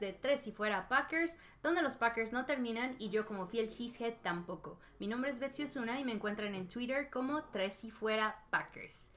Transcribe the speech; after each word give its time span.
de 0.00 0.12
Tres 0.12 0.46
y 0.46 0.52
Fuera 0.52 0.88
Packers, 0.88 1.38
donde 1.62 1.82
los 1.82 1.96
Packers 1.96 2.32
no 2.32 2.46
terminan 2.46 2.96
y 2.98 3.10
yo 3.10 3.26
como 3.26 3.46
fiel 3.46 3.68
cheesehead 3.68 4.14
tampoco. 4.22 4.78
Mi 4.98 5.06
nombre 5.06 5.30
es 5.30 5.38
Betsy 5.38 5.64
Osuna 5.64 6.00
y 6.00 6.04
me 6.04 6.12
encuentran 6.12 6.54
en 6.54 6.68
Twitter 6.68 7.10
como 7.10 7.44
Tres 7.44 7.84
y 7.84 7.90
Fuera 7.90 8.42
Packers. 8.50 9.10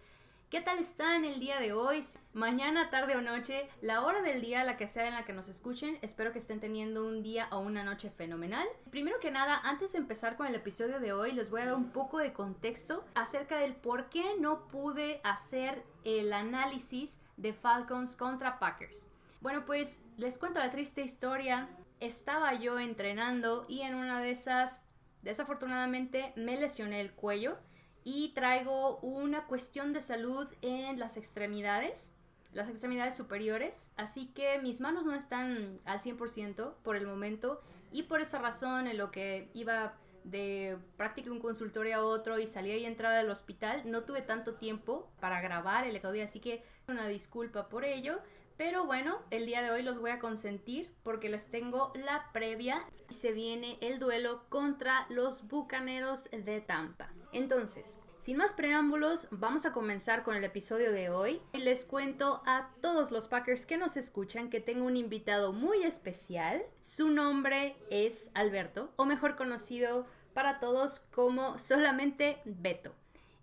¿Qué 0.53 0.61
tal 0.61 0.77
están 0.77 1.25
el 1.25 1.39
día 1.39 1.59
de 1.59 1.73
hoy? 1.73 2.05
Mañana, 2.33 2.91
tarde 2.91 3.15
o 3.15 3.21
noche, 3.21 3.67
la 3.81 4.03
hora 4.03 4.21
del 4.21 4.39
día, 4.39 4.63
la 4.63 4.77
que 4.77 4.85
sea 4.85 5.07
en 5.07 5.15
la 5.15 5.25
que 5.25 5.33
nos 5.33 5.47
escuchen, 5.47 5.97
espero 6.03 6.31
que 6.31 6.37
estén 6.37 6.59
teniendo 6.59 7.03
un 7.03 7.23
día 7.23 7.47
o 7.49 7.57
una 7.57 7.83
noche 7.83 8.11
fenomenal. 8.11 8.67
Primero 8.91 9.19
que 9.19 9.31
nada, 9.31 9.59
antes 9.63 9.93
de 9.93 9.97
empezar 9.97 10.37
con 10.37 10.45
el 10.45 10.53
episodio 10.53 10.99
de 10.99 11.11
hoy, 11.11 11.31
les 11.31 11.49
voy 11.49 11.61
a 11.61 11.65
dar 11.65 11.73
un 11.73 11.89
poco 11.89 12.19
de 12.19 12.33
contexto 12.33 13.03
acerca 13.15 13.57
del 13.57 13.75
por 13.75 14.09
qué 14.09 14.35
no 14.39 14.67
pude 14.67 15.21
hacer 15.23 15.83
el 16.03 16.31
análisis 16.31 17.19
de 17.35 17.53
Falcons 17.53 18.15
contra 18.15 18.59
Packers. 18.59 19.09
Bueno, 19.43 19.65
pues 19.65 19.99
les 20.15 20.37
cuento 20.37 20.59
la 20.59 20.71
triste 20.71 21.01
historia. 21.01 21.67
Estaba 21.99 22.53
yo 22.53 22.79
entrenando 22.79 23.65
y 23.67 23.81
en 23.81 23.93
una 23.93 24.21
de 24.21 24.31
esas, 24.31 24.85
desafortunadamente, 25.21 26.31
me 26.37 26.57
lesioné 26.57 27.01
el 27.01 27.11
cuello 27.11 27.57
y 28.05 28.29
traigo 28.35 28.99
una 28.99 29.45
cuestión 29.45 29.91
de 29.91 29.99
salud 29.99 30.47
en 30.61 30.97
las 30.97 31.17
extremidades, 31.17 32.15
las 32.53 32.69
extremidades 32.69 33.15
superiores, 33.15 33.91
así 33.97 34.27
que 34.27 34.59
mis 34.59 34.79
manos 34.79 35.05
no 35.05 35.13
están 35.13 35.81
al 35.83 35.99
100% 35.99 36.75
por 36.81 36.95
el 36.95 37.05
momento 37.05 37.61
y 37.91 38.03
por 38.03 38.21
esa 38.21 38.39
razón 38.39 38.87
en 38.87 38.97
lo 38.97 39.11
que 39.11 39.49
iba 39.53 39.97
de 40.23 40.77
práctica 40.95 41.29
un 41.29 41.41
consultorio 41.41 41.97
a 41.97 42.05
otro 42.05 42.39
y 42.39 42.47
salía 42.47 42.77
y 42.77 42.85
entraba 42.85 43.17
del 43.17 43.29
hospital, 43.29 43.81
no 43.91 44.03
tuve 44.03 44.21
tanto 44.21 44.55
tiempo 44.55 45.11
para 45.19 45.41
grabar 45.41 45.85
el 45.85 45.97
episodio, 45.97 46.23
así 46.23 46.39
que 46.39 46.63
una 46.87 47.09
disculpa 47.09 47.67
por 47.67 47.83
ello. 47.83 48.21
Pero 48.57 48.85
bueno, 48.85 49.19
el 49.31 49.45
día 49.45 49.61
de 49.61 49.71
hoy 49.71 49.81
los 49.81 49.99
voy 49.99 50.11
a 50.11 50.19
consentir 50.19 50.93
porque 51.03 51.29
les 51.29 51.49
tengo 51.49 51.91
la 51.95 52.31
previa. 52.33 52.83
Se 53.09 53.31
viene 53.31 53.77
el 53.81 53.99
duelo 53.99 54.43
contra 54.49 55.05
los 55.09 55.47
Bucaneros 55.47 56.29
de 56.31 56.61
Tampa. 56.61 57.11
Entonces, 57.31 57.97
sin 58.19 58.37
más 58.37 58.53
preámbulos, 58.53 59.27
vamos 59.31 59.65
a 59.65 59.73
comenzar 59.73 60.23
con 60.23 60.35
el 60.37 60.43
episodio 60.45 60.93
de 60.93 61.09
hoy. 61.09 61.41
Les 61.51 61.83
cuento 61.83 62.41
a 62.45 62.69
todos 62.79 63.11
los 63.11 63.27
Packers 63.27 63.65
que 63.65 63.75
nos 63.77 63.97
escuchan 63.97 64.49
que 64.49 64.61
tengo 64.61 64.85
un 64.85 64.95
invitado 64.95 65.51
muy 65.51 65.83
especial. 65.83 66.63
Su 66.79 67.09
nombre 67.09 67.75
es 67.89 68.29
Alberto, 68.33 68.93
o 68.95 69.03
mejor 69.03 69.35
conocido 69.35 70.07
para 70.33 70.59
todos 70.59 70.99
como 70.99 71.59
solamente 71.59 72.37
Beto. 72.45 72.93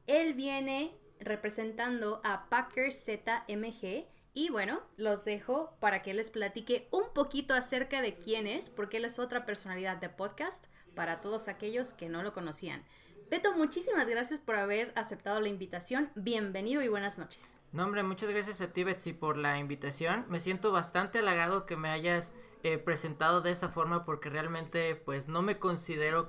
Él 0.06 0.34
viene 0.34 0.97
representando 1.20 2.20
a 2.25 2.48
Packers 2.48 3.05
ZMG. 3.05 4.06
Y 4.33 4.50
bueno, 4.50 4.81
los 4.97 5.25
dejo 5.25 5.75
para 5.81 6.03
que 6.03 6.14
les 6.14 6.31
platique 6.31 6.89
un 6.92 7.12
poquito 7.12 7.53
acerca 7.55 8.00
de 8.00 8.17
quién 8.17 8.47
es, 8.47 8.69
porque 8.69 8.98
él 8.98 9.05
es 9.05 9.19
otra 9.19 9.45
personalidad 9.45 9.97
de 9.97 10.09
podcast 10.09 10.67
para 10.95 11.20
todos 11.20 11.48
aquellos 11.48 11.92
que 11.92 12.09
no 12.09 12.22
lo 12.22 12.33
conocían. 12.33 12.84
Beto, 13.28 13.56
muchísimas 13.56 14.09
gracias 14.09 14.39
por 14.41 14.56
haber 14.56 14.92
aceptado 14.97 15.41
la 15.41 15.48
invitación. 15.48 16.11
Bienvenido 16.14 16.83
y 16.83 16.89
buenas 16.89 17.19
noches. 17.19 17.56
No, 17.72 17.84
hombre, 17.84 18.03
muchas 18.03 18.28
gracias 18.28 18.61
a 18.61 18.72
ti, 18.72 18.84
Betsy, 18.84 19.12
por 19.12 19.37
la 19.37 19.59
invitación. 19.59 20.25
Me 20.28 20.41
siento 20.41 20.72
bastante 20.72 21.20
halagado 21.20 21.67
que 21.67 21.77
me 21.77 21.91
hayas 21.91 22.33
eh, 22.62 22.78
presentado 22.78 23.41
de 23.41 23.53
esa 23.53 23.69
forma 23.69 24.05
porque 24.05 24.31
realmente, 24.31 24.97
pues, 24.97 25.28
no 25.28 25.43
me 25.43 25.59
considero 25.59 26.28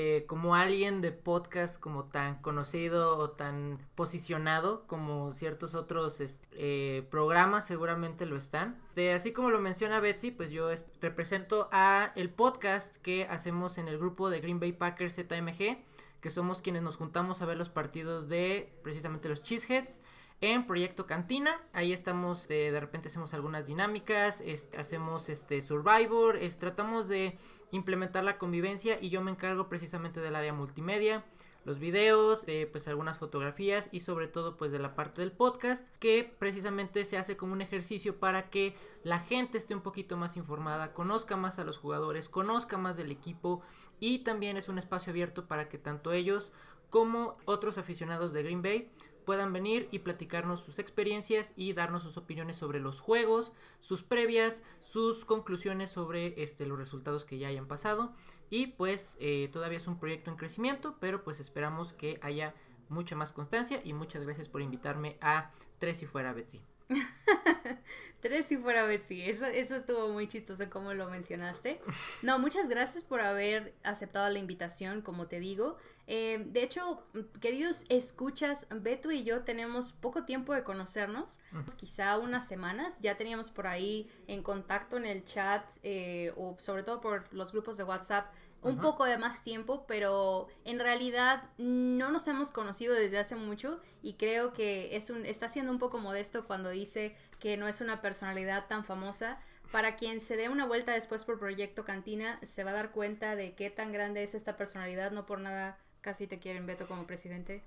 eh, 0.00 0.26
como 0.28 0.54
alguien 0.54 1.00
de 1.00 1.10
podcast 1.10 1.80
como 1.80 2.04
tan 2.04 2.40
conocido 2.40 3.18
o 3.18 3.30
tan 3.30 3.80
posicionado 3.96 4.86
como 4.86 5.32
ciertos 5.32 5.74
otros 5.74 6.22
eh, 6.52 7.04
programas 7.10 7.66
seguramente 7.66 8.24
lo 8.24 8.36
están. 8.36 8.80
así 9.12 9.32
como 9.32 9.50
lo 9.50 9.58
menciona 9.58 9.98
Betsy, 9.98 10.30
pues 10.30 10.52
yo 10.52 10.70
represento 11.00 11.68
a 11.72 12.12
el 12.14 12.30
podcast 12.30 12.94
que 12.98 13.24
hacemos 13.24 13.76
en 13.76 13.88
el 13.88 13.98
grupo 13.98 14.30
de 14.30 14.40
Green 14.40 14.60
Bay 14.60 14.70
Packers 14.70 15.16
ZMG 15.16 15.78
que 16.20 16.30
somos 16.30 16.62
quienes 16.62 16.82
nos 16.82 16.94
juntamos 16.94 17.42
a 17.42 17.46
ver 17.46 17.56
los 17.56 17.68
partidos 17.68 18.28
de 18.28 18.72
precisamente 18.84 19.28
los 19.28 19.42
Cheeseheads 19.42 20.00
en 20.40 20.66
Proyecto 20.66 21.06
Cantina. 21.06 21.60
Ahí 21.72 21.92
estamos, 21.92 22.48
de, 22.48 22.70
de 22.70 22.80
repente 22.80 23.08
hacemos 23.08 23.34
algunas 23.34 23.66
dinámicas, 23.66 24.42
hacemos 24.76 25.28
este 25.28 25.60
Survivor, 25.62 26.38
tratamos 26.58 27.08
de 27.08 27.38
implementar 27.70 28.24
la 28.24 28.38
convivencia 28.38 28.98
y 29.00 29.10
yo 29.10 29.20
me 29.20 29.30
encargo 29.30 29.68
precisamente 29.68 30.20
del 30.20 30.36
área 30.36 30.52
multimedia 30.52 31.24
los 31.68 31.78
videos, 31.80 32.44
eh, 32.46 32.66
pues 32.70 32.88
algunas 32.88 33.18
fotografías 33.18 33.90
y 33.92 34.00
sobre 34.00 34.26
todo 34.26 34.56
pues 34.56 34.72
de 34.72 34.78
la 34.78 34.94
parte 34.94 35.20
del 35.20 35.32
podcast 35.32 35.86
que 35.98 36.34
precisamente 36.38 37.04
se 37.04 37.18
hace 37.18 37.36
como 37.36 37.52
un 37.52 37.60
ejercicio 37.60 38.18
para 38.18 38.48
que 38.48 38.74
la 39.02 39.18
gente 39.18 39.58
esté 39.58 39.74
un 39.74 39.82
poquito 39.82 40.16
más 40.16 40.38
informada, 40.38 40.94
conozca 40.94 41.36
más 41.36 41.58
a 41.58 41.64
los 41.64 41.76
jugadores, 41.76 42.30
conozca 42.30 42.78
más 42.78 42.96
del 42.96 43.10
equipo 43.10 43.60
y 44.00 44.20
también 44.20 44.56
es 44.56 44.70
un 44.70 44.78
espacio 44.78 45.10
abierto 45.10 45.46
para 45.46 45.68
que 45.68 45.76
tanto 45.76 46.12
ellos 46.12 46.52
como 46.88 47.36
otros 47.44 47.76
aficionados 47.76 48.32
de 48.32 48.44
Green 48.44 48.62
Bay 48.62 48.90
puedan 49.28 49.52
venir 49.52 49.88
y 49.90 49.98
platicarnos 49.98 50.60
sus 50.60 50.78
experiencias 50.78 51.52
y 51.54 51.74
darnos 51.74 52.02
sus 52.02 52.16
opiniones 52.16 52.56
sobre 52.56 52.80
los 52.80 53.02
juegos, 53.02 53.52
sus 53.82 54.02
previas, 54.02 54.62
sus 54.80 55.26
conclusiones 55.26 55.90
sobre 55.90 56.42
este, 56.42 56.64
los 56.64 56.78
resultados 56.78 57.26
que 57.26 57.36
ya 57.36 57.48
hayan 57.48 57.68
pasado. 57.68 58.14
Y 58.48 58.68
pues 58.68 59.18
eh, 59.20 59.50
todavía 59.52 59.76
es 59.76 59.86
un 59.86 59.98
proyecto 59.98 60.30
en 60.30 60.38
crecimiento, 60.38 60.96
pero 60.98 61.24
pues 61.24 61.40
esperamos 61.40 61.92
que 61.92 62.18
haya 62.22 62.54
mucha 62.88 63.16
más 63.16 63.32
constancia 63.32 63.82
y 63.84 63.92
muchas 63.92 64.24
gracias 64.24 64.48
por 64.48 64.62
invitarme 64.62 65.18
a 65.20 65.50
Tres 65.78 66.02
y 66.02 66.06
Fuera 66.06 66.32
Betsy. 66.32 66.62
Tres 68.20 68.50
y 68.50 68.56
fuera 68.56 68.84
Betsy. 68.84 69.22
Eso, 69.22 69.46
eso 69.46 69.76
estuvo 69.76 70.08
muy 70.08 70.26
chistoso 70.26 70.68
como 70.70 70.92
lo 70.92 71.08
mencionaste. 71.08 71.80
No, 72.22 72.38
muchas 72.38 72.68
gracias 72.68 73.04
por 73.04 73.20
haber 73.20 73.74
aceptado 73.84 74.28
la 74.28 74.38
invitación, 74.38 75.02
como 75.02 75.28
te 75.28 75.38
digo. 75.38 75.76
Eh, 76.08 76.42
de 76.48 76.62
hecho, 76.62 77.06
queridos 77.40 77.84
escuchas, 77.90 78.66
Beto 78.70 79.12
y 79.12 79.24
yo 79.24 79.42
tenemos 79.42 79.92
poco 79.92 80.24
tiempo 80.24 80.54
de 80.54 80.64
conocernos, 80.64 81.38
quizá 81.76 82.18
unas 82.18 82.48
semanas. 82.48 82.96
Ya 83.00 83.16
teníamos 83.16 83.50
por 83.50 83.66
ahí 83.66 84.10
en 84.26 84.42
contacto 84.42 84.96
en 84.96 85.04
el 85.04 85.24
chat 85.24 85.62
eh, 85.82 86.32
o 86.36 86.56
sobre 86.58 86.82
todo 86.82 87.00
por 87.00 87.32
los 87.32 87.52
grupos 87.52 87.76
de 87.76 87.84
WhatsApp 87.84 88.32
un 88.62 88.80
poco 88.80 89.04
de 89.04 89.18
más 89.18 89.42
tiempo, 89.42 89.84
pero 89.86 90.48
en 90.64 90.78
realidad 90.78 91.44
no 91.58 92.10
nos 92.10 92.26
hemos 92.28 92.50
conocido 92.50 92.94
desde 92.94 93.18
hace 93.18 93.36
mucho 93.36 93.80
y 94.02 94.14
creo 94.14 94.52
que 94.52 94.96
es 94.96 95.10
un, 95.10 95.24
está 95.26 95.48
siendo 95.48 95.72
un 95.72 95.78
poco 95.78 95.98
modesto 95.98 96.46
cuando 96.46 96.70
dice 96.70 97.16
que 97.38 97.56
no 97.56 97.68
es 97.68 97.80
una 97.80 98.00
personalidad 98.00 98.66
tan 98.66 98.84
famosa. 98.84 99.40
Para 99.70 99.96
quien 99.96 100.20
se 100.20 100.36
dé 100.36 100.48
una 100.48 100.66
vuelta 100.66 100.92
después 100.92 101.24
por 101.24 101.38
Proyecto 101.38 101.84
Cantina, 101.84 102.38
se 102.42 102.64
va 102.64 102.70
a 102.70 102.74
dar 102.74 102.90
cuenta 102.90 103.36
de 103.36 103.54
qué 103.54 103.68
tan 103.68 103.92
grande 103.92 104.22
es 104.22 104.34
esta 104.34 104.56
personalidad. 104.56 105.10
No 105.10 105.26
por 105.26 105.40
nada 105.40 105.78
casi 106.00 106.26
te 106.26 106.38
quieren 106.38 106.66
Beto 106.66 106.86
como 106.88 107.06
presidente. 107.06 107.62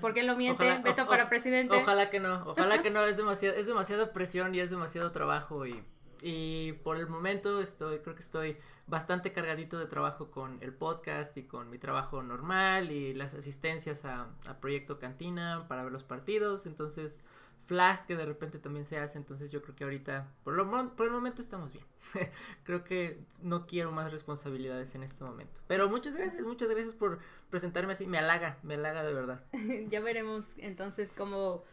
¿Por 0.00 0.14
qué 0.14 0.22
lo 0.22 0.36
miente 0.36 0.78
Beto 0.78 1.08
para 1.08 1.28
presidente? 1.28 1.74
Ojalá 1.74 2.10
que 2.10 2.20
no, 2.20 2.44
ojalá 2.46 2.82
que 2.82 2.90
no, 2.90 3.04
es 3.04 3.16
demasiado, 3.16 3.56
es 3.56 3.66
demasiada 3.66 4.12
presión 4.12 4.54
y 4.54 4.60
es 4.60 4.70
demasiado 4.70 5.10
trabajo 5.10 5.66
y 5.66 5.82
y 6.26 6.72
por 6.72 6.96
el 6.96 7.06
momento 7.06 7.60
estoy, 7.60 7.98
creo 7.98 8.14
que 8.14 8.22
estoy 8.22 8.56
bastante 8.86 9.34
cargadito 9.34 9.78
de 9.78 9.84
trabajo 9.84 10.30
con 10.30 10.56
el 10.62 10.72
podcast 10.72 11.36
y 11.36 11.42
con 11.42 11.68
mi 11.68 11.76
trabajo 11.76 12.22
normal 12.22 12.90
y 12.90 13.12
las 13.12 13.34
asistencias 13.34 14.06
a, 14.06 14.28
Proyecto 14.58 14.98
Cantina 14.98 15.66
para 15.68 15.82
ver 15.82 15.92
los 15.92 16.02
partidos. 16.02 16.64
Entonces, 16.64 17.18
flag 17.66 18.06
que 18.06 18.16
de 18.16 18.24
repente 18.24 18.58
también 18.58 18.86
se 18.86 18.96
hace. 18.96 19.18
Entonces, 19.18 19.52
yo 19.52 19.60
creo 19.60 19.76
que 19.76 19.84
ahorita, 19.84 20.32
por, 20.44 20.54
lo, 20.54 20.96
por 20.96 21.06
el 21.06 21.12
momento, 21.12 21.42
estamos 21.42 21.70
bien. 21.70 21.84
creo 22.64 22.84
que 22.84 23.18
no 23.42 23.66
quiero 23.66 23.92
más 23.92 24.10
responsabilidades 24.10 24.94
en 24.94 25.02
este 25.02 25.24
momento. 25.24 25.60
Pero 25.66 25.90
muchas 25.90 26.14
gracias, 26.14 26.42
muchas 26.42 26.70
gracias 26.70 26.94
por 26.94 27.18
presentarme 27.50 27.92
así. 27.92 28.06
Me 28.06 28.16
halaga, 28.16 28.56
me 28.62 28.76
halaga 28.76 29.04
de 29.04 29.12
verdad. 29.12 29.44
ya 29.90 30.00
veremos 30.00 30.54
entonces 30.56 31.12
cómo 31.12 31.64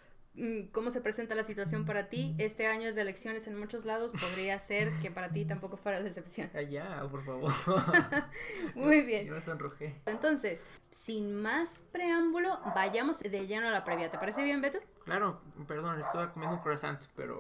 cómo 0.72 0.92
se 0.92 1.01
presenta 1.01 1.36
la 1.36 1.44
situación 1.44 1.86
para 1.86 2.10
ti. 2.10 2.36
Este 2.38 2.68
año 2.68 2.88
es 2.88 2.95
de 2.95 3.01
elecciones 3.01 3.48
en 3.48 3.57
muchos 3.57 3.86
lados, 3.86 4.12
podría 4.12 4.57
ser 4.60 4.98
que 5.00 5.12
para 5.12 5.30
ti 5.30 5.45
tampoco 5.45 5.78
fuera 5.78 6.01
decepción. 6.01 6.50
Ya, 6.72 7.06
por 7.10 7.25
favor. 7.25 7.51
Muy 8.75 9.01
bien. 9.06 9.25
Yo 9.28 9.33
me 9.33 9.42
sonrojé. 9.42 10.00
Entonces, 10.06 10.66
sin 10.89 11.42
más 11.42 11.86
preámbulo, 11.92 12.60
vayamos 12.75 13.19
de 13.19 13.48
lleno 13.48 13.68
a 13.68 13.72
la 13.72 13.83
previa. 13.83 14.10
¿Te 14.10 14.18
parece 14.18 14.44
bien, 14.44 14.62
Beto? 14.62 14.80
Claro, 15.04 15.42
perdón, 15.68 16.00
estaba 16.00 16.31
comiendo 16.31 16.57
un 16.57 16.62
croissant, 16.62 17.01
pero 17.16 17.39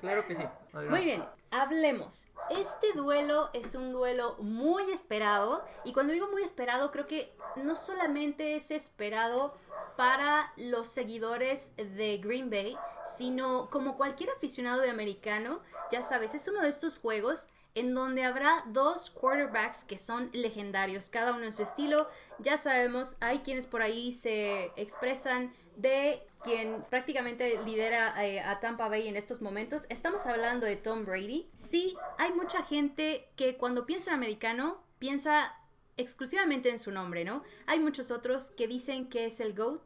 claro 0.00 0.26
que 0.26 0.34
sí. 0.34 0.42
Muy 0.88 1.04
bien, 1.04 1.22
hablemos. 1.52 2.28
Este 2.50 2.92
duelo 2.94 3.50
es 3.52 3.74
un 3.76 3.92
duelo 3.92 4.36
muy 4.40 4.90
esperado 4.90 5.64
y 5.84 5.92
cuando 5.92 6.12
digo 6.12 6.28
muy 6.28 6.42
esperado 6.42 6.90
creo 6.90 7.06
que 7.06 7.32
no 7.56 7.76
solamente 7.76 8.56
es 8.56 8.70
esperado 8.70 9.54
para 9.96 10.52
los 10.56 10.88
seguidores 10.88 11.74
de 11.76 12.18
Green 12.18 12.50
Bay, 12.50 12.76
sino 13.16 13.68
como 13.70 13.96
cualquier 13.96 14.30
aficionado 14.30 14.80
de 14.80 14.90
americano, 14.90 15.60
ya 15.90 16.02
sabes, 16.02 16.34
es 16.34 16.48
uno 16.48 16.62
de 16.62 16.70
estos 16.70 16.98
juegos 16.98 17.48
en 17.74 17.94
donde 17.94 18.24
habrá 18.24 18.64
dos 18.66 19.10
quarterbacks 19.10 19.84
que 19.84 19.98
son 19.98 20.30
legendarios, 20.32 21.08
cada 21.08 21.32
uno 21.32 21.44
en 21.44 21.52
su 21.52 21.62
estilo. 21.62 22.08
Ya 22.38 22.58
sabemos, 22.58 23.16
hay 23.20 23.40
quienes 23.40 23.66
por 23.66 23.82
ahí 23.82 24.12
se 24.12 24.72
expresan 24.76 25.52
de 25.76 26.22
quien 26.42 26.82
prácticamente 26.90 27.62
lidera 27.64 28.26
eh, 28.26 28.40
a 28.40 28.60
Tampa 28.60 28.88
Bay 28.88 29.08
en 29.08 29.16
estos 29.16 29.40
momentos. 29.40 29.86
Estamos 29.88 30.26
hablando 30.26 30.66
de 30.66 30.76
Tom 30.76 31.04
Brady. 31.04 31.48
Sí, 31.54 31.96
hay 32.18 32.32
mucha 32.32 32.62
gente 32.62 33.28
que 33.36 33.56
cuando 33.56 33.86
piensa 33.86 34.10
en 34.10 34.16
americano 34.16 34.82
piensa 34.98 35.56
exclusivamente 35.96 36.70
en 36.70 36.78
su 36.78 36.90
nombre, 36.90 37.24
¿no? 37.24 37.42
Hay 37.66 37.78
muchos 37.80 38.10
otros 38.10 38.50
que 38.50 38.66
dicen 38.66 39.08
que 39.08 39.26
es 39.26 39.40
el 39.40 39.54
GOAT. 39.54 39.82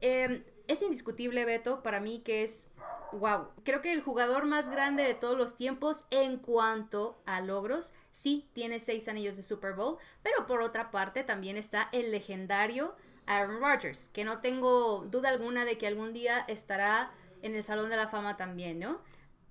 Em, 0.00 0.44
es 0.66 0.82
indiscutible, 0.82 1.44
Beto, 1.44 1.82
para 1.82 2.00
mí 2.00 2.20
que 2.20 2.42
es, 2.42 2.68
wow, 3.12 3.48
creo 3.64 3.82
que 3.82 3.92
el 3.92 4.02
jugador 4.02 4.44
más 4.44 4.70
grande 4.70 5.02
de 5.02 5.14
todos 5.14 5.36
los 5.36 5.56
tiempos 5.56 6.04
en 6.10 6.38
cuanto 6.38 7.20
a 7.26 7.40
logros. 7.40 7.94
Sí, 8.12 8.48
tiene 8.52 8.80
seis 8.80 9.08
anillos 9.08 9.36
de 9.36 9.42
Super 9.42 9.74
Bowl, 9.74 9.98
pero 10.22 10.46
por 10.46 10.62
otra 10.62 10.90
parte 10.90 11.22
también 11.22 11.56
está 11.56 11.88
el 11.92 12.10
legendario 12.10 12.94
Aaron 13.26 13.60
Rodgers, 13.60 14.08
que 14.12 14.24
no 14.24 14.40
tengo 14.40 15.04
duda 15.10 15.28
alguna 15.28 15.64
de 15.64 15.78
que 15.78 15.86
algún 15.86 16.12
día 16.12 16.44
estará 16.48 17.10
en 17.42 17.54
el 17.54 17.64
Salón 17.64 17.90
de 17.90 17.96
la 17.96 18.08
Fama 18.08 18.36
también, 18.36 18.78
¿no? 18.78 19.00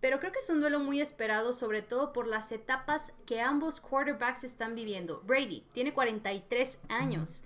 Pero 0.02 0.20
creo 0.20 0.32
que 0.32 0.40
es 0.40 0.50
un 0.50 0.62
duelo 0.62 0.80
muy 0.80 1.02
esperado, 1.02 1.52
sobre 1.52 1.82
todo 1.82 2.14
por 2.14 2.28
las 2.28 2.52
etapas 2.52 3.12
que 3.26 3.42
ambos 3.42 3.82
quarterbacks 3.82 4.44
están 4.44 4.76
viviendo. 4.76 5.22
Brady 5.26 5.66
tiene 5.74 5.94
43 5.94 6.80
años. 6.90 7.44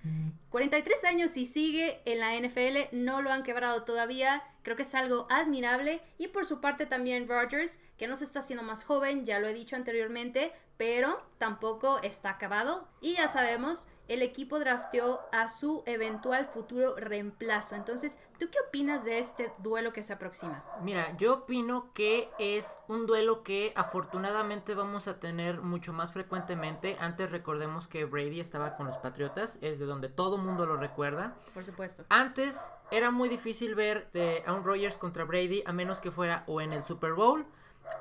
43 0.50 1.06
años 1.06 1.38
y 1.38 1.46
sigue 1.46 2.02
en 2.04 2.20
la 2.20 2.36
NFL, 2.36 2.94
no 2.98 3.22
lo 3.22 3.32
han 3.32 3.44
quebrado 3.44 3.84
todavía. 3.84 4.44
Creo 4.64 4.76
que 4.76 4.84
es 4.84 4.96
algo 4.96 5.28
admirable. 5.30 6.02
Y 6.18 6.28
por 6.28 6.46
su 6.46 6.62
parte 6.62 6.86
también 6.86 7.28
Rodgers, 7.28 7.80
que 7.98 8.08
no 8.08 8.16
se 8.16 8.26
está 8.26 8.40
haciendo 8.40 8.64
más 8.64 8.84
joven, 8.84 9.26
ya 9.26 9.40
lo 9.40 9.48
he 9.48 9.54
dicho 9.54 9.76
anteriormente, 9.76 10.52
pero 10.78 11.22
tampoco 11.38 12.00
está 12.02 12.32
acabado. 12.32 12.88
Y 13.02 13.16
ya 13.16 13.28
sabemos 13.28 13.88
el 14.10 14.24
equipo 14.24 14.60
drafteó 14.60 15.22
a 15.32 15.48
su 15.48 15.84
eventual 15.86 16.46
futuro 16.48 16.96
reemplazo. 16.96 17.76
Entonces, 17.76 18.20
¿tú 18.40 18.50
qué 18.52 18.58
opinas 18.68 19.06
de 19.06 19.20
este 19.20 19.54
duelo 19.60 19.94
que 19.94 20.04
se 20.04 20.14
aproxima? 20.14 20.64
Mira, 20.82 21.16
yo 21.18 21.36
opino 21.36 21.94
que 21.94 22.30
es 22.40 22.80
un 22.88 23.06
duelo 23.06 23.44
que 23.44 23.72
afortunadamente 23.76 24.74
vamos 24.74 25.08
a 25.08 25.20
tener 25.20 25.62
mucho 25.62 25.94
más 25.94 26.12
frecuentemente. 26.12 26.98
Antes 27.00 27.30
recordemos 27.30 27.88
que 27.88 28.06
Brady 28.06 28.40
estaba 28.40 28.76
con 28.76 28.88
los 28.88 28.98
Patriotas, 28.98 29.60
es 29.62 29.80
de 29.80 29.86
donde 29.86 30.10
todo 30.10 30.38
mundo 30.38 30.66
lo 30.66 30.76
recuerda. 30.76 31.36
Por 31.54 31.64
supuesto. 31.64 32.04
Antes 32.10 32.74
era 32.92 33.12
muy 33.12 33.30
difícil 33.30 33.76
ver 33.76 34.10
a 34.46 34.54
un 34.54 34.64
Rogers 34.64 34.98
contra 34.98 35.24
Brady 35.24 35.62
a 35.66 35.72
menos 35.72 36.02
que 36.02 36.12
fuera 36.12 36.44
o 36.48 36.62
en 36.62 36.74
el 36.74 36.84
Super 36.84 37.14
Bowl 37.14 37.46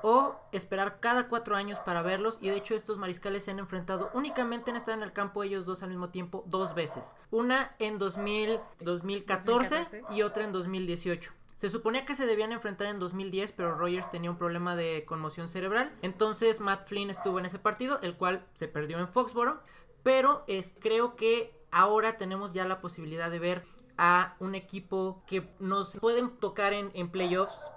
o 0.01 0.35
esperar 0.51 0.99
cada 0.99 1.27
cuatro 1.27 1.55
años 1.55 1.79
para 1.79 2.01
verlos 2.01 2.37
y 2.41 2.49
de 2.49 2.55
hecho 2.55 2.75
estos 2.75 2.97
mariscales 2.97 3.43
se 3.43 3.51
han 3.51 3.59
enfrentado 3.59 4.09
únicamente 4.13 4.71
en 4.71 4.77
estar 4.77 4.93
en 4.93 5.03
el 5.03 5.13
campo 5.13 5.43
ellos 5.43 5.65
dos 5.65 5.83
al 5.83 5.89
mismo 5.89 6.09
tiempo 6.09 6.43
dos 6.47 6.73
veces 6.73 7.15
una 7.31 7.75
en 7.79 7.97
2000, 7.97 8.59
2014, 8.79 10.03
y 10.11 10.21
otra 10.21 10.43
en 10.43 10.51
2018 10.51 11.33
se 11.59 11.69
suponía 11.69 12.05
que 12.05 12.15
se 12.15 12.25
debían 12.25 12.53
enfrentar 12.53 12.87
en 12.87 12.99
2010, 12.99 13.51
pero 13.51 13.75
Rogers 13.75 14.09
tenía 14.09 14.31
un 14.31 14.37
problema 14.37 14.77
de 14.77 15.03
conmoción 15.05 15.49
cerebral. 15.49 15.91
Entonces 16.01 16.61
Matt 16.61 16.87
Flynn 16.87 17.09
estuvo 17.09 17.37
en 17.37 17.47
ese 17.47 17.59
partido, 17.59 17.99
el 18.01 18.15
cual 18.15 18.45
se 18.53 18.69
perdió 18.69 18.97
en 18.97 19.09
Foxboro. 19.09 19.61
Pero 20.01 20.45
es, 20.47 20.73
creo 20.79 21.17
que 21.17 21.53
ahora 21.69 22.15
tenemos 22.15 22.53
ya 22.53 22.65
la 22.65 22.79
posibilidad 22.79 23.29
de 23.29 23.39
ver 23.39 23.65
a 23.97 24.37
un 24.39 24.55
equipo 24.55 25.21
que 25.27 25.49
nos 25.59 25.97
pueden 25.97 26.29
tocar 26.37 26.71
en 26.71 27.11
playoffs 27.11 27.69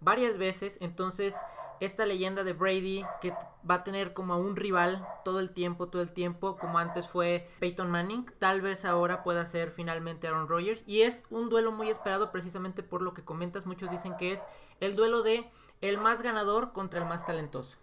varias 0.00 0.36
veces. 0.36 0.76
Entonces 0.80 1.36
esta 1.80 2.06
leyenda 2.06 2.44
de 2.44 2.52
Brady 2.52 3.04
que 3.20 3.34
va 3.68 3.76
a 3.76 3.84
tener 3.84 4.12
como 4.12 4.38
un 4.38 4.56
rival 4.56 5.06
todo 5.24 5.40
el 5.40 5.50
tiempo, 5.50 5.88
todo 5.88 6.02
el 6.02 6.12
tiempo, 6.12 6.56
como 6.56 6.78
antes 6.78 7.08
fue 7.08 7.48
Peyton 7.60 7.90
Manning, 7.90 8.26
tal 8.38 8.60
vez 8.60 8.84
ahora 8.84 9.22
pueda 9.22 9.44
ser 9.46 9.70
finalmente 9.70 10.26
Aaron 10.26 10.48
Rodgers 10.48 10.84
y 10.86 11.02
es 11.02 11.24
un 11.30 11.48
duelo 11.48 11.72
muy 11.72 11.90
esperado 11.90 12.30
precisamente 12.30 12.82
por 12.82 13.02
lo 13.02 13.14
que 13.14 13.24
comentas, 13.24 13.66
muchos 13.66 13.90
dicen 13.90 14.16
que 14.16 14.32
es 14.32 14.44
el 14.80 14.96
duelo 14.96 15.22
de 15.22 15.50
el 15.80 15.98
más 15.98 16.22
ganador 16.22 16.72
contra 16.72 17.00
el 17.00 17.06
más 17.06 17.24
talentoso. 17.24 17.78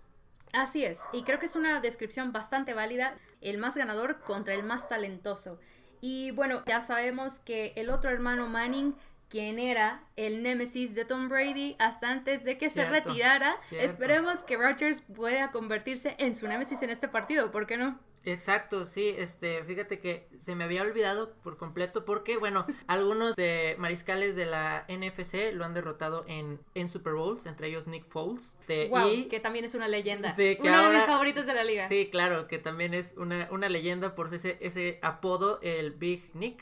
Así 0.54 0.86
es, 0.86 1.06
y 1.12 1.24
creo 1.24 1.40
que 1.40 1.48
es 1.48 1.56
una 1.56 1.82
descripción 1.82 2.32
bastante 2.32 2.74
válida, 2.74 3.16
el 3.42 3.58
más 3.58 3.76
ganador 3.76 4.22
contra 4.22 4.54
el 4.54 4.64
más 4.64 4.88
talentoso. 4.88 5.60
Y 6.00 6.32
bueno, 6.32 6.64
ya 6.66 6.82
sabemos 6.82 7.40
que 7.40 7.74
el 7.76 7.90
otro 7.90 8.10
hermano 8.10 8.48
Manning 8.48 8.96
quien 9.36 9.60
era 9.60 10.00
el 10.16 10.44
némesis 10.44 10.96
de 10.96 11.04
Tom 11.04 11.28
Brady 11.28 11.76
hasta 11.78 12.10
antes 12.10 12.46
de 12.46 12.58
que 12.58 12.70
se 12.70 12.86
retirara. 12.86 13.58
Esperemos 13.72 14.44
que 14.44 14.56
Rodgers 14.56 15.02
pueda 15.02 15.52
convertirse 15.52 16.16
en 16.20 16.36
su 16.36 16.48
némesis 16.48 16.82
en 16.84 16.90
este 16.90 17.10
partido, 17.10 17.52
¿por 17.52 17.68
qué 17.68 17.76
no? 17.76 18.00
Exacto, 18.26 18.86
sí, 18.86 19.14
este, 19.18 19.64
fíjate 19.64 20.00
que 20.00 20.28
se 20.38 20.56
me 20.56 20.64
había 20.64 20.82
olvidado 20.82 21.34
por 21.44 21.58
completo 21.58 22.06
porque, 22.06 22.38
bueno, 22.38 22.66
algunos 22.88 23.36
de 23.36 23.76
mariscales 23.78 24.36
de 24.36 24.46
la 24.46 24.86
NFC 24.90 25.54
lo 25.54 25.66
han 25.66 25.74
derrotado 25.74 26.26
en, 26.28 26.60
en 26.74 26.90
Super 26.90 27.14
Bowls, 27.14 27.46
entre 27.46 27.68
ellos 27.68 27.88
Nick 27.88 28.08
Foles. 28.08 28.58
y, 28.68 29.26
que 29.26 29.40
también 29.40 29.66
es 29.66 29.76
una 29.76 29.88
leyenda. 29.88 30.34
Sí, 30.34 30.56
que 30.56 30.70
Uno 30.70 30.90
de 30.90 30.96
mis 30.98 31.06
favoritos 31.06 31.46
de 31.46 31.54
la 31.54 31.64
liga. 31.64 31.88
Sí, 31.88 32.10
claro, 32.12 32.48
que 32.48 32.58
también 32.58 32.94
es 32.94 33.14
una, 33.18 33.48
una 33.52 33.70
leyenda 33.70 34.16
por 34.16 34.34
ese, 34.34 34.58
ese 34.60 35.00
apodo, 35.02 35.60
el 35.62 35.92
Big 35.92 36.32
Nick. 36.34 36.62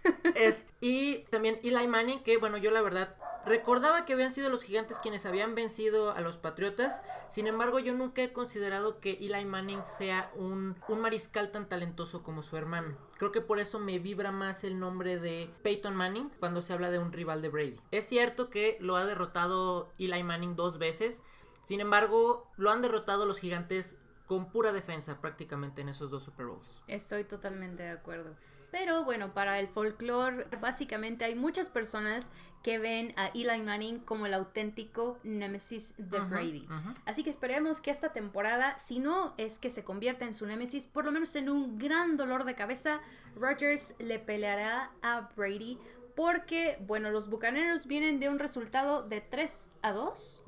es, 0.34 0.66
y 0.80 1.24
también 1.30 1.58
Eli 1.62 1.86
Manning, 1.86 2.22
que 2.22 2.36
bueno, 2.36 2.56
yo 2.58 2.70
la 2.70 2.82
verdad 2.82 3.16
recordaba 3.44 4.04
que 4.04 4.12
habían 4.12 4.32
sido 4.32 4.50
los 4.50 4.62
gigantes 4.62 4.98
quienes 4.98 5.26
habían 5.26 5.54
vencido 5.54 6.12
a 6.12 6.20
los 6.20 6.38
Patriotas. 6.38 7.02
Sin 7.28 7.46
embargo, 7.46 7.78
yo 7.78 7.94
nunca 7.94 8.22
he 8.22 8.32
considerado 8.32 9.00
que 9.00 9.12
Eli 9.20 9.44
Manning 9.44 9.84
sea 9.84 10.30
un, 10.34 10.76
un 10.88 11.00
mariscal 11.00 11.50
tan 11.50 11.68
talentoso 11.68 12.22
como 12.22 12.42
su 12.42 12.56
hermano. 12.56 12.96
Creo 13.18 13.32
que 13.32 13.40
por 13.40 13.58
eso 13.58 13.78
me 13.78 13.98
vibra 13.98 14.32
más 14.32 14.64
el 14.64 14.78
nombre 14.78 15.18
de 15.18 15.50
Peyton 15.62 15.94
Manning 15.94 16.30
cuando 16.38 16.62
se 16.62 16.72
habla 16.72 16.90
de 16.90 16.98
un 16.98 17.12
rival 17.12 17.42
de 17.42 17.48
Brady. 17.48 17.80
Es 17.90 18.06
cierto 18.06 18.50
que 18.50 18.78
lo 18.80 18.96
ha 18.96 19.04
derrotado 19.04 19.92
Eli 19.98 20.22
Manning 20.22 20.56
dos 20.56 20.78
veces. 20.78 21.22
Sin 21.64 21.80
embargo, 21.80 22.50
lo 22.56 22.70
han 22.70 22.82
derrotado 22.82 23.26
los 23.26 23.38
gigantes 23.38 23.98
con 24.26 24.50
pura 24.50 24.72
defensa 24.72 25.20
prácticamente 25.20 25.80
en 25.82 25.88
esos 25.88 26.10
dos 26.10 26.22
Super 26.22 26.46
Bowls. 26.46 26.82
Estoy 26.86 27.24
totalmente 27.24 27.82
de 27.82 27.90
acuerdo. 27.90 28.36
Pero 28.70 29.04
bueno, 29.04 29.32
para 29.34 29.58
el 29.58 29.68
folclore, 29.68 30.46
básicamente 30.60 31.24
hay 31.24 31.34
muchas 31.34 31.70
personas 31.70 32.30
que 32.62 32.78
ven 32.78 33.14
a 33.16 33.28
Eli 33.28 33.62
Manning 33.62 34.00
como 34.00 34.26
el 34.26 34.34
auténtico 34.34 35.18
Nemesis 35.24 35.94
de 35.96 36.20
Brady. 36.20 36.68
Así 37.06 37.24
que 37.24 37.30
esperemos 37.30 37.80
que 37.80 37.90
esta 37.90 38.12
temporada, 38.12 38.78
si 38.78 38.98
no 38.98 39.34
es 39.38 39.58
que 39.58 39.70
se 39.70 39.82
convierta 39.82 40.24
en 40.26 40.34
su 40.34 40.46
Nemesis, 40.46 40.86
por 40.86 41.04
lo 41.04 41.12
menos 41.12 41.34
en 41.36 41.48
un 41.48 41.78
gran 41.78 42.16
dolor 42.16 42.44
de 42.44 42.54
cabeza, 42.54 43.00
Rodgers 43.34 43.94
le 43.98 44.18
peleará 44.18 44.90
a 45.02 45.30
Brady. 45.36 45.78
Porque, 46.16 46.76
bueno, 46.86 47.10
los 47.10 47.30
bucaneros 47.30 47.86
vienen 47.86 48.20
de 48.20 48.28
un 48.28 48.38
resultado 48.38 49.08
de 49.08 49.22
3 49.22 49.72
a 49.80 49.92
2. 49.92 50.44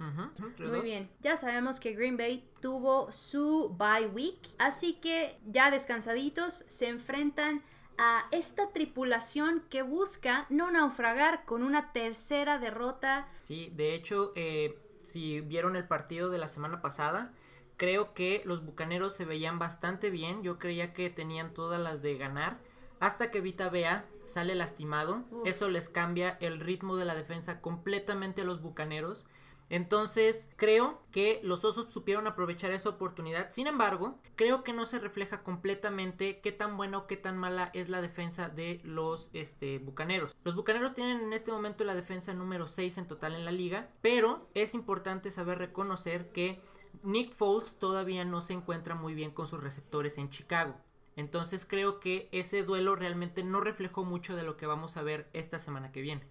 Muy 0.58 0.80
bien. 0.80 1.08
Ya 1.20 1.36
sabemos 1.36 1.80
que 1.80 1.94
Green 1.94 2.18
Bay 2.18 2.46
tuvo 2.60 3.10
su 3.10 3.74
bye 3.78 4.08
week. 4.08 4.38
Así 4.58 4.94
que 4.94 5.38
ya 5.46 5.70
descansaditos 5.70 6.64
se 6.66 6.88
enfrentan 6.88 7.62
a 8.04 8.26
esta 8.32 8.72
tripulación 8.72 9.62
que 9.70 9.82
busca 9.82 10.46
no 10.50 10.72
naufragar 10.72 11.44
con 11.44 11.62
una 11.62 11.92
tercera 11.92 12.58
derrota. 12.58 13.28
Sí, 13.44 13.70
de 13.76 13.94
hecho, 13.94 14.32
eh, 14.34 14.76
si 15.02 15.40
vieron 15.40 15.76
el 15.76 15.86
partido 15.86 16.28
de 16.28 16.38
la 16.38 16.48
semana 16.48 16.82
pasada, 16.82 17.32
creo 17.76 18.12
que 18.12 18.42
los 18.44 18.64
Bucaneros 18.64 19.14
se 19.14 19.24
veían 19.24 19.60
bastante 19.60 20.10
bien. 20.10 20.42
Yo 20.42 20.58
creía 20.58 20.92
que 20.92 21.10
tenían 21.10 21.54
todas 21.54 21.80
las 21.80 22.02
de 22.02 22.16
ganar. 22.16 22.58
Hasta 22.98 23.30
que 23.30 23.40
Vita 23.40 23.68
Bea 23.68 24.04
sale 24.24 24.56
lastimado. 24.56 25.22
Eso 25.44 25.70
les 25.70 25.88
cambia 25.88 26.36
el 26.40 26.58
ritmo 26.58 26.96
de 26.96 27.04
la 27.04 27.14
defensa 27.14 27.60
completamente 27.60 28.40
a 28.42 28.44
los 28.44 28.62
Bucaneros. 28.62 29.26
Entonces, 29.68 30.48
creo 30.56 31.00
que 31.10 31.40
los 31.42 31.64
osos 31.64 31.92
supieron 31.92 32.26
aprovechar 32.26 32.72
esa 32.72 32.90
oportunidad. 32.90 33.50
Sin 33.50 33.66
embargo, 33.66 34.18
creo 34.36 34.62
que 34.64 34.72
no 34.72 34.84
se 34.84 34.98
refleja 34.98 35.42
completamente 35.42 36.40
qué 36.40 36.52
tan 36.52 36.76
buena 36.76 36.98
o 36.98 37.06
qué 37.06 37.16
tan 37.16 37.38
mala 37.38 37.70
es 37.72 37.88
la 37.88 38.02
defensa 38.02 38.48
de 38.48 38.80
los 38.84 39.30
este, 39.32 39.78
bucaneros. 39.78 40.36
Los 40.44 40.56
bucaneros 40.56 40.94
tienen 40.94 41.20
en 41.20 41.32
este 41.32 41.52
momento 41.52 41.84
la 41.84 41.94
defensa 41.94 42.34
número 42.34 42.68
6 42.68 42.98
en 42.98 43.08
total 43.08 43.34
en 43.34 43.44
la 43.44 43.52
liga, 43.52 43.88
pero 44.02 44.48
es 44.54 44.74
importante 44.74 45.30
saber 45.30 45.58
reconocer 45.58 46.32
que 46.32 46.60
Nick 47.02 47.32
Foles 47.32 47.76
todavía 47.78 48.24
no 48.24 48.40
se 48.40 48.52
encuentra 48.52 48.94
muy 48.94 49.14
bien 49.14 49.30
con 49.30 49.46
sus 49.46 49.62
receptores 49.62 50.18
en 50.18 50.30
Chicago. 50.30 50.76
Entonces 51.16 51.66
creo 51.66 52.00
que 52.00 52.28
ese 52.32 52.62
duelo 52.62 52.96
realmente 52.96 53.42
no 53.42 53.60
reflejó 53.60 54.04
mucho 54.04 54.36
de 54.36 54.42
lo 54.42 54.56
que 54.56 54.66
vamos 54.66 54.96
a 54.96 55.02
ver 55.02 55.28
esta 55.32 55.58
semana 55.58 55.92
que 55.92 56.00
viene. 56.00 56.26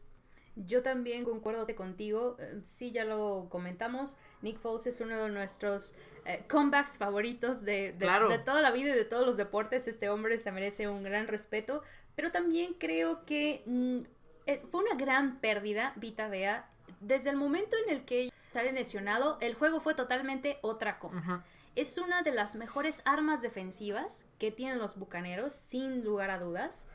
Yo 0.66 0.84
también 0.84 1.24
concuerdo 1.24 1.66
contigo, 1.76 2.36
eh, 2.40 2.60
sí 2.64 2.92
ya 2.92 3.06
lo 3.06 3.48
comentamos, 3.50 4.18
Nick 4.42 4.60
Foles 4.60 4.88
es 4.88 5.02
uno 5.02 5.24
de 5.24 5.30
nuestros 5.30 5.96
eh, 6.26 6.44
comebacks 6.50 6.98
favoritos 6.98 7.64
de, 7.64 7.94
de, 7.94 8.40
toda 8.40 8.62
la 8.62 8.72
vida 8.72 8.92
y 8.92 8.96
de 8.96 9.06
todos 9.06 9.26
los 9.26 9.38
deportes, 9.38 9.88
este 9.88 10.10
hombre 10.10 10.38
se 10.38 10.52
merece 10.52 10.88
un 10.88 11.04
gran 11.04 11.28
respeto, 11.28 11.84
pero 12.16 12.32
también 12.32 12.74
creo 12.74 13.26
que 13.26 13.64
mm, 13.66 14.00
eh, 14.46 14.62
fue 14.70 14.84
una 14.84 14.96
gran 14.96 15.40
pérdida, 15.40 15.94
Vita 15.96 16.28
Bea, 16.28 16.70
desde 17.00 17.30
el 17.30 17.38
momento 17.38 17.76
en 17.86 17.96
el 17.96 18.06
que 18.06 18.32
sale 18.52 18.72
lesionado, 18.72 19.38
el 19.42 19.56
juego 19.56 19.80
fue 19.80 19.96
totalmente 19.96 20.60
otra 20.62 21.00
cosa. 21.00 21.44
es 21.76 21.98
una 21.98 22.22
de 22.22 22.32
las 22.32 22.56
mejores 22.56 23.02
armas 23.06 23.42
defensivas 23.42 24.26
que 24.38 24.52
tienen 24.52 24.78
los 24.78 24.98
Bucaneros, 24.98 25.54
sin 25.54 26.04
lugar 26.04 26.30
a 26.30 26.38
dudas. 26.38 26.86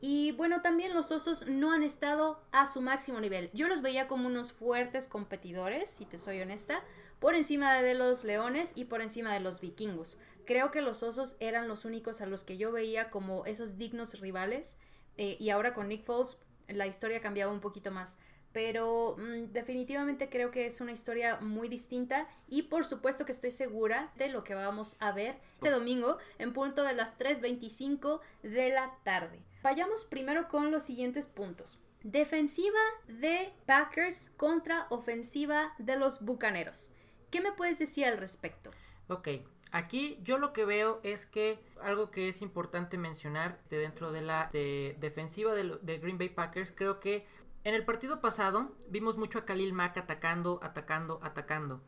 Y 0.00 0.32
bueno, 0.32 0.62
también 0.62 0.94
los 0.94 1.10
Osos 1.10 1.46
no 1.46 1.72
han 1.72 1.82
estado 1.82 2.40
a 2.52 2.66
su 2.66 2.80
máximo 2.80 3.20
nivel. 3.20 3.50
Yo 3.52 3.66
los 3.66 3.82
veía 3.82 4.06
como 4.06 4.26
unos 4.26 4.52
fuertes 4.52 5.08
competidores, 5.08 5.90
si 5.90 6.04
te 6.04 6.18
soy 6.18 6.40
honesta, 6.40 6.82
por 7.18 7.34
encima 7.34 7.82
de 7.82 7.94
los 7.94 8.22
Leones 8.22 8.72
y 8.76 8.84
por 8.84 9.02
encima 9.02 9.34
de 9.34 9.40
los 9.40 9.60
Vikingos. 9.60 10.18
Creo 10.44 10.70
que 10.70 10.82
los 10.82 11.02
Osos 11.02 11.36
eran 11.40 11.66
los 11.66 11.84
únicos 11.84 12.20
a 12.20 12.26
los 12.26 12.44
que 12.44 12.56
yo 12.56 12.70
veía 12.70 13.10
como 13.10 13.44
esos 13.44 13.76
dignos 13.76 14.20
rivales. 14.20 14.76
Eh, 15.16 15.36
y 15.40 15.50
ahora 15.50 15.74
con 15.74 15.88
Nick 15.88 16.04
Foles 16.04 16.38
la 16.68 16.86
historia 16.86 17.20
cambiaba 17.20 17.52
un 17.52 17.60
poquito 17.60 17.90
más 17.90 18.18
pero 18.52 19.16
mm, 19.18 19.52
definitivamente 19.52 20.28
creo 20.28 20.50
que 20.50 20.66
es 20.66 20.80
una 20.80 20.92
historia 20.92 21.38
muy 21.40 21.68
distinta 21.68 22.28
y 22.48 22.62
por 22.62 22.84
supuesto 22.84 23.24
que 23.24 23.32
estoy 23.32 23.50
segura 23.50 24.10
de 24.16 24.28
lo 24.28 24.44
que 24.44 24.54
vamos 24.54 24.96
a 25.00 25.12
ver 25.12 25.38
este 25.54 25.70
domingo 25.70 26.18
en 26.38 26.52
punto 26.52 26.82
de 26.82 26.94
las 26.94 27.18
3.25 27.18 28.20
de 28.42 28.70
la 28.70 28.96
tarde. 29.04 29.42
Vayamos 29.62 30.04
primero 30.04 30.48
con 30.48 30.70
los 30.70 30.84
siguientes 30.84 31.26
puntos. 31.26 31.78
Defensiva 32.04 32.78
de 33.08 33.52
Packers 33.66 34.30
contra 34.36 34.86
ofensiva 34.90 35.74
de 35.78 35.96
los 35.96 36.24
Bucaneros. 36.24 36.92
¿Qué 37.30 37.40
me 37.40 37.52
puedes 37.52 37.78
decir 37.78 38.06
al 38.06 38.18
respecto? 38.18 38.70
Ok, 39.08 39.28
aquí 39.72 40.18
yo 40.22 40.38
lo 40.38 40.52
que 40.52 40.64
veo 40.64 41.00
es 41.02 41.26
que 41.26 41.58
algo 41.82 42.12
que 42.12 42.28
es 42.28 42.40
importante 42.40 42.98
mencionar 42.98 43.60
de 43.68 43.78
dentro 43.78 44.12
de 44.12 44.22
la 44.22 44.48
defensiva 44.52 45.54
de, 45.54 45.78
de 45.82 45.98
Green 45.98 46.18
Bay 46.18 46.28
Packers, 46.28 46.72
creo 46.72 47.00
que 47.00 47.26
en 47.64 47.74
el 47.74 47.84
partido 47.84 48.20
pasado 48.20 48.72
vimos 48.88 49.16
mucho 49.16 49.40
a 49.40 49.44
Khalil 49.44 49.72
Mack 49.72 49.98
atacando, 49.98 50.60
atacando, 50.62 51.18
atacando. 51.22 51.82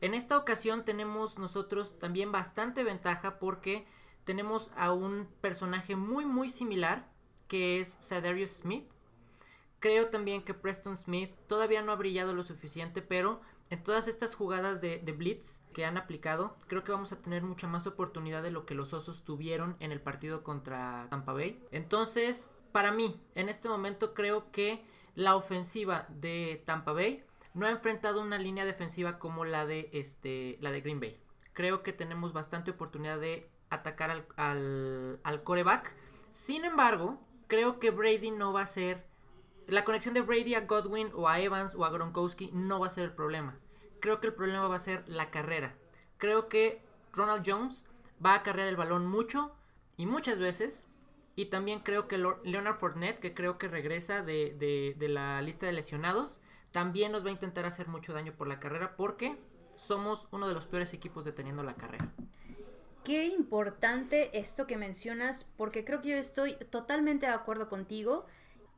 En 0.00 0.14
esta 0.14 0.38
ocasión 0.38 0.86
tenemos 0.86 1.38
nosotros 1.38 1.98
también 1.98 2.32
bastante 2.32 2.82
ventaja 2.82 3.38
porque 3.38 3.86
tenemos 4.24 4.70
a 4.74 4.92
un 4.92 5.28
personaje 5.42 5.96
muy 5.96 6.24
muy 6.24 6.48
similar 6.48 7.09
que 7.50 7.80
es 7.80 7.96
Sadarius 7.98 8.50
Smith. 8.50 8.88
Creo 9.80 10.08
también 10.08 10.44
que 10.44 10.54
Preston 10.54 10.96
Smith 10.96 11.32
todavía 11.48 11.82
no 11.82 11.90
ha 11.90 11.96
brillado 11.96 12.32
lo 12.32 12.44
suficiente, 12.44 13.02
pero 13.02 13.40
en 13.70 13.82
todas 13.82 14.06
estas 14.06 14.36
jugadas 14.36 14.80
de, 14.80 14.98
blitz 15.16 15.60
que 15.72 15.84
han 15.84 15.96
aplicado, 15.96 16.56
creo 16.68 16.84
que 16.84 16.92
vamos 16.92 17.10
a 17.10 17.20
tener 17.20 17.42
mucha 17.42 17.66
más 17.66 17.88
oportunidad 17.88 18.42
de 18.44 18.52
lo 18.52 18.66
que 18.66 18.74
los 18.74 18.92
Osos 18.92 19.24
tuvieron 19.24 19.76
en 19.80 19.90
el 19.90 20.00
partido 20.00 20.44
contra 20.44 21.08
Tampa 21.10 21.32
Bay. 21.32 21.60
Entonces, 21.72 22.50
para 22.70 22.92
mí, 22.92 23.20
en 23.34 23.48
este 23.48 23.68
momento 23.68 24.14
creo 24.14 24.52
que 24.52 24.84
la 25.16 25.34
ofensiva 25.34 26.06
de 26.08 26.62
Tampa 26.66 26.92
Bay 26.92 27.24
no 27.52 27.66
ha 27.66 27.70
enfrentado 27.70 28.22
una 28.22 28.38
línea 28.38 28.64
defensiva 28.64 29.18
como 29.18 29.44
la 29.44 29.66
de, 29.66 29.90
este, 29.92 30.56
la 30.60 30.70
de 30.70 30.82
Green 30.82 31.00
Bay. 31.00 31.20
Creo 31.52 31.82
que 31.82 31.92
tenemos 31.92 32.32
bastante 32.32 32.70
oportunidad 32.70 33.18
de 33.18 33.50
atacar 33.70 34.10
al, 34.10 34.26
al, 34.36 35.20
al 35.24 35.42
coreback. 35.42 35.96
Sin 36.30 36.64
embargo, 36.64 37.20
creo 37.50 37.80
que 37.80 37.90
Brady 37.90 38.30
no 38.30 38.54
va 38.54 38.62
a 38.62 38.66
ser... 38.66 39.04
La 39.66 39.84
conexión 39.84 40.14
de 40.14 40.22
Brady 40.22 40.54
a 40.54 40.62
Godwin 40.62 41.10
o 41.14 41.28
a 41.28 41.40
Evans 41.40 41.74
o 41.74 41.84
a 41.84 41.90
Gronkowski 41.90 42.50
no 42.52 42.80
va 42.80 42.86
a 42.86 42.90
ser 42.90 43.04
el 43.04 43.12
problema. 43.12 43.58
Creo 44.00 44.20
que 44.20 44.28
el 44.28 44.34
problema 44.34 44.66
va 44.68 44.76
a 44.76 44.80
ser 44.80 45.06
la 45.06 45.30
carrera. 45.30 45.76
Creo 46.16 46.48
que 46.48 46.82
Ronald 47.12 47.44
Jones 47.46 47.86
va 48.24 48.34
a 48.34 48.42
cargar 48.42 48.68
el 48.68 48.76
balón 48.76 49.06
mucho 49.06 49.54
y 49.96 50.06
muchas 50.06 50.38
veces 50.38 50.86
y 51.36 51.46
también 51.46 51.80
creo 51.80 52.08
que 52.08 52.18
Leonard 52.18 52.78
Fournette, 52.78 53.20
que 53.20 53.34
creo 53.34 53.58
que 53.58 53.68
regresa 53.68 54.22
de, 54.22 54.96
la 55.00 55.42
lista 55.42 55.66
de 55.66 55.72
lesionados, 55.72 56.40
también 56.70 57.12
nos 57.12 57.24
va 57.24 57.28
a 57.28 57.32
intentar 57.32 57.66
hacer 57.66 57.88
mucho 57.88 58.12
daño 58.12 58.32
por 58.32 58.46
la 58.46 58.60
carrera 58.60 58.96
porque 58.96 59.38
somos 59.74 60.28
uno 60.30 60.48
de 60.48 60.54
los 60.54 60.66
peores 60.66 60.92
equipos 60.94 61.24
deteniendo 61.24 61.62
la 61.62 61.76
carrera. 61.76 62.12
Qué 63.10 63.26
importante 63.26 64.38
esto 64.38 64.68
que 64.68 64.76
mencionas, 64.76 65.42
porque 65.56 65.84
creo 65.84 66.00
que 66.00 66.10
yo 66.10 66.16
estoy 66.16 66.54
totalmente 66.70 67.26
de 67.26 67.32
acuerdo 67.32 67.68
contigo. 67.68 68.24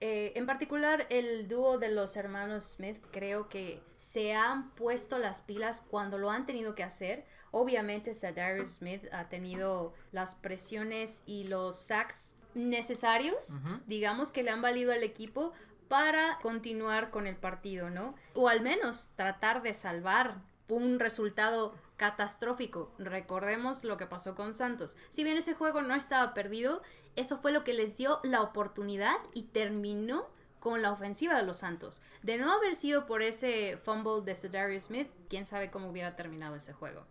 Eh, 0.00 0.32
en 0.36 0.46
particular, 0.46 1.06
el 1.10 1.48
dúo 1.48 1.76
de 1.76 1.90
los 1.90 2.16
hermanos 2.16 2.76
Smith 2.76 2.96
creo 3.10 3.50
que 3.50 3.82
se 3.98 4.32
han 4.32 4.70
puesto 4.70 5.18
las 5.18 5.42
pilas 5.42 5.84
cuando 5.86 6.16
lo 6.16 6.30
han 6.30 6.46
tenido 6.46 6.74
que 6.74 6.82
hacer. 6.82 7.26
Obviamente, 7.50 8.14
Sadarius 8.14 8.76
Smith 8.76 9.04
ha 9.12 9.28
tenido 9.28 9.92
las 10.12 10.34
presiones 10.34 11.22
y 11.26 11.44
los 11.44 11.76
sacks 11.76 12.34
necesarios, 12.54 13.54
digamos, 13.86 14.32
que 14.32 14.42
le 14.42 14.50
han 14.50 14.62
valido 14.62 14.92
al 14.92 15.02
equipo 15.02 15.52
para 15.88 16.38
continuar 16.40 17.10
con 17.10 17.26
el 17.26 17.36
partido, 17.36 17.90
¿no? 17.90 18.14
O 18.32 18.48
al 18.48 18.62
menos 18.62 19.10
tratar 19.14 19.60
de 19.60 19.74
salvar 19.74 20.40
un 20.68 20.98
resultado 21.00 21.74
catastrófico. 22.02 22.90
Recordemos 22.98 23.84
lo 23.84 23.96
que 23.96 24.08
pasó 24.08 24.34
con 24.34 24.54
Santos. 24.54 24.96
Si 25.10 25.22
bien 25.22 25.36
ese 25.36 25.54
juego 25.54 25.82
no 25.82 25.94
estaba 25.94 26.34
perdido, 26.34 26.82
eso 27.14 27.38
fue 27.38 27.52
lo 27.52 27.62
que 27.62 27.74
les 27.74 27.96
dio 27.96 28.18
la 28.24 28.42
oportunidad 28.42 29.14
y 29.34 29.44
terminó 29.44 30.26
con 30.58 30.82
la 30.82 30.90
ofensiva 30.90 31.36
de 31.36 31.46
los 31.46 31.58
Santos. 31.58 32.02
De 32.24 32.38
no 32.38 32.52
haber 32.52 32.74
sido 32.74 33.06
por 33.06 33.22
ese 33.22 33.78
fumble 33.84 34.22
de 34.24 34.34
Cedarius 34.34 34.84
Smith, 34.84 35.12
quién 35.28 35.46
sabe 35.46 35.70
cómo 35.70 35.90
hubiera 35.90 36.16
terminado 36.16 36.56
ese 36.56 36.72
juego. 36.72 37.04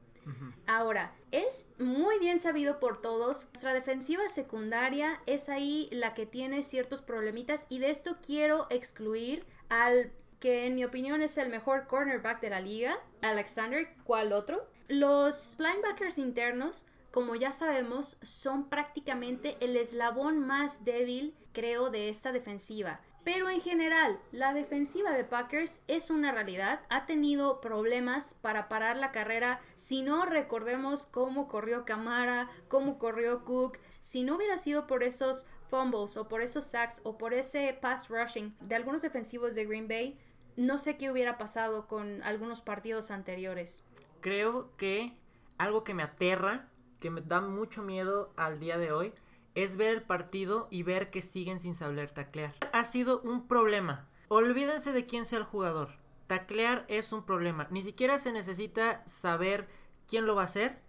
Ahora, 0.67 1.15
es 1.31 1.65
muy 1.79 2.19
bien 2.19 2.37
sabido 2.37 2.81
por 2.81 3.01
todos, 3.01 3.47
nuestra 3.53 3.73
defensiva 3.73 4.27
secundaria 4.27 5.21
es 5.25 5.47
ahí 5.47 5.87
la 5.91 6.13
que 6.13 6.25
tiene 6.25 6.63
ciertos 6.63 7.01
problemitas 7.01 7.65
y 7.69 7.79
de 7.79 7.91
esto 7.91 8.17
quiero 8.21 8.67
excluir 8.69 9.45
al 9.69 10.11
que 10.41 10.65
en 10.65 10.75
mi 10.75 10.83
opinión 10.83 11.21
es 11.21 11.37
el 11.37 11.49
mejor 11.49 11.87
cornerback 11.87 12.41
de 12.41 12.49
la 12.49 12.59
liga, 12.59 12.99
Alexander, 13.21 13.87
¿cuál 14.03 14.33
otro? 14.33 14.67
Los 14.91 15.55
linebackers 15.57 16.17
internos, 16.17 16.85
como 17.11 17.35
ya 17.35 17.53
sabemos, 17.53 18.17
son 18.23 18.67
prácticamente 18.67 19.55
el 19.61 19.77
eslabón 19.77 20.45
más 20.45 20.83
débil, 20.83 21.33
creo, 21.53 21.89
de 21.89 22.09
esta 22.09 22.33
defensiva. 22.33 22.99
Pero 23.23 23.49
en 23.49 23.61
general, 23.61 24.19
la 24.33 24.53
defensiva 24.53 25.11
de 25.11 25.23
Packers 25.23 25.83
es 25.87 26.09
una 26.09 26.33
realidad. 26.33 26.81
Ha 26.89 27.05
tenido 27.05 27.61
problemas 27.61 28.33
para 28.33 28.67
parar 28.67 28.97
la 28.97 29.13
carrera. 29.13 29.61
Si 29.77 30.01
no 30.01 30.25
recordemos 30.25 31.05
cómo 31.05 31.47
corrió 31.47 31.85
Camara, 31.85 32.49
cómo 32.67 32.99
corrió 32.99 33.45
Cook. 33.45 33.77
Si 34.01 34.23
no 34.23 34.35
hubiera 34.35 34.57
sido 34.57 34.87
por 34.87 35.03
esos 35.03 35.47
fumbles 35.69 36.17
o 36.17 36.27
por 36.27 36.41
esos 36.41 36.65
sacks 36.65 36.99
o 37.05 37.17
por 37.17 37.33
ese 37.33 37.77
pass 37.81 38.09
rushing 38.09 38.57
de 38.59 38.75
algunos 38.75 39.03
defensivos 39.03 39.55
de 39.55 39.65
Green 39.65 39.87
Bay, 39.87 40.19
no 40.57 40.77
sé 40.77 40.97
qué 40.97 41.09
hubiera 41.09 41.37
pasado 41.37 41.87
con 41.87 42.21
algunos 42.23 42.59
partidos 42.59 43.09
anteriores. 43.09 43.85
Creo 44.21 44.69
que 44.77 45.17
algo 45.57 45.83
que 45.83 45.95
me 45.95 46.03
aterra, 46.03 46.67
que 46.99 47.09
me 47.09 47.21
da 47.21 47.41
mucho 47.41 47.81
miedo 47.81 48.31
al 48.37 48.59
día 48.59 48.77
de 48.77 48.91
hoy, 48.91 49.13
es 49.55 49.77
ver 49.77 49.95
el 49.95 50.03
partido 50.03 50.67
y 50.69 50.83
ver 50.83 51.09
que 51.09 51.23
siguen 51.23 51.59
sin 51.59 51.73
saber 51.73 52.11
taclear. 52.11 52.53
Ha 52.71 52.83
sido 52.83 53.21
un 53.21 53.47
problema. 53.47 54.07
Olvídense 54.27 54.93
de 54.93 55.07
quién 55.07 55.25
sea 55.25 55.39
el 55.39 55.45
jugador. 55.45 55.89
Taclear 56.27 56.85
es 56.87 57.11
un 57.11 57.25
problema. 57.25 57.67
Ni 57.71 57.81
siquiera 57.81 58.19
se 58.19 58.31
necesita 58.31 59.05
saber 59.07 59.67
quién 60.07 60.27
lo 60.27 60.35
va 60.35 60.43
a 60.43 60.45
hacer. 60.45 60.79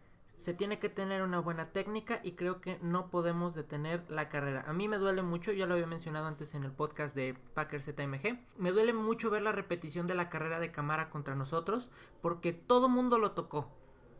Se 0.42 0.54
tiene 0.54 0.80
que 0.80 0.88
tener 0.88 1.22
una 1.22 1.38
buena 1.38 1.70
técnica 1.70 2.18
y 2.24 2.32
creo 2.32 2.60
que 2.60 2.76
no 2.82 3.10
podemos 3.10 3.54
detener 3.54 4.02
la 4.10 4.28
carrera. 4.28 4.64
A 4.66 4.72
mí 4.72 4.88
me 4.88 4.98
duele 4.98 5.22
mucho, 5.22 5.52
ya 5.52 5.66
lo 5.66 5.74
había 5.74 5.86
mencionado 5.86 6.26
antes 6.26 6.56
en 6.56 6.64
el 6.64 6.72
podcast 6.72 7.14
de 7.14 7.36
Packers 7.54 7.86
ZMG. 7.86 8.40
Me 8.58 8.72
duele 8.72 8.92
mucho 8.92 9.30
ver 9.30 9.42
la 9.42 9.52
repetición 9.52 10.08
de 10.08 10.16
la 10.16 10.28
carrera 10.28 10.58
de 10.58 10.72
Camara 10.72 11.10
contra 11.10 11.36
nosotros 11.36 11.90
porque 12.22 12.52
todo 12.52 12.88
mundo 12.88 13.18
lo 13.18 13.30
tocó. 13.30 13.70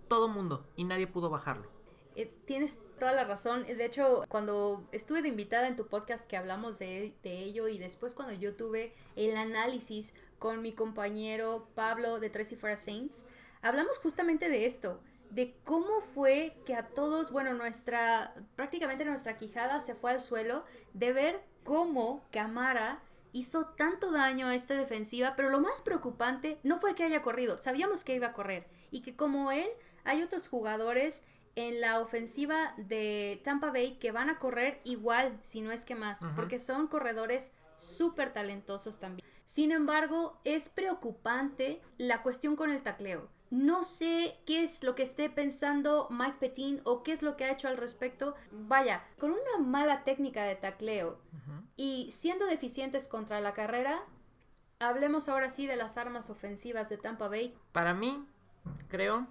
Todo 0.07 0.29
mundo 0.29 0.65
y 0.77 0.85
nadie 0.85 1.09
pudo 1.09 1.29
bajarlo. 1.29 1.69
Eh, 2.15 2.33
tienes 2.47 2.79
toda 3.01 3.13
la 3.13 3.25
razón. 3.25 3.65
De 3.65 3.85
hecho, 3.85 4.23
cuando 4.29 4.87
estuve 4.93 5.23
de 5.23 5.29
invitada 5.29 5.67
en 5.67 5.75
tu 5.75 5.89
podcast 5.89 6.25
que 6.29 6.37
hablamos 6.37 6.79
de, 6.79 7.17
ello 7.25 7.67
y 7.67 7.79
después 7.79 8.15
cuando 8.15 8.33
yo 8.33 8.55
tuve 8.55 8.95
el 9.17 9.37
análisis 9.37 10.15
con 10.39 10.63
mi 10.63 10.73
compañero 10.73 11.67
Pablo 11.75 12.21
de 12.21 12.31
Tracy 12.31 12.55
for 12.55 12.77
Saints, 12.77 13.27
hablamos 13.61 13.99
justamente 13.99 14.49
de 14.49 14.67
esto, 14.67 15.01
de 15.33 15.57
cómo 15.65 16.03
fue 16.15 16.55
que 16.67 16.75
a 16.75 16.89
todos, 16.89 17.33
bueno, 17.33 17.55
nuestra, 17.55 18.35
prácticamente 18.55 19.07
nuestra 19.07 19.39
quijada 19.39 19.81
se 19.81 19.95
fue 19.95 20.11
al 20.11 20.21
suelo 20.21 20.65
de 20.93 21.15
ver 21.15 21.43
cómo 21.65 22.23
Camara 22.31 23.03
hizo 23.33 23.65
tanto 23.79 24.13
daño 24.13 24.49
a 24.49 24.55
esta 24.55 24.75
defensiva, 24.75 25.33
pero 25.35 25.49
lo 25.49 25.59
más 25.59 25.81
preocupante 25.81 26.59
no 26.65 26.79
fue 26.79 26.95
que 26.95 27.05
haya 27.05 27.23
corrido, 27.23 27.57
sabíamos 27.57 28.05
que 28.05 28.15
iba 28.15 28.27
a 28.27 28.33
correr 28.35 28.67
y 28.91 29.01
que 29.01 29.17
como 29.17 29.51
él 29.51 29.69
hay 30.05 30.23
otros 30.23 30.49
jugadores 30.49 31.25
en 31.55 31.81
la 31.81 32.01
ofensiva 32.01 32.75
de 32.77 33.41
Tampa 33.43 33.71
Bay 33.71 33.97
que 33.99 34.13
van 34.13 34.29
a 34.29 34.39
correr 34.39 34.83
igual, 34.85 35.39
si 35.41 35.63
no 35.63 35.73
es 35.73 35.87
que 35.87 35.95
más, 35.95 36.21
porque 36.37 36.59
son 36.59 36.89
corredores 36.89 37.53
súper 37.77 38.35
talentosos 38.35 38.99
también. 38.99 39.27
Sin 39.47 39.73
embargo, 39.73 40.39
es 40.45 40.69
preocupante 40.69 41.81
la 41.97 42.23
cuestión 42.23 42.55
con 42.55 42.71
el 42.71 42.83
tacleo. 42.83 43.31
No 43.53 43.85
sé 43.85 44.39
qué 44.47 44.63
es 44.63 44.83
lo 44.83 44.95
que 44.95 45.03
esté 45.03 45.29
pensando 45.29 46.09
Mike 46.09 46.39
Petin 46.41 46.81
o 46.85 47.03
qué 47.03 47.13
es 47.13 47.23
lo 47.23 47.37
que 47.37 47.45
ha 47.45 47.53
hecho 47.53 47.69
al 47.69 47.77
respecto. 47.77 48.35
Vaya, 48.51 49.05
con 49.19 49.31
una 49.31 49.59
mala 49.63 50.05
técnica 50.05 50.45
de 50.45 50.55
tacleo 50.55 51.19
y 51.77 52.11
siendo 52.11 52.47
deficientes 52.47 53.09
contra 53.09 53.43
la 53.43 53.53
carrera, 53.53 54.05
hablemos 54.79 55.29
ahora 55.29 55.51
sí 55.51 55.67
de 55.67 55.77
las 55.77 55.99
armas 55.99 56.31
ofensivas 56.31 56.89
de 56.89 56.97
Tampa 56.97 57.29
Bay. 57.29 57.55
Para 57.73 57.93
mí, 57.93 58.27
creo 58.89 59.27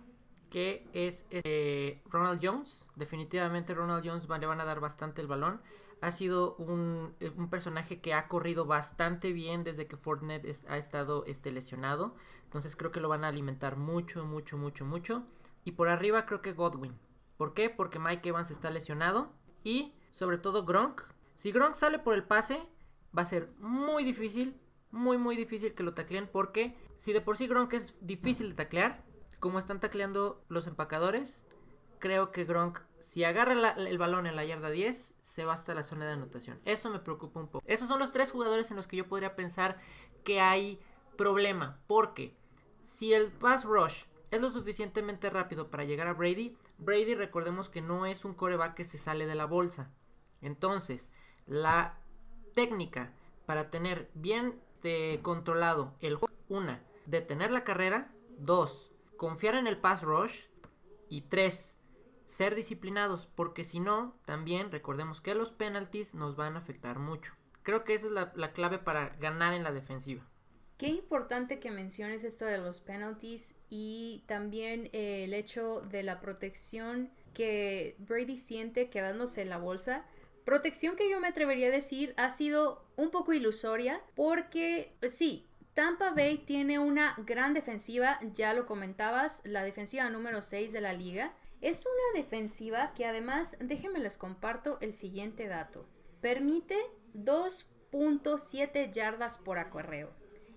que 0.51 0.85
es 0.93 1.25
eh, 1.31 2.03
Ronald 2.09 2.41
Jones. 2.43 2.87
Definitivamente 2.95 3.73
Ronald 3.73 4.05
Jones 4.05 4.27
le 4.27 4.45
van 4.45 4.59
a 4.59 4.65
dar 4.65 4.81
bastante 4.81 5.21
el 5.21 5.27
balón. 5.27 5.61
Ha 6.01 6.11
sido 6.11 6.55
un, 6.57 7.15
eh, 7.21 7.31
un 7.37 7.49
personaje 7.49 8.01
que 8.01 8.13
ha 8.13 8.27
corrido 8.27 8.65
bastante 8.65 9.31
bien 9.31 9.63
desde 9.63 9.87
que 9.87 9.95
Fortnite 9.95 10.53
ha 10.67 10.77
estado 10.77 11.23
este, 11.25 11.51
lesionado. 11.51 12.15
Entonces 12.43 12.75
creo 12.75 12.91
que 12.91 12.99
lo 12.99 13.07
van 13.07 13.23
a 13.23 13.29
alimentar 13.29 13.77
mucho, 13.77 14.25
mucho, 14.25 14.57
mucho, 14.57 14.85
mucho. 14.85 15.23
Y 15.63 15.71
por 15.71 15.87
arriba 15.87 16.25
creo 16.25 16.41
que 16.41 16.51
Godwin. 16.51 16.99
¿Por 17.37 17.53
qué? 17.53 17.69
Porque 17.69 17.97
Mike 17.97 18.27
Evans 18.27 18.51
está 18.51 18.69
lesionado. 18.71 19.31
Y 19.63 19.95
sobre 20.11 20.37
todo 20.37 20.65
Gronk. 20.65 21.01
Si 21.35 21.53
Gronk 21.53 21.75
sale 21.75 21.97
por 21.97 22.13
el 22.13 22.25
pase, 22.25 22.59
va 23.17 23.21
a 23.21 23.25
ser 23.25 23.53
muy 23.59 24.03
difícil, 24.03 24.59
muy, 24.91 25.17
muy 25.17 25.37
difícil 25.37 25.73
que 25.75 25.83
lo 25.83 25.93
tacleen. 25.93 26.27
Porque 26.27 26.75
si 26.97 27.13
de 27.13 27.21
por 27.21 27.37
sí 27.37 27.47
Gronk 27.47 27.71
es 27.71 28.05
difícil 28.05 28.49
de 28.49 28.55
taclear, 28.55 29.10
como 29.41 29.59
están 29.59 29.79
tacleando 29.79 30.41
los 30.49 30.67
empacadores, 30.67 31.43
creo 31.97 32.31
que 32.31 32.45
Gronk, 32.45 32.79
si 32.99 33.23
agarra 33.23 33.71
el 33.71 33.97
balón 33.97 34.27
en 34.27 34.35
la 34.35 34.45
yarda 34.45 34.69
10, 34.69 35.15
se 35.19 35.45
va 35.45 35.53
hasta 35.53 35.73
la 35.73 35.83
zona 35.83 36.05
de 36.05 36.13
anotación. 36.13 36.61
Eso 36.63 36.91
me 36.91 36.99
preocupa 36.99 37.39
un 37.39 37.47
poco. 37.47 37.65
Esos 37.67 37.87
son 37.87 37.99
los 37.99 38.11
tres 38.11 38.31
jugadores 38.31 38.69
en 38.69 38.77
los 38.77 38.87
que 38.87 38.97
yo 38.97 39.07
podría 39.07 39.35
pensar 39.35 39.79
que 40.23 40.39
hay 40.39 40.79
problema. 41.17 41.81
Porque 41.87 42.37
si 42.81 43.13
el 43.13 43.31
pass 43.31 43.65
rush 43.65 44.03
es 44.29 44.39
lo 44.39 44.51
suficientemente 44.51 45.31
rápido 45.31 45.71
para 45.71 45.85
llegar 45.85 46.07
a 46.07 46.13
Brady, 46.13 46.55
Brady 46.77 47.15
recordemos 47.15 47.67
que 47.67 47.81
no 47.81 48.05
es 48.05 48.23
un 48.23 48.35
coreback 48.35 48.75
que 48.75 48.83
se 48.83 48.99
sale 48.99 49.25
de 49.25 49.35
la 49.35 49.45
bolsa. 49.45 49.91
Entonces, 50.41 51.09
la 51.47 51.97
técnica 52.53 53.11
para 53.47 53.71
tener 53.71 54.11
bien 54.13 54.61
controlado 55.23 55.95
el 55.99 56.15
juego, 56.15 56.35
una, 56.47 56.83
detener 57.07 57.51
la 57.51 57.63
carrera, 57.63 58.11
dos, 58.37 58.90
confiar 59.21 59.53
en 59.53 59.67
el 59.67 59.77
pass 59.77 60.01
rush 60.01 60.45
y 61.07 61.21
tres, 61.21 61.77
ser 62.25 62.55
disciplinados, 62.55 63.27
porque 63.27 63.63
si 63.63 63.79
no, 63.79 64.19
también 64.25 64.71
recordemos 64.71 65.21
que 65.21 65.35
los 65.35 65.51
penalties 65.51 66.15
nos 66.15 66.35
van 66.35 66.55
a 66.55 66.57
afectar 66.57 66.97
mucho. 66.97 67.35
Creo 67.61 67.83
que 67.83 67.93
esa 67.93 68.07
es 68.07 68.13
la 68.13 68.53
clave 68.53 68.79
para 68.79 69.09
ganar 69.19 69.53
en 69.53 69.61
la 69.61 69.71
defensiva. 69.71 70.27
Qué 70.79 70.87
importante 70.87 71.59
que 71.59 71.69
menciones 71.69 72.23
esto 72.23 72.45
de 72.45 72.57
los 72.57 72.81
penalties 72.81 73.59
y 73.69 74.23
también 74.25 74.89
eh, 74.91 75.25
el 75.25 75.35
hecho 75.35 75.81
de 75.81 76.01
la 76.01 76.19
protección 76.19 77.11
que 77.35 77.97
Brady 77.99 78.39
siente 78.39 78.89
quedándose 78.89 79.43
en 79.43 79.49
la 79.49 79.59
bolsa. 79.59 80.03
Protección 80.45 80.95
que 80.95 81.11
yo 81.11 81.19
me 81.19 81.27
atrevería 81.27 81.67
a 81.67 81.69
decir 81.69 82.15
ha 82.17 82.31
sido 82.31 82.87
un 82.95 83.11
poco 83.11 83.33
ilusoria 83.33 84.01
porque 84.15 84.95
pues 84.99 85.15
sí, 85.15 85.50
Tampa 85.73 86.11
Bay 86.11 86.37
tiene 86.37 86.79
una 86.79 87.15
gran 87.25 87.53
defensiva, 87.53 88.19
ya 88.33 88.53
lo 88.53 88.65
comentabas, 88.65 89.41
la 89.45 89.63
defensiva 89.63 90.09
número 90.09 90.41
6 90.41 90.73
de 90.73 90.81
la 90.81 90.91
liga. 90.91 91.33
Es 91.61 91.85
una 91.85 92.21
defensiva 92.21 92.93
que 92.93 93.05
además, 93.05 93.55
déjenme 93.59 93.99
les 93.99 94.17
comparto 94.17 94.77
el 94.81 94.93
siguiente 94.93 95.47
dato. 95.47 95.87
Permite 96.19 96.77
2.7 97.13 98.91
yardas 98.91 99.37
por 99.37 99.59
acorreo 99.59 100.11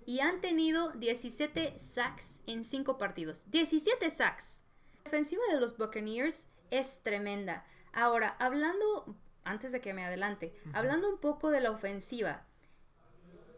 y 0.05 0.21
han 0.21 0.41
tenido 0.41 0.91
17 0.93 1.79
sacks 1.79 2.43
en 2.47 2.65
5 2.65 2.99
partidos. 2.99 3.51
17 3.51 4.11
sacks. 4.11 4.63
La 5.05 5.11
defensiva 5.11 5.43
de 5.53 5.61
los 5.61 5.77
Buccaneers 5.77 6.49
es 6.71 7.03
tremenda. 7.03 7.65
Ahora, 7.93 8.37
hablando, 8.41 9.17
antes 9.45 9.71
de 9.71 9.81
que 9.81 9.95
me 9.95 10.05
adelante, 10.05 10.55
hablando 10.73 11.09
un 11.09 11.19
poco 11.19 11.51
de 11.51 11.61
la 11.61 11.71
ofensiva, 11.71 12.47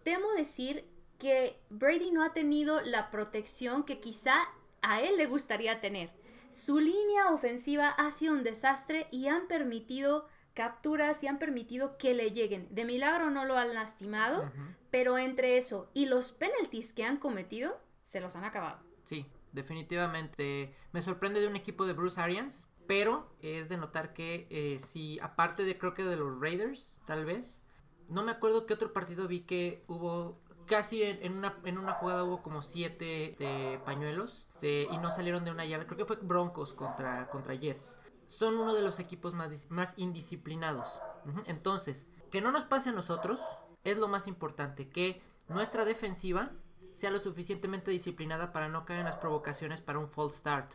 temo 0.05 0.33
decir 0.33 0.85
que 1.19 1.59
Brady 1.71 2.11
no 2.11 2.23
ha 2.23 2.33
tenido 2.33 2.81
la 2.83 3.11
protección 3.11 3.85
que 3.85 4.01
quizá 4.01 4.35
a 4.83 5.01
él 5.01 5.17
le 5.17 5.27
gustaría 5.27 5.81
tener. 5.81 6.11
Su 6.51 6.79
línea 6.79 7.31
ofensiva 7.33 7.89
ha 7.89 8.11
sido 8.11 8.33
un 8.33 8.43
desastre 8.43 9.09
y 9.11 9.29
han 9.29 9.47
permitido 9.47 10.27
capturas 10.55 11.23
y 11.23 11.27
han 11.27 11.39
permitido 11.39 11.99
que 11.99 12.15
le 12.15 12.31
lleguen. 12.31 12.67
De 12.75 12.85
milagro 12.85 13.31
no 13.31 13.45
lo 13.45 13.59
han 13.59 13.75
lastimado, 13.75 14.51
pero 14.91 15.19
entre 15.19 15.59
eso 15.59 15.91
y 15.93 16.07
los 16.07 16.33
penalties 16.33 16.93
que 16.93 17.05
han 17.05 17.19
cometido, 17.19 17.79
se 18.03 18.21
los 18.21 18.37
han 18.37 18.45
acabado. 18.45 18.81
Sí, 19.05 19.27
definitivamente. 19.53 20.75
Me 20.93 21.03
sorprende 21.03 21.41
de 21.41 21.49
un 21.49 21.57
equipo 21.57 21.85
de 21.85 21.93
Bruce 21.93 22.21
Arians, 22.21 22.69
pero 22.87 23.29
es 23.43 23.69
de 23.69 23.77
notar 23.77 24.15
que 24.15 24.47
eh, 24.49 24.79
si 24.79 25.21
aparte 25.21 25.65
de 25.65 25.77
creo 25.77 25.95
que 25.95 26.05
de 26.05 26.17
los 26.17 26.41
Raiders, 26.41 27.03
tal 27.05 27.27
vez, 27.27 27.61
no 28.09 28.23
me 28.23 28.33
acuerdo 28.33 28.65
qué 28.65 28.75
otro 28.75 28.93
partido 28.93 29.29
vi 29.29 29.41
que 29.41 29.85
hubo 29.89 30.41
casi 30.67 31.03
en, 31.03 31.39
una, 31.39 31.57
en 31.65 31.79
una 31.79 31.95
jugada 31.95 32.25
hubo 32.25 32.43
como 32.43 32.63
siete 32.63 33.37
de 33.39 33.81
pañuelos 33.85 34.49
y 34.63 34.99
no 34.99 35.11
salieron 35.11 35.45
de 35.45 35.51
una 35.51 35.65
llave. 35.65 35.87
Creo 35.87 35.99
que 35.99 36.05
fue 36.05 36.17
Broncos 36.17 36.75
contra, 36.75 37.29
contra 37.29 37.55
Jets 37.55 37.99
son 38.27 38.59
uno 38.59 38.75
de 38.75 38.83
los 38.83 38.99
equipos 38.99 39.35
más, 39.35 39.71
más 39.71 39.95
indisciplinados. 39.97 41.01
Entonces, 41.47 42.11
que 42.31 42.41
no 42.41 42.51
nos 42.51 42.65
pase 42.65 42.91
a 42.91 42.93
nosotros 42.93 43.41
es 43.85 43.99
lo 43.99 44.09
más 44.09 44.27
importante, 44.27 44.89
que 44.89 45.23
nuestra 45.49 45.85
defensiva 45.85 46.51
sea 46.93 47.11
lo 47.11 47.21
suficientemente 47.21 47.91
disciplinada 47.91 48.53
para 48.53 48.69
no 48.69 48.85
caer 48.85 49.01
en 49.01 49.07
las 49.07 49.17
provocaciones 49.17 49.81
para 49.81 49.99
un 49.99 50.09
false 50.09 50.39
start, 50.39 50.73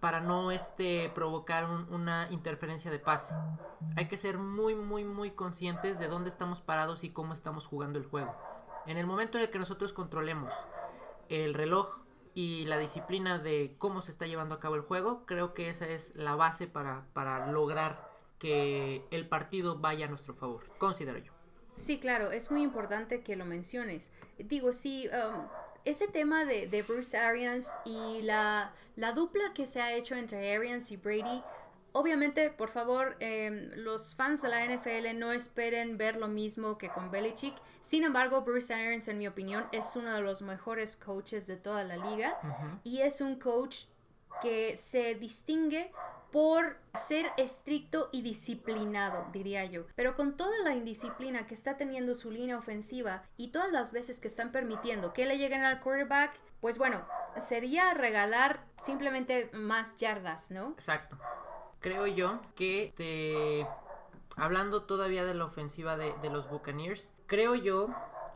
para 0.00 0.20
no 0.20 0.50
este, 0.50 1.10
provocar 1.14 1.68
una 1.68 2.28
interferencia 2.30 2.90
de 2.90 2.98
pase. 2.98 3.32
Hay 3.96 4.06
que 4.06 4.16
ser 4.16 4.38
muy, 4.38 4.74
muy, 4.74 5.04
muy 5.04 5.30
conscientes 5.30 5.98
de 5.98 6.08
dónde 6.08 6.28
estamos 6.28 6.60
parados 6.60 7.04
y 7.04 7.10
cómo 7.10 7.32
estamos 7.32 7.66
jugando 7.66 7.98
el 7.98 8.06
juego. 8.06 8.36
En 8.86 8.96
el 8.96 9.06
momento 9.06 9.38
en 9.38 9.44
el 9.44 9.50
que 9.50 9.58
nosotros 9.58 9.92
controlemos 9.92 10.52
el 11.28 11.54
reloj 11.54 11.98
y 12.34 12.64
la 12.64 12.78
disciplina 12.78 13.38
de 13.38 13.74
cómo 13.78 14.00
se 14.00 14.10
está 14.10 14.26
llevando 14.26 14.54
a 14.54 14.60
cabo 14.60 14.74
el 14.74 14.82
juego, 14.82 15.24
creo 15.26 15.54
que 15.54 15.68
esa 15.68 15.86
es 15.88 16.14
la 16.16 16.34
base 16.34 16.66
para, 16.66 17.06
para 17.12 17.50
lograr 17.52 18.10
que 18.38 19.04
el 19.10 19.28
partido 19.28 19.78
vaya 19.78 20.06
a 20.06 20.08
nuestro 20.08 20.34
favor, 20.34 20.64
considero 20.78 21.18
yo. 21.18 21.32
Sí, 21.76 21.98
claro, 22.00 22.32
es 22.32 22.50
muy 22.50 22.62
importante 22.62 23.22
que 23.22 23.36
lo 23.36 23.44
menciones. 23.44 24.12
Digo, 24.38 24.72
sí, 24.72 25.08
um, 25.08 25.46
ese 25.84 26.08
tema 26.08 26.44
de, 26.44 26.66
de, 26.66 26.82
Bruce 26.82 27.16
Arians 27.16 27.70
y 27.84 28.22
la, 28.22 28.72
la 28.96 29.12
dupla 29.12 29.52
que 29.54 29.66
se 29.66 29.80
ha 29.80 29.94
hecho 29.94 30.14
entre 30.14 30.54
Arians 30.54 30.90
y 30.90 30.96
Brady 30.96 31.42
Obviamente, 31.92 32.50
por 32.50 32.70
favor, 32.70 33.16
em, 33.20 33.70
los 33.76 34.14
fans 34.14 34.40
de 34.42 34.48
la 34.48 34.64
NFL 34.64 35.12
no 35.18 35.32
esperen 35.32 35.98
ver 35.98 36.16
lo 36.16 36.26
mismo 36.26 36.78
que 36.78 36.88
con 36.88 37.10
Belichick. 37.10 37.54
Sin 37.82 38.02
embargo, 38.02 38.42
Bruce 38.42 38.72
Arians, 38.72 39.08
en 39.08 39.18
mi 39.18 39.28
opinión, 39.28 39.66
es 39.72 39.94
uno 39.94 40.14
de 40.14 40.22
los 40.22 40.40
mejores 40.40 40.96
coaches 40.96 41.46
de 41.46 41.56
toda 41.56 41.84
la 41.84 41.96
liga 41.96 42.38
y 42.82 43.00
es 43.00 43.20
un 43.20 43.38
coach 43.38 43.84
que 44.40 44.76
se 44.76 45.14
distingue 45.14 45.92
por 46.32 46.78
ser 46.94 47.26
estricto 47.36 48.08
y 48.10 48.22
disciplinado, 48.22 49.26
diría 49.32 49.66
yo. 49.66 49.84
Pero 49.94 50.16
con 50.16 50.36
toda 50.38 50.58
la 50.64 50.72
indisciplina 50.72 51.46
que 51.46 51.52
está 51.52 51.76
teniendo 51.76 52.14
su 52.14 52.30
línea 52.30 52.56
ofensiva 52.56 53.22
y 53.36 53.48
todas 53.48 53.70
las 53.70 53.92
veces 53.92 54.18
que 54.18 54.28
están 54.28 54.50
permitiendo 54.50 55.12
que 55.12 55.26
le 55.26 55.36
lleguen 55.36 55.62
al 55.62 55.80
quarterback, 55.80 56.32
pues 56.60 56.78
bueno, 56.78 57.06
sería 57.36 57.92
regalar 57.92 58.64
simplemente 58.78 59.50
más 59.52 59.96
yardas, 59.96 60.50
¿no? 60.50 60.70
Exacto 60.70 61.18
creo 61.82 62.06
yo 62.06 62.40
que 62.54 63.66
hablando 64.36 64.84
todavía 64.84 65.24
de 65.24 65.34
la 65.34 65.44
ofensiva 65.44 65.96
de, 65.96 66.30
los 66.30 66.48
Buccaneers, 66.48 67.12
creo 67.26 67.54
yo 67.54 67.88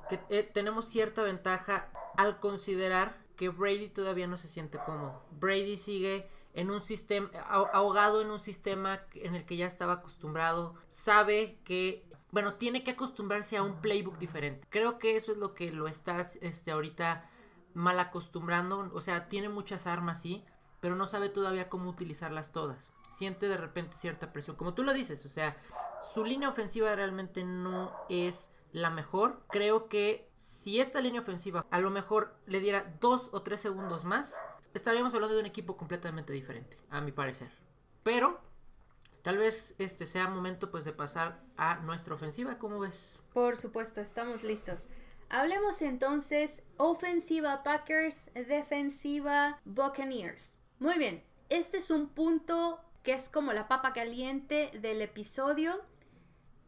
que 0.09 0.21
eh, 0.29 0.43
tenemos 0.43 0.87
cierta 0.87 1.23
ventaja 1.23 1.89
al 2.17 2.39
considerar 2.41 3.17
que 3.37 3.49
Brady 3.49 3.89
todavía 3.89 4.27
no 4.27 4.37
se 4.37 4.49
siente 4.49 4.79
cómodo. 4.79 5.23
Brady 5.33 5.77
sigue 5.77 6.29
en 6.55 6.71
un 6.71 6.81
sistema 6.81 7.29
ahogado 7.73 8.23
en 8.23 8.31
un 8.31 8.41
sistema 8.41 9.03
en 9.15 9.35
el 9.35 9.45
que 9.45 9.57
ya 9.57 9.67
estaba 9.67 9.95
acostumbrado, 9.95 10.75
sabe 10.89 11.59
que 11.65 12.03
bueno, 12.31 12.55
tiene 12.55 12.83
que 12.83 12.93
acostumbrarse 12.93 13.57
a 13.57 13.63
un 13.63 13.81
playbook 13.81 14.19
diferente. 14.19 14.67
Creo 14.71 14.99
que 14.99 15.17
eso 15.17 15.33
es 15.33 15.39
lo 15.39 15.55
que 15.55 15.71
lo 15.71 15.87
estás 15.87 16.39
este 16.43 16.71
ahorita 16.71 17.29
mal 17.75 18.01
acostumbrando, 18.01 18.91
o 18.93 19.01
sea, 19.01 19.29
tiene 19.29 19.49
muchas 19.49 19.87
armas 19.87 20.23
sí, 20.23 20.45
pero 20.81 20.97
no 20.97 21.07
sabe 21.07 21.29
todavía 21.29 21.69
cómo 21.69 21.91
utilizarlas 21.91 22.53
todas 22.53 22.93
siente 23.09 23.49
de 23.49 23.57
repente 23.57 23.97
cierta 23.97 24.33
presión. 24.33 24.57
Como 24.57 24.75
tú 24.75 24.83
lo 24.83 24.93
dices, 24.93 25.25
o 25.27 25.29
sea, 25.29 25.57
su 26.01 26.25
línea 26.25 26.49
ofensiva 26.49 26.95
realmente 26.95 27.45
no 27.45 27.93
es 28.09 28.51
la 28.73 28.91
mejor. 28.91 29.43
Creo 29.49 29.89
que 29.89 30.31
si 30.37 30.81
esta 30.81 31.01
línea 31.01 31.21
ofensiva 31.21 31.67
a 31.71 31.81
lo 31.81 31.91
mejor 31.91 32.37
le 32.47 32.61
diera 32.61 32.95
dos 33.01 33.31
o 33.33 33.43
tres 33.43 33.61
segundos 33.61 34.05
más, 34.05 34.37
estaríamos 34.75 35.15
hablando 35.15 35.35
de 35.35 35.41
un 35.41 35.47
equipo 35.47 35.77
completamente 35.77 36.33
diferente, 36.33 36.77
a 36.91 37.01
mi 37.01 37.13
parecer. 37.13 37.51
Pero 38.03 38.41
tal 39.23 39.39
vez 39.39 39.75
este 39.79 40.07
sea 40.07 40.29
momento 40.29 40.71
pues 40.71 40.85
de 40.85 40.93
pasar 40.93 41.41
a 41.57 41.77
nuestra 41.77 42.15
ofensiva, 42.15 42.59
¿cómo 42.59 42.79
ves? 42.79 43.19
Por 43.33 43.57
supuesto, 43.57 44.01
estamos 44.01 44.45
listos. 44.45 44.89
Hablemos 45.29 45.83
entonces 45.83 46.63
ofensiva 46.77 47.65
Packers, 47.65 48.31
defensiva 48.35 49.61
Buccaneers. 49.65 50.59
Muy 50.79 50.99
bien, 50.99 51.25
este 51.49 51.79
es 51.79 51.91
un 51.91 52.09
punto 52.09 52.81
que 53.07 53.13
es 53.13 53.29
como 53.29 53.53
la 53.53 53.69
papa 53.69 53.93
caliente 53.93 54.73
del 54.83 55.01
episodio. 55.01 55.81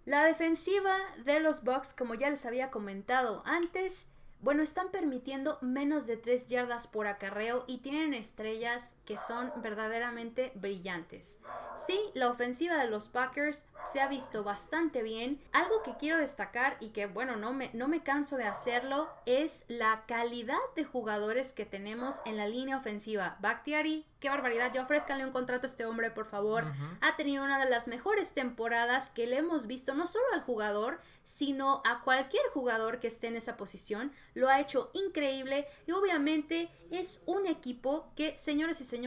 La 0.05 0.23
defensiva 0.25 0.97
de 1.25 1.41
los 1.41 1.65
Bucks, 1.65 1.93
como 1.93 2.15
ya 2.15 2.31
les 2.31 2.47
había 2.47 2.71
comentado 2.71 3.43
antes, 3.45 4.13
bueno, 4.39 4.63
están 4.63 4.93
permitiendo 4.93 5.59
menos 5.63 6.07
de 6.07 6.17
3 6.17 6.47
yardas 6.47 6.87
por 6.87 7.09
acarreo 7.09 7.65
y 7.67 7.79
tienen 7.79 8.15
estrellas 8.15 8.95
que 9.09 9.17
son 9.17 9.51
verdaderamente 9.63 10.53
brillantes. 10.55 11.39
Sí, 11.87 11.99
la 12.13 12.29
ofensiva 12.29 12.77
de 12.77 12.91
los 12.91 13.09
Packers 13.09 13.65
se 13.91 14.03
ha 14.03 14.09
visto 14.09 14.45
bastante 14.45 15.03
bien. 15.03 15.41
Algo 15.53 15.83
que 15.83 15.97
quiero 15.99 16.19
destacar 16.19 16.77
y 16.79 16.89
que, 16.91 17.07
bueno, 17.07 17.37
no 17.37 17.55
me, 17.55 17.71
no 17.73 17.89
me 17.89 18.03
canso 18.03 18.37
de 18.37 18.45
hacerlo 18.45 19.09
es 19.25 19.65
la 19.69 20.05
calidad 20.07 20.59
de 20.77 20.85
jugadores 20.85 21.55
que 21.55 21.65
tenemos 21.65 22.21
en 22.27 22.37
la 22.37 22.49
línea 22.49 22.77
ofensiva. 22.77 23.39
Bakhtiari, 23.41 24.05
qué 24.21 24.29
barbaridad, 24.29 24.75
ya 24.75 24.83
ofrezcanle 24.83 25.25
un 25.25 25.33
contrato 25.33 25.67
a 25.67 25.71
este 25.71 25.87
hombre, 25.87 26.11
por 26.11 26.27
favor. 26.27 26.67
Ha 27.01 27.17
tenido 27.17 27.45
una 27.45 27.59
de 27.59 27.71
las 27.71 27.89
mejores 27.89 28.35
temporadas 28.35 29.09
que 29.09 29.27
le 29.27 29.39
hemos 29.39 29.67
visto, 29.67 29.95
no 29.95 30.07
solo 30.07 30.27
al 30.35 30.43
jugador, 30.43 31.01
sino 31.23 31.83
a 31.87 32.03
cualquier 32.03 32.43
jugador 32.53 33.01
que 33.01 33.07
esté 33.07 33.29
en 33.29 33.37
esa 33.37 33.57
posición. 33.57 34.13
Lo 34.35 34.49
ha 34.49 34.61
hecho 34.61 34.91
increíble 34.93 35.67
y 35.87 35.93
obviamente 35.93 36.71
es 36.91 37.23
un 37.27 37.47
equipo 37.47 38.11
que, 38.17 38.37
señores 38.37 38.81
y 38.81 38.85
señores, 38.85 38.98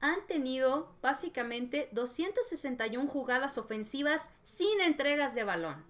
han 0.00 0.26
tenido 0.26 0.94
básicamente 1.02 1.88
261 1.92 3.08
jugadas 3.08 3.58
ofensivas 3.58 4.30
sin 4.44 4.80
entregas 4.80 5.34
de 5.34 5.44
balón. 5.44 5.84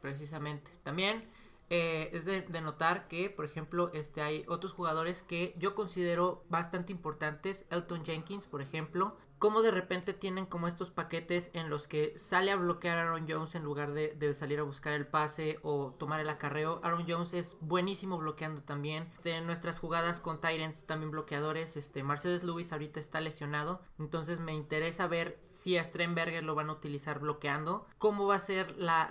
Precisamente. 0.00 0.70
También 0.82 1.28
eh, 1.68 2.10
es 2.12 2.24
de, 2.24 2.42
de, 2.42 2.60
notar 2.60 3.06
que, 3.08 3.30
por 3.30 3.44
ejemplo, 3.44 3.90
este, 3.92 4.22
hay 4.22 4.44
otros 4.48 4.72
jugadores 4.72 5.22
que 5.22 5.54
yo 5.58 5.74
considero 5.74 6.44
bastante 6.48 6.92
importantes. 6.92 7.66
Elton 7.70 8.04
Jenkins, 8.04 8.46
por 8.46 8.62
ejemplo, 8.62 9.16
cómo 9.40 9.62
de 9.62 9.70
repente 9.70 10.12
tienen 10.12 10.44
como 10.44 10.68
estos 10.68 10.90
paquetes 10.90 11.50
en 11.54 11.70
los 11.70 11.88
que 11.88 12.12
sale 12.16 12.52
a 12.52 12.56
bloquear 12.56 12.98
Aaron 12.98 13.26
Jones 13.26 13.54
en 13.54 13.64
lugar 13.64 13.92
de, 13.92 14.34
salir 14.34 14.60
a 14.60 14.64
buscar 14.64 14.92
el 14.92 15.06
pase 15.06 15.58
o 15.62 15.94
tomar 15.98 16.20
el 16.20 16.28
acarreo. 16.28 16.78
Aaron 16.84 17.06
Jones 17.08 17.32
es 17.32 17.56
buenísimo 17.60 18.18
bloqueando 18.18 18.62
también. 18.62 19.08
Este, 19.16 19.40
nuestras 19.40 19.78
jugadas 19.78 20.20
con 20.20 20.42
Tyrants 20.42 20.84
también 20.84 21.10
bloqueadores. 21.10 21.78
Este, 21.78 22.02
Mercedes 22.02 22.44
Lewis 22.44 22.70
ahorita 22.70 23.00
está 23.00 23.22
lesionado. 23.22 23.80
Entonces 23.98 24.40
me 24.40 24.52
interesa 24.52 25.06
ver 25.06 25.40
si 25.48 25.78
a 25.78 25.84
Strenberger 25.84 26.44
lo 26.44 26.54
van 26.54 26.68
a 26.68 26.74
utilizar 26.74 27.18
bloqueando. 27.18 27.86
Cómo 27.96 28.26
va 28.26 28.34
a 28.34 28.40
ser 28.40 28.76
la, 28.76 29.08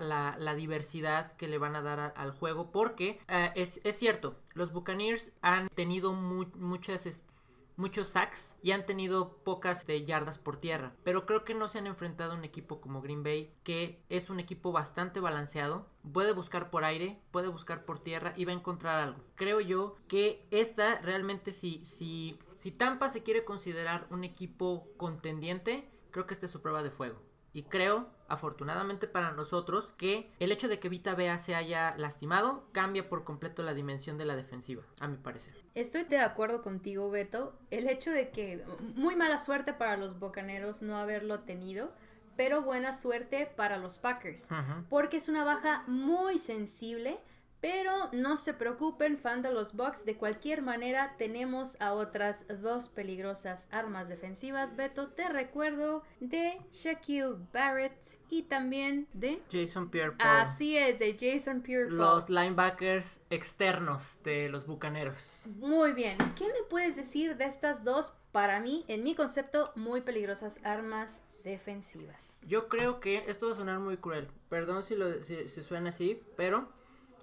diversidad 0.55 1.31
que 1.37 1.47
le 1.47 1.57
van 1.57 1.75
a 1.75 1.81
dar 1.81 2.13
al 2.15 2.31
juego. 2.31 2.71
Porque 2.71 3.19
eh, 3.29 3.51
es, 3.55 3.81
cierto, 3.97 4.35
los 4.53 4.71
Buccaneers 4.71 5.31
han 5.41 5.69
tenido 5.69 6.13
muchas... 6.13 7.07
Este, 7.07 7.38
muchos 7.79 8.09
sacks 8.09 8.57
y 8.61 8.71
han 8.71 8.85
tenido 8.85 9.37
pocas 9.43 9.87
de 9.87 10.05
yardas 10.05 10.37
por 10.37 10.57
tierra. 10.57 10.93
Pero 11.03 11.25
creo 11.25 11.45
que 11.45 11.55
no 11.55 11.67
se 11.67 11.79
han 11.79 11.87
enfrentado 11.87 12.33
a 12.33 12.35
un 12.35 12.43
equipo 12.43 12.81
como 12.81 13.01
Green 13.01 13.23
Bay, 13.23 13.55
que 13.63 14.03
es 14.09 14.29
un 14.29 14.39
equipo 14.39 14.71
bastante 14.71 15.19
balanceado. 15.19 15.87
Puede 16.11 16.33
buscar 16.33 16.69
por 16.69 16.83
aire, 16.83 17.19
puede 17.31 17.47
buscar 17.47 17.85
por 17.85 17.99
tierra 17.99 18.33
y 18.35 18.45
va 18.45 18.51
a 18.51 18.55
encontrar 18.55 18.99
algo. 18.99 19.23
Creo 19.35 19.61
yo 19.61 19.95
que 20.07 20.45
esta 20.51 20.99
realmente 20.99 21.51
si, 21.51 21.83
si, 21.85 22.37
si 22.57 22.71
Tampa 22.71 23.09
se 23.09 23.23
quiere 23.23 23.45
considerar 23.45 24.07
un 24.09 24.25
equipo 24.25 24.89
contendiente, 24.97 25.89
creo 26.11 26.27
que 26.27 26.33
esta 26.33 26.47
es 26.47 26.51
su 26.51 26.61
prueba 26.61 26.83
de 26.83 26.91
fuego. 26.91 27.21
Y 27.53 27.63
creo, 27.63 28.09
afortunadamente 28.29 29.07
para 29.07 29.31
nosotros, 29.31 29.91
que 29.97 30.31
el 30.39 30.51
hecho 30.51 30.67
de 30.67 30.79
que 30.79 30.89
Vita 30.89 31.15
Bea 31.15 31.37
se 31.37 31.55
haya 31.55 31.95
lastimado 31.97 32.67
cambia 32.71 33.09
por 33.09 33.23
completo 33.23 33.63
la 33.63 33.73
dimensión 33.73 34.17
de 34.17 34.25
la 34.25 34.35
defensiva, 34.35 34.83
a 34.99 35.07
mi 35.07 35.17
parecer. 35.17 35.53
Estoy 35.75 36.03
de 36.03 36.19
acuerdo 36.19 36.61
contigo, 36.61 37.09
Beto. 37.09 37.57
El 37.71 37.89
hecho 37.89 38.11
de 38.11 38.29
que 38.29 38.63
muy 38.95 39.15
mala 39.15 39.37
suerte 39.37 39.73
para 39.73 39.97
los 39.97 40.19
Bocaneros 40.19 40.81
no 40.81 40.97
haberlo 40.97 41.41
tenido, 41.41 41.91
pero 42.35 42.61
buena 42.61 42.93
suerte 42.93 43.51
para 43.55 43.77
los 43.77 43.99
Packers, 43.99 44.47
porque 44.89 45.17
es 45.17 45.27
una 45.27 45.43
baja 45.43 45.83
muy 45.87 46.37
sensible 46.37 47.19
pero 47.61 48.09
no 48.13 48.37
se 48.37 48.53
preocupen, 48.53 49.17
fan 49.17 49.41
de 49.41 49.51
los 49.51 49.73
Bucks, 49.73 50.05
de 50.05 50.15
cualquier 50.15 50.61
manera 50.61 51.15
tenemos 51.17 51.79
a 51.81 51.93
otras 51.93 52.45
dos 52.61 52.89
peligrosas 52.89 53.67
armas 53.71 54.07
defensivas. 54.07 54.75
Beto, 54.75 55.09
te 55.09 55.27
recuerdo 55.27 56.03
de 56.19 56.61
Shaquille 56.71 57.35
Barrett 57.51 58.19
y 58.29 58.43
también 58.43 59.07
de 59.13 59.41
Jason 59.51 59.89
Pierre 59.89 60.15
Así 60.19 60.77
es, 60.77 60.99
de 60.99 61.17
Jason 61.19 61.61
Pierre 61.61 61.89
Los 61.91 62.29
linebackers 62.29 63.21
externos 63.29 64.19
de 64.23 64.49
los 64.49 64.65
Bucaneros. 64.65 65.41
Muy 65.57 65.93
bien. 65.93 66.17
¿Qué 66.35 66.45
me 66.45 66.63
puedes 66.69 66.95
decir 66.95 67.35
de 67.35 67.45
estas 67.45 67.83
dos, 67.83 68.13
para 68.31 68.59
mí, 68.59 68.85
en 68.87 69.03
mi 69.03 69.15
concepto, 69.15 69.71
muy 69.75 70.01
peligrosas 70.01 70.61
armas 70.63 71.25
defensivas? 71.43 72.45
Yo 72.47 72.69
creo 72.69 72.99
que 72.99 73.23
esto 73.27 73.47
va 73.47 73.53
a 73.53 73.55
sonar 73.55 73.79
muy 73.79 73.97
cruel. 73.97 74.29
Perdón 74.49 74.83
si, 74.83 74.95
lo, 74.95 75.21
si 75.21 75.47
suena 75.63 75.89
así, 75.89 76.21
pero 76.37 76.78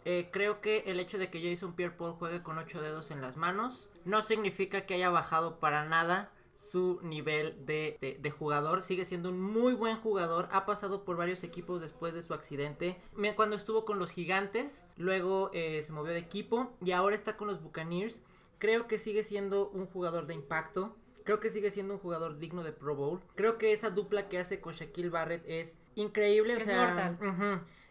eh, 0.09 0.29
creo 0.31 0.61
que 0.61 0.85
el 0.87 1.01
hecho 1.01 1.19
de 1.19 1.31
que 1.31 1.43
Jason 1.43 1.75
Pierre 1.75 1.97
Paul 1.97 2.13
juegue 2.13 2.41
con 2.41 2.59
ocho 2.59 2.81
dedos 2.81 3.11
en 3.11 3.21
las 3.21 3.37
manos 3.37 3.91
no 4.05 4.23
significa 4.23 4.87
que 4.87 4.95
haya 4.95 5.11
bajado 5.11 5.59
para 5.59 5.85
nada 5.85 6.31
su 6.55 7.01
nivel 7.03 7.67
de, 7.67 8.33
jugador. 8.39 8.83
Sigue 8.83 9.05
siendo 9.05 9.31
un 9.31 9.41
muy 9.41 9.75
buen 9.75 9.97
jugador. 9.97 10.49
Ha 10.53 10.65
pasado 10.65 11.05
por 11.05 11.17
varios 11.17 11.43
equipos 11.43 11.81
después 11.81 12.15
de 12.15 12.23
su 12.23 12.35
accidente. 12.35 13.01
Cuando 13.35 13.57
estuvo 13.57 13.85
con 13.85 13.99
los 13.99 14.13
Gigantes, 14.13 14.85
luego 14.97 15.51
eh, 15.53 15.83
se 15.85 15.91
movió 15.91 16.13
de 16.13 16.21
equipo 16.21 16.73
y 16.81 16.93
ahora 16.93 17.17
está 17.17 17.37
con 17.37 17.49
los 17.49 17.61
Buccaneers. 17.61 18.21
Creo 18.59 18.87
que 18.87 18.99
sigue 18.99 19.25
siendo 19.25 19.71
un 19.71 19.87
jugador 19.87 20.29
de 20.29 20.35
impacto. 20.35 20.97
Creo 21.25 21.41
que 21.41 21.51
sigue 21.51 21.73
siendo 21.73 21.95
un 21.95 22.01
jugador 22.01 22.39
digno 22.39 22.63
de 22.63 22.71
Pro 22.71 22.95
Bowl. 22.95 23.21
Creo 23.35 23.59
que 23.59 23.73
esa 23.73 23.91
dupla 23.91 24.29
que 24.29 24.39
hace 24.39 24.61
con 24.61 24.73
Shaquille 24.73 25.11
Barrett 25.11 25.43
es 25.49 25.77
increíble. 25.97 26.53
Es 26.55 26.73
mortal. 26.73 27.19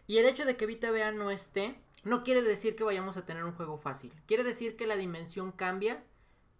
Y 0.06 0.18
el 0.18 0.26
hecho 0.26 0.46
de 0.46 0.56
que 0.56 0.66
Vita 0.66 0.90
Bea 0.90 1.12
no 1.12 1.30
esté 1.30 1.78
no 2.04 2.22
quiere 2.22 2.42
decir 2.42 2.76
que 2.76 2.84
vayamos 2.84 3.16
a 3.16 3.24
tener 3.24 3.44
un 3.44 3.52
juego 3.52 3.78
fácil. 3.78 4.12
Quiere 4.26 4.44
decir 4.44 4.76
que 4.76 4.86
la 4.86 4.96
dimensión 4.96 5.52
cambia, 5.52 6.04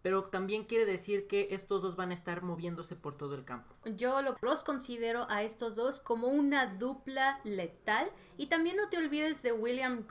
pero 0.03 0.25
también 0.25 0.64
quiere 0.64 0.87
decir 0.87 1.27
que 1.27 1.49
estos 1.51 1.83
dos 1.83 1.96
van 1.96 2.11
a 2.11 2.14
estar 2.14 2.42
moviéndose 2.42 2.94
por 2.94 3.16
todo 3.16 3.35
el 3.35 3.44
campo. 3.44 3.75
Yo 3.96 4.20
los 4.40 4.62
considero 4.62 5.27
a 5.29 5.42
estos 5.42 5.75
dos 5.75 6.01
como 6.01 6.29
una 6.29 6.75
dupla 6.75 7.40
letal. 7.44 8.11
Y 8.37 8.46
también 8.46 8.77
no 8.77 8.88
te 8.88 8.99
olvides 8.99 9.42
de 9.42 9.53
William 9.53 10.05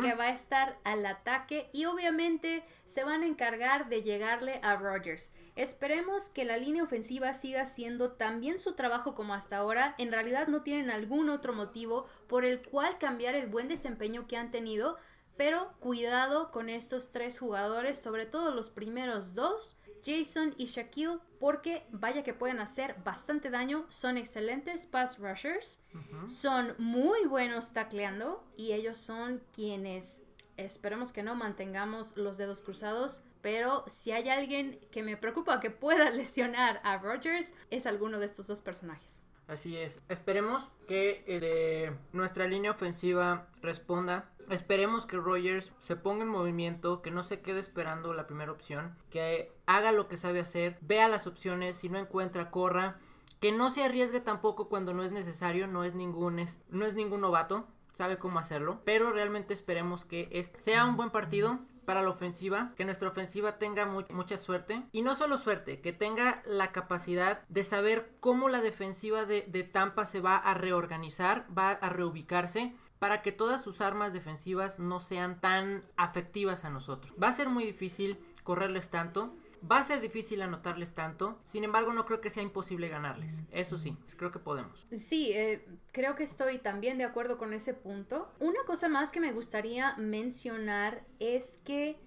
Que 0.00 0.14
va 0.14 0.24
a 0.24 0.30
estar 0.30 0.78
al 0.84 1.04
ataque 1.04 1.68
y 1.72 1.84
obviamente 1.84 2.64
se 2.86 3.04
van 3.04 3.22
a 3.22 3.26
encargar 3.26 3.88
de 3.88 4.02
llegarle 4.02 4.60
a 4.62 4.76
Rodgers. 4.76 5.32
Esperemos 5.56 6.30
que 6.30 6.44
la 6.44 6.56
línea 6.56 6.82
ofensiva 6.82 7.34
siga 7.34 7.62
haciendo 7.62 8.12
tan 8.12 8.40
bien 8.40 8.58
su 8.58 8.74
trabajo 8.74 9.14
como 9.14 9.34
hasta 9.34 9.58
ahora. 9.58 9.94
En 9.98 10.12
realidad 10.12 10.48
no 10.48 10.62
tienen 10.62 10.90
algún 10.90 11.28
otro 11.28 11.52
motivo 11.52 12.06
por 12.28 12.44
el 12.44 12.62
cual 12.62 12.96
cambiar 12.98 13.34
el 13.34 13.48
buen 13.48 13.68
desempeño 13.68 14.26
que 14.26 14.36
han 14.36 14.50
tenido. 14.50 14.96
Pero 15.36 15.72
cuidado 15.80 16.50
con 16.50 16.68
estos 16.68 17.12
tres 17.12 17.38
jugadores, 17.38 17.98
sobre 17.98 18.26
todo 18.26 18.54
los 18.54 18.70
primeros 18.70 19.34
dos, 19.34 19.79
Jason 20.04 20.54
y 20.58 20.66
Shaquille, 20.66 21.18
porque 21.38 21.86
vaya 21.90 22.22
que 22.22 22.34
pueden 22.34 22.58
hacer 22.58 22.96
bastante 23.04 23.50
daño, 23.50 23.86
son 23.88 24.16
excelentes 24.16 24.86
pass 24.86 25.18
rushers, 25.18 25.82
son 26.26 26.74
muy 26.78 27.26
buenos 27.26 27.72
tacleando 27.72 28.44
y 28.56 28.72
ellos 28.72 28.96
son 28.96 29.42
quienes 29.52 30.24
esperemos 30.56 31.12
que 31.12 31.22
no 31.22 31.34
mantengamos 31.34 32.16
los 32.16 32.38
dedos 32.38 32.62
cruzados, 32.62 33.22
pero 33.40 33.84
si 33.86 34.12
hay 34.12 34.28
alguien 34.28 34.78
que 34.90 35.02
me 35.02 35.16
preocupa 35.16 35.60
que 35.60 35.70
pueda 35.70 36.10
lesionar 36.10 36.80
a 36.84 36.98
Rogers, 36.98 37.54
es 37.70 37.86
alguno 37.86 38.18
de 38.18 38.26
estos 38.26 38.46
dos 38.46 38.60
personajes. 38.60 39.19
Así 39.50 39.76
es. 39.76 40.00
Esperemos 40.08 40.62
que 40.86 41.24
eh, 41.26 41.92
nuestra 42.12 42.46
línea 42.46 42.70
ofensiva 42.70 43.48
responda 43.60 44.30
Esperemos 44.50 45.06
que 45.06 45.16
Rogers 45.16 45.72
se 45.78 45.94
ponga 45.94 46.24
en 46.24 46.28
movimiento, 46.28 47.02
que 47.02 47.12
no 47.12 47.22
se 47.22 47.40
quede 47.40 47.60
esperando 47.60 48.12
la 48.14 48.26
primera 48.26 48.50
opción, 48.50 48.96
que 49.08 49.52
haga 49.66 49.92
lo 49.92 50.08
que 50.08 50.16
sabe 50.16 50.40
hacer, 50.40 50.76
vea 50.80 51.06
las 51.06 51.28
opciones, 51.28 51.76
si 51.76 51.88
no 51.88 52.00
encuentra, 52.00 52.50
corra, 52.50 52.98
que 53.38 53.52
no 53.52 53.70
se 53.70 53.84
arriesgue 53.84 54.20
tampoco 54.20 54.68
cuando 54.68 54.92
no 54.92 55.04
es 55.04 55.12
necesario, 55.12 55.68
no 55.68 55.84
es 55.84 55.94
ningún, 55.94 56.44
no 56.68 56.84
es 56.84 56.94
ningún 56.96 57.20
novato, 57.20 57.68
sabe 57.92 58.18
cómo 58.18 58.40
hacerlo, 58.40 58.80
pero 58.84 59.12
realmente 59.12 59.54
esperemos 59.54 60.04
que 60.04 60.50
sea 60.56 60.84
un 60.84 60.96
buen 60.96 61.10
partido, 61.10 61.60
para 61.84 62.02
la 62.02 62.10
ofensiva, 62.10 62.72
que 62.76 62.84
nuestra 62.84 63.08
ofensiva 63.08 63.58
tenga 63.58 63.86
mucha 63.86 64.36
suerte 64.36 64.82
y 64.92 65.02
no 65.02 65.14
solo 65.14 65.38
suerte, 65.38 65.80
que 65.80 65.92
tenga 65.92 66.42
la 66.46 66.72
capacidad 66.72 67.42
de 67.48 67.64
saber 67.64 68.12
cómo 68.20 68.48
la 68.48 68.60
defensiva 68.60 69.24
de, 69.24 69.42
de 69.48 69.64
Tampa 69.64 70.06
se 70.06 70.20
va 70.20 70.36
a 70.36 70.54
reorganizar, 70.54 71.46
va 71.56 71.70
a 71.70 71.88
reubicarse 71.88 72.74
para 73.00 73.22
que 73.22 73.32
todas 73.32 73.62
sus 73.62 73.80
armas 73.80 74.12
defensivas 74.12 74.78
no 74.78 75.00
sean 75.00 75.40
tan 75.40 75.82
afectivas 75.96 76.64
a 76.64 76.70
nosotros. 76.70 77.12
Va 77.20 77.28
a 77.28 77.32
ser 77.32 77.48
muy 77.48 77.64
difícil 77.64 78.18
correrles 78.44 78.90
tanto. 78.90 79.34
Va 79.70 79.78
a 79.78 79.84
ser 79.84 80.00
difícil 80.00 80.42
anotarles 80.42 80.94
tanto, 80.94 81.38
sin 81.42 81.64
embargo 81.64 81.92
no 81.92 82.06
creo 82.06 82.20
que 82.20 82.30
sea 82.30 82.42
imposible 82.42 82.88
ganarles. 82.88 83.42
Eso 83.50 83.78
sí, 83.78 83.96
creo 84.16 84.30
que 84.30 84.38
podemos. 84.38 84.86
Sí, 84.92 85.32
eh, 85.32 85.66
creo 85.92 86.14
que 86.14 86.24
estoy 86.24 86.58
también 86.58 86.98
de 86.98 87.04
acuerdo 87.04 87.38
con 87.38 87.52
ese 87.52 87.74
punto. 87.74 88.32
Una 88.38 88.62
cosa 88.66 88.88
más 88.88 89.12
que 89.12 89.20
me 89.20 89.32
gustaría 89.32 89.94
mencionar 89.96 91.04
es 91.18 91.60
que 91.64 91.98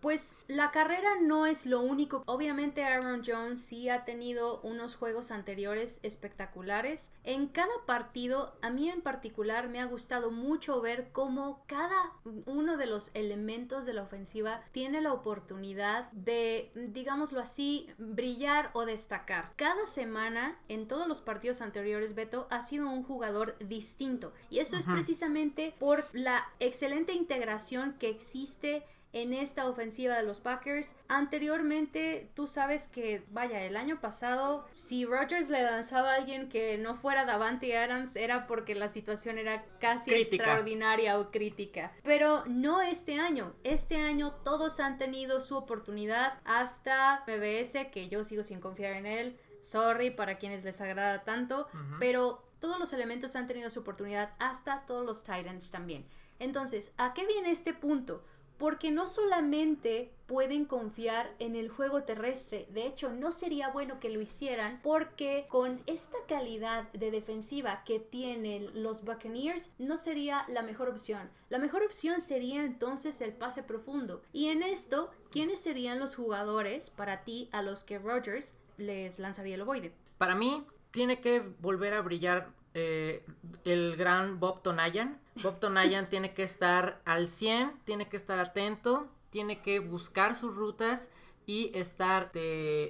Pues 0.00 0.34
la 0.48 0.70
carrera 0.70 1.20
no 1.20 1.46
es 1.46 1.66
lo 1.66 1.80
único. 1.80 2.22
Obviamente 2.26 2.84
Aaron 2.84 3.22
Jones 3.24 3.60
sí 3.60 3.88
ha 3.88 4.04
tenido 4.04 4.60
unos 4.62 4.96
juegos 4.96 5.30
anteriores 5.30 6.00
espectaculares. 6.02 7.12
En 7.22 7.48
cada 7.48 7.72
partido, 7.86 8.56
a 8.62 8.70
mí 8.70 8.88
en 8.88 9.02
particular 9.02 9.68
me 9.68 9.80
ha 9.80 9.84
gustado 9.84 10.30
mucho 10.30 10.80
ver 10.80 11.10
cómo 11.12 11.64
cada 11.66 12.12
uno 12.46 12.76
de 12.76 12.86
los 12.86 13.10
elementos 13.14 13.84
de 13.84 13.92
la 13.92 14.02
ofensiva 14.02 14.62
tiene 14.72 15.00
la 15.00 15.12
oportunidad 15.12 16.10
de, 16.12 16.70
digámoslo 16.74 17.40
así, 17.40 17.88
brillar 17.98 18.70
o 18.72 18.86
destacar. 18.86 19.52
Cada 19.56 19.86
semana 19.86 20.58
en 20.68 20.88
todos 20.88 21.06
los 21.06 21.20
partidos 21.20 21.60
anteriores, 21.60 22.14
Beto 22.14 22.46
ha 22.50 22.62
sido 22.62 22.88
un 22.88 23.02
jugador 23.02 23.56
distinto. 23.58 24.32
Y 24.48 24.60
eso 24.60 24.76
es 24.76 24.86
precisamente 24.86 25.74
por 25.78 26.06
la 26.12 26.48
excelente 26.58 27.12
integración 27.12 27.96
que 27.98 28.08
existe 28.08 28.84
en 29.12 29.32
esta 29.32 29.68
ofensiva 29.68 30.16
de 30.16 30.22
los 30.22 30.40
Packers. 30.40 30.94
Anteriormente, 31.08 32.30
tú 32.34 32.46
sabes 32.46 32.88
que, 32.88 33.24
vaya, 33.30 33.62
el 33.62 33.76
año 33.76 34.00
pasado, 34.00 34.66
si 34.74 35.04
Rodgers 35.04 35.48
le 35.48 35.62
lanzaba 35.62 36.12
a 36.12 36.16
alguien 36.16 36.48
que 36.48 36.78
no 36.78 36.94
fuera 36.94 37.24
Davante 37.24 37.76
Adams, 37.76 38.16
era 38.16 38.46
porque 38.46 38.74
la 38.74 38.88
situación 38.88 39.38
era 39.38 39.64
casi 39.80 40.12
extraordinaria 40.12 41.18
o 41.18 41.30
crítica. 41.30 41.92
Pero 42.04 42.44
no 42.46 42.82
este 42.82 43.18
año. 43.18 43.54
Este 43.64 43.96
año 43.96 44.32
todos 44.44 44.80
han 44.80 44.98
tenido 44.98 45.40
su 45.40 45.56
oportunidad 45.56 46.38
hasta 46.44 47.24
BBS, 47.26 47.90
que 47.90 48.08
yo 48.08 48.24
sigo 48.24 48.44
sin 48.44 48.60
confiar 48.60 48.92
en 48.94 49.06
él. 49.06 49.38
Sorry 49.60 50.10
para 50.10 50.38
quienes 50.38 50.64
les 50.64 50.80
agrada 50.80 51.22
tanto, 51.24 51.68
pero 51.98 52.42
todos 52.60 52.78
los 52.78 52.92
elementos 52.94 53.36
han 53.36 53.46
tenido 53.46 53.68
su 53.68 53.80
oportunidad, 53.80 54.32
hasta 54.38 54.86
todos 54.86 55.04
los 55.04 55.22
Titans 55.22 55.70
también. 55.70 56.06
Entonces, 56.38 56.92
¿a 56.96 57.12
qué 57.12 57.26
viene 57.26 57.50
este 57.50 57.74
punto? 57.74 58.24
Porque 58.60 58.90
no 58.90 59.08
solamente 59.08 60.12
pueden 60.26 60.66
confiar 60.66 61.34
en 61.38 61.56
el 61.56 61.70
juego 61.70 62.04
terrestre, 62.04 62.68
de 62.70 62.86
hecho 62.86 63.10
no 63.10 63.32
sería 63.32 63.70
bueno 63.70 63.98
que 63.98 64.10
lo 64.10 64.20
hicieran 64.20 64.78
porque 64.82 65.46
con 65.48 65.82
esta 65.86 66.18
calidad 66.28 66.92
de 66.92 67.10
defensiva 67.10 67.82
que 67.84 67.98
tienen 67.98 68.82
los 68.82 69.02
Buccaneers 69.04 69.72
no 69.78 69.96
sería 69.96 70.44
la 70.46 70.62
mejor 70.62 70.90
opción. 70.90 71.30
La 71.48 71.58
mejor 71.58 71.82
opción 71.82 72.20
sería 72.20 72.62
entonces 72.62 73.20
el 73.22 73.32
pase 73.32 73.62
profundo. 73.62 74.22
Y 74.32 74.48
en 74.48 74.62
esto, 74.62 75.10
¿quiénes 75.32 75.60
serían 75.60 75.98
los 75.98 76.14
jugadores 76.14 76.90
para 76.90 77.24
ti 77.24 77.48
a 77.52 77.62
los 77.62 77.82
que 77.82 77.98
Rogers 77.98 78.56
les 78.76 79.18
lanzaría 79.18 79.54
el 79.54 79.62
ovoide? 79.62 79.94
Para 80.18 80.34
mí, 80.34 80.66
tiene 80.90 81.20
que 81.20 81.40
volver 81.60 81.94
a 81.94 82.02
brillar 82.02 82.50
eh, 82.74 83.24
el 83.64 83.96
gran 83.96 84.40
Bob 84.40 84.62
Tonayan. 84.62 85.20
Bob 85.42 85.58
Tonayan 85.58 86.08
tiene 86.08 86.34
que 86.34 86.42
estar 86.42 87.00
al 87.04 87.28
100, 87.28 87.80
tiene 87.84 88.08
que 88.08 88.16
estar 88.16 88.38
atento, 88.38 89.08
tiene 89.30 89.60
que 89.62 89.80
buscar 89.80 90.34
sus 90.34 90.54
rutas 90.54 91.08
y 91.46 91.72
estar 91.74 92.30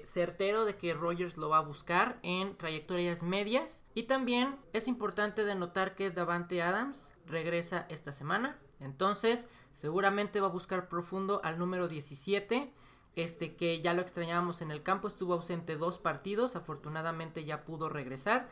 certero 0.05 0.66
de 0.66 0.77
que 0.77 0.93
Rogers 0.93 1.38
lo 1.38 1.49
va 1.49 1.59
a 1.59 1.62
buscar 1.62 2.19
en 2.23 2.57
trayectorias 2.57 3.23
medias. 3.23 3.85
Y 3.95 4.03
también 4.03 4.57
es 4.73 4.87
importante 4.87 5.45
denotar 5.45 5.95
que 5.95 6.11
Davante 6.11 6.61
Adams 6.61 7.14
regresa 7.27 7.87
esta 7.88 8.12
semana. 8.12 8.59
Entonces, 8.81 9.47
seguramente 9.73 10.40
va 10.40 10.49
a 10.49 10.51
buscar 10.51 10.88
profundo 10.88 11.40
al 11.43 11.59
número 11.59 11.88
17. 11.88 12.71
Este 13.16 13.57
que 13.57 13.81
ya 13.81 13.95
lo 13.95 14.03
extrañábamos 14.03 14.62
en 14.62 14.71
el 14.71 14.83
campo, 14.83 15.09
estuvo 15.09 15.35
ausente 15.35 15.77
dos 15.77 15.99
partidos, 15.99 16.55
afortunadamente 16.55 17.45
ya 17.45 17.64
pudo 17.64 17.88
regresar 17.88 18.49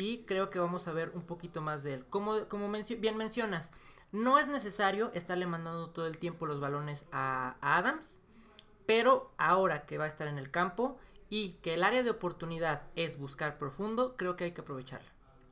y 0.00 0.24
creo 0.24 0.50
que 0.50 0.58
vamos 0.58 0.88
a 0.88 0.92
ver 0.92 1.12
un 1.14 1.22
poquito 1.22 1.60
más 1.60 1.82
de 1.82 1.94
él. 1.94 2.06
Como, 2.08 2.48
como 2.48 2.70
bien 2.98 3.16
mencionas, 3.16 3.72
no 4.12 4.38
es 4.38 4.48
necesario 4.48 5.10
estarle 5.14 5.46
mandando 5.46 5.90
todo 5.90 6.06
el 6.06 6.18
tiempo 6.18 6.46
los 6.46 6.60
balones 6.60 7.06
a, 7.12 7.56
a 7.60 7.76
Adams, 7.78 8.20
pero 8.86 9.32
ahora 9.38 9.86
que 9.86 9.98
va 9.98 10.04
a 10.04 10.08
estar 10.08 10.26
en 10.26 10.38
el 10.38 10.50
campo 10.50 10.98
y 11.28 11.52
que 11.62 11.74
el 11.74 11.84
área 11.84 12.02
de 12.02 12.10
oportunidad 12.10 12.82
es 12.96 13.18
buscar 13.18 13.58
profundo, 13.58 14.16
creo 14.16 14.36
que 14.36 14.44
hay 14.44 14.52
que 14.52 14.62
aprovecharla. 14.62 15.08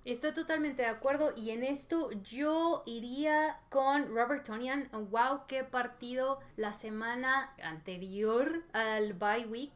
Estoy 0.09 0.33
totalmente 0.33 0.81
de 0.81 0.89
acuerdo 0.89 1.35
y 1.37 1.51
en 1.51 1.63
esto 1.63 2.11
yo 2.23 2.83
iría 2.87 3.61
con 3.69 4.09
Robert 4.09 4.43
Tonian. 4.43 4.89
Wow, 4.91 5.43
qué 5.47 5.65
partido 5.65 6.41
la 6.57 6.73
semana 6.73 7.53
anterior 7.63 8.65
al 8.73 9.13
bye 9.13 9.47
week. 9.47 9.73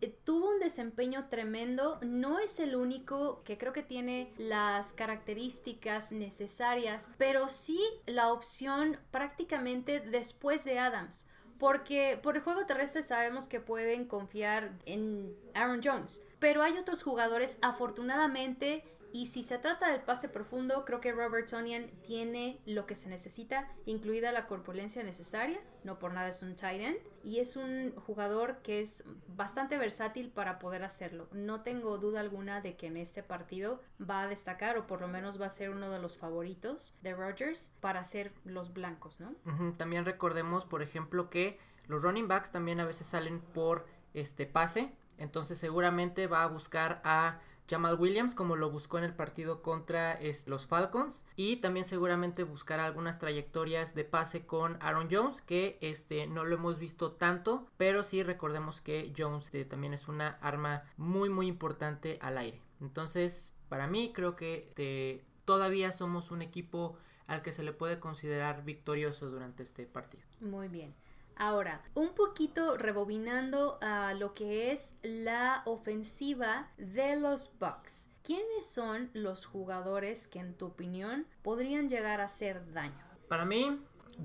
Eh, 0.00 0.16
tuvo 0.22 0.50
un 0.50 0.60
desempeño 0.60 1.26
tremendo. 1.28 1.98
No 2.00 2.38
es 2.38 2.60
el 2.60 2.76
único 2.76 3.42
que 3.42 3.58
creo 3.58 3.72
que 3.72 3.82
tiene 3.82 4.32
las 4.38 4.92
características 4.92 6.12
necesarias, 6.12 7.08
pero 7.18 7.48
sí 7.48 7.80
la 8.06 8.32
opción 8.32 9.00
prácticamente 9.10 9.98
después 9.98 10.64
de 10.64 10.78
Adams. 10.78 11.26
Porque 11.58 12.20
por 12.22 12.36
el 12.36 12.42
juego 12.42 12.66
terrestre 12.66 13.02
sabemos 13.02 13.48
que 13.48 13.58
pueden 13.58 14.06
confiar 14.06 14.78
en 14.84 15.36
Aaron 15.54 15.80
Jones. 15.82 16.22
Pero 16.38 16.64
hay 16.64 16.76
otros 16.76 17.04
jugadores, 17.04 17.56
afortunadamente, 17.62 18.82
y 19.12 19.26
si 19.26 19.42
se 19.42 19.58
trata 19.58 19.90
del 19.90 20.00
pase 20.00 20.28
profundo, 20.28 20.84
creo 20.84 21.00
que 21.00 21.12
Robert 21.12 21.48
Tonian 21.48 21.88
tiene 22.06 22.60
lo 22.64 22.86
que 22.86 22.94
se 22.94 23.08
necesita, 23.08 23.68
incluida 23.84 24.32
la 24.32 24.46
corpulencia 24.46 25.02
necesaria. 25.02 25.60
No 25.84 25.98
por 25.98 26.12
nada 26.12 26.28
es 26.28 26.42
un 26.42 26.56
tight 26.56 26.80
end. 26.80 26.96
Y 27.22 27.40
es 27.40 27.56
un 27.56 27.94
jugador 27.94 28.62
que 28.62 28.80
es 28.80 29.04
bastante 29.28 29.76
versátil 29.76 30.30
para 30.30 30.58
poder 30.58 30.82
hacerlo. 30.82 31.28
No 31.32 31.62
tengo 31.62 31.98
duda 31.98 32.20
alguna 32.20 32.60
de 32.60 32.76
que 32.76 32.86
en 32.86 32.96
este 32.96 33.22
partido 33.22 33.82
va 34.00 34.22
a 34.22 34.26
destacar, 34.28 34.78
o 34.78 34.86
por 34.86 35.00
lo 35.00 35.08
menos 35.08 35.40
va 35.40 35.46
a 35.46 35.50
ser 35.50 35.70
uno 35.70 35.90
de 35.90 35.98
los 35.98 36.18
favoritos 36.18 36.96
de 37.02 37.14
Rodgers 37.14 37.76
para 37.80 38.04
ser 38.04 38.32
los 38.44 38.72
blancos, 38.72 39.20
¿no? 39.20 39.34
También 39.76 40.04
recordemos, 40.04 40.64
por 40.64 40.82
ejemplo, 40.82 41.30
que 41.30 41.58
los 41.86 42.02
running 42.02 42.28
backs 42.28 42.50
también 42.50 42.80
a 42.80 42.86
veces 42.86 43.06
salen 43.06 43.40
por 43.40 43.86
este 44.14 44.46
pase. 44.46 44.92
Entonces 45.18 45.58
seguramente 45.58 46.26
va 46.26 46.42
a 46.42 46.48
buscar 46.48 47.00
a 47.04 47.40
Jamal 47.68 47.98
Williams 47.98 48.34
como 48.34 48.56
lo 48.56 48.70
buscó 48.70 48.98
en 48.98 49.04
el 49.04 49.14
partido 49.14 49.62
contra 49.62 50.18
los 50.46 50.66
Falcons 50.66 51.24
y 51.36 51.56
también 51.56 51.84
seguramente 51.84 52.44
buscará 52.44 52.84
algunas 52.84 53.18
trayectorias 53.18 53.94
de 53.94 54.04
pase 54.04 54.46
con 54.46 54.76
Aaron 54.80 55.08
Jones 55.10 55.40
que 55.40 55.78
este 55.80 56.26
no 56.26 56.44
lo 56.44 56.56
hemos 56.56 56.78
visto 56.78 57.12
tanto 57.12 57.66
pero 57.76 58.02
sí 58.02 58.22
recordemos 58.22 58.80
que 58.80 59.12
Jones 59.16 59.46
este, 59.46 59.64
también 59.64 59.94
es 59.94 60.08
una 60.08 60.38
arma 60.40 60.84
muy 60.96 61.28
muy 61.28 61.46
importante 61.46 62.18
al 62.20 62.38
aire. 62.38 62.60
Entonces 62.80 63.54
para 63.68 63.86
mí 63.86 64.12
creo 64.14 64.36
que 64.36 64.66
este, 64.68 65.24
todavía 65.44 65.92
somos 65.92 66.30
un 66.30 66.42
equipo 66.42 66.96
al 67.26 67.42
que 67.42 67.52
se 67.52 67.62
le 67.62 67.72
puede 67.72 67.98
considerar 67.98 68.64
victorioso 68.64 69.30
durante 69.30 69.62
este 69.62 69.86
partido. 69.86 70.24
Muy 70.40 70.68
bien 70.68 70.94
Ahora, 71.44 71.82
un 71.94 72.14
poquito 72.14 72.76
rebobinando 72.76 73.76
a 73.80 74.14
lo 74.14 74.32
que 74.32 74.70
es 74.70 74.94
la 75.02 75.62
ofensiva 75.66 76.70
de 76.78 77.16
los 77.16 77.50
Bucks. 77.58 78.12
¿Quiénes 78.22 78.64
son 78.64 79.10
los 79.12 79.44
jugadores 79.44 80.28
que 80.28 80.38
en 80.38 80.54
tu 80.54 80.66
opinión 80.66 81.26
podrían 81.42 81.88
llegar 81.88 82.20
a 82.20 82.26
hacer 82.26 82.72
daño? 82.72 83.04
Para 83.26 83.44
mí, 83.44 83.76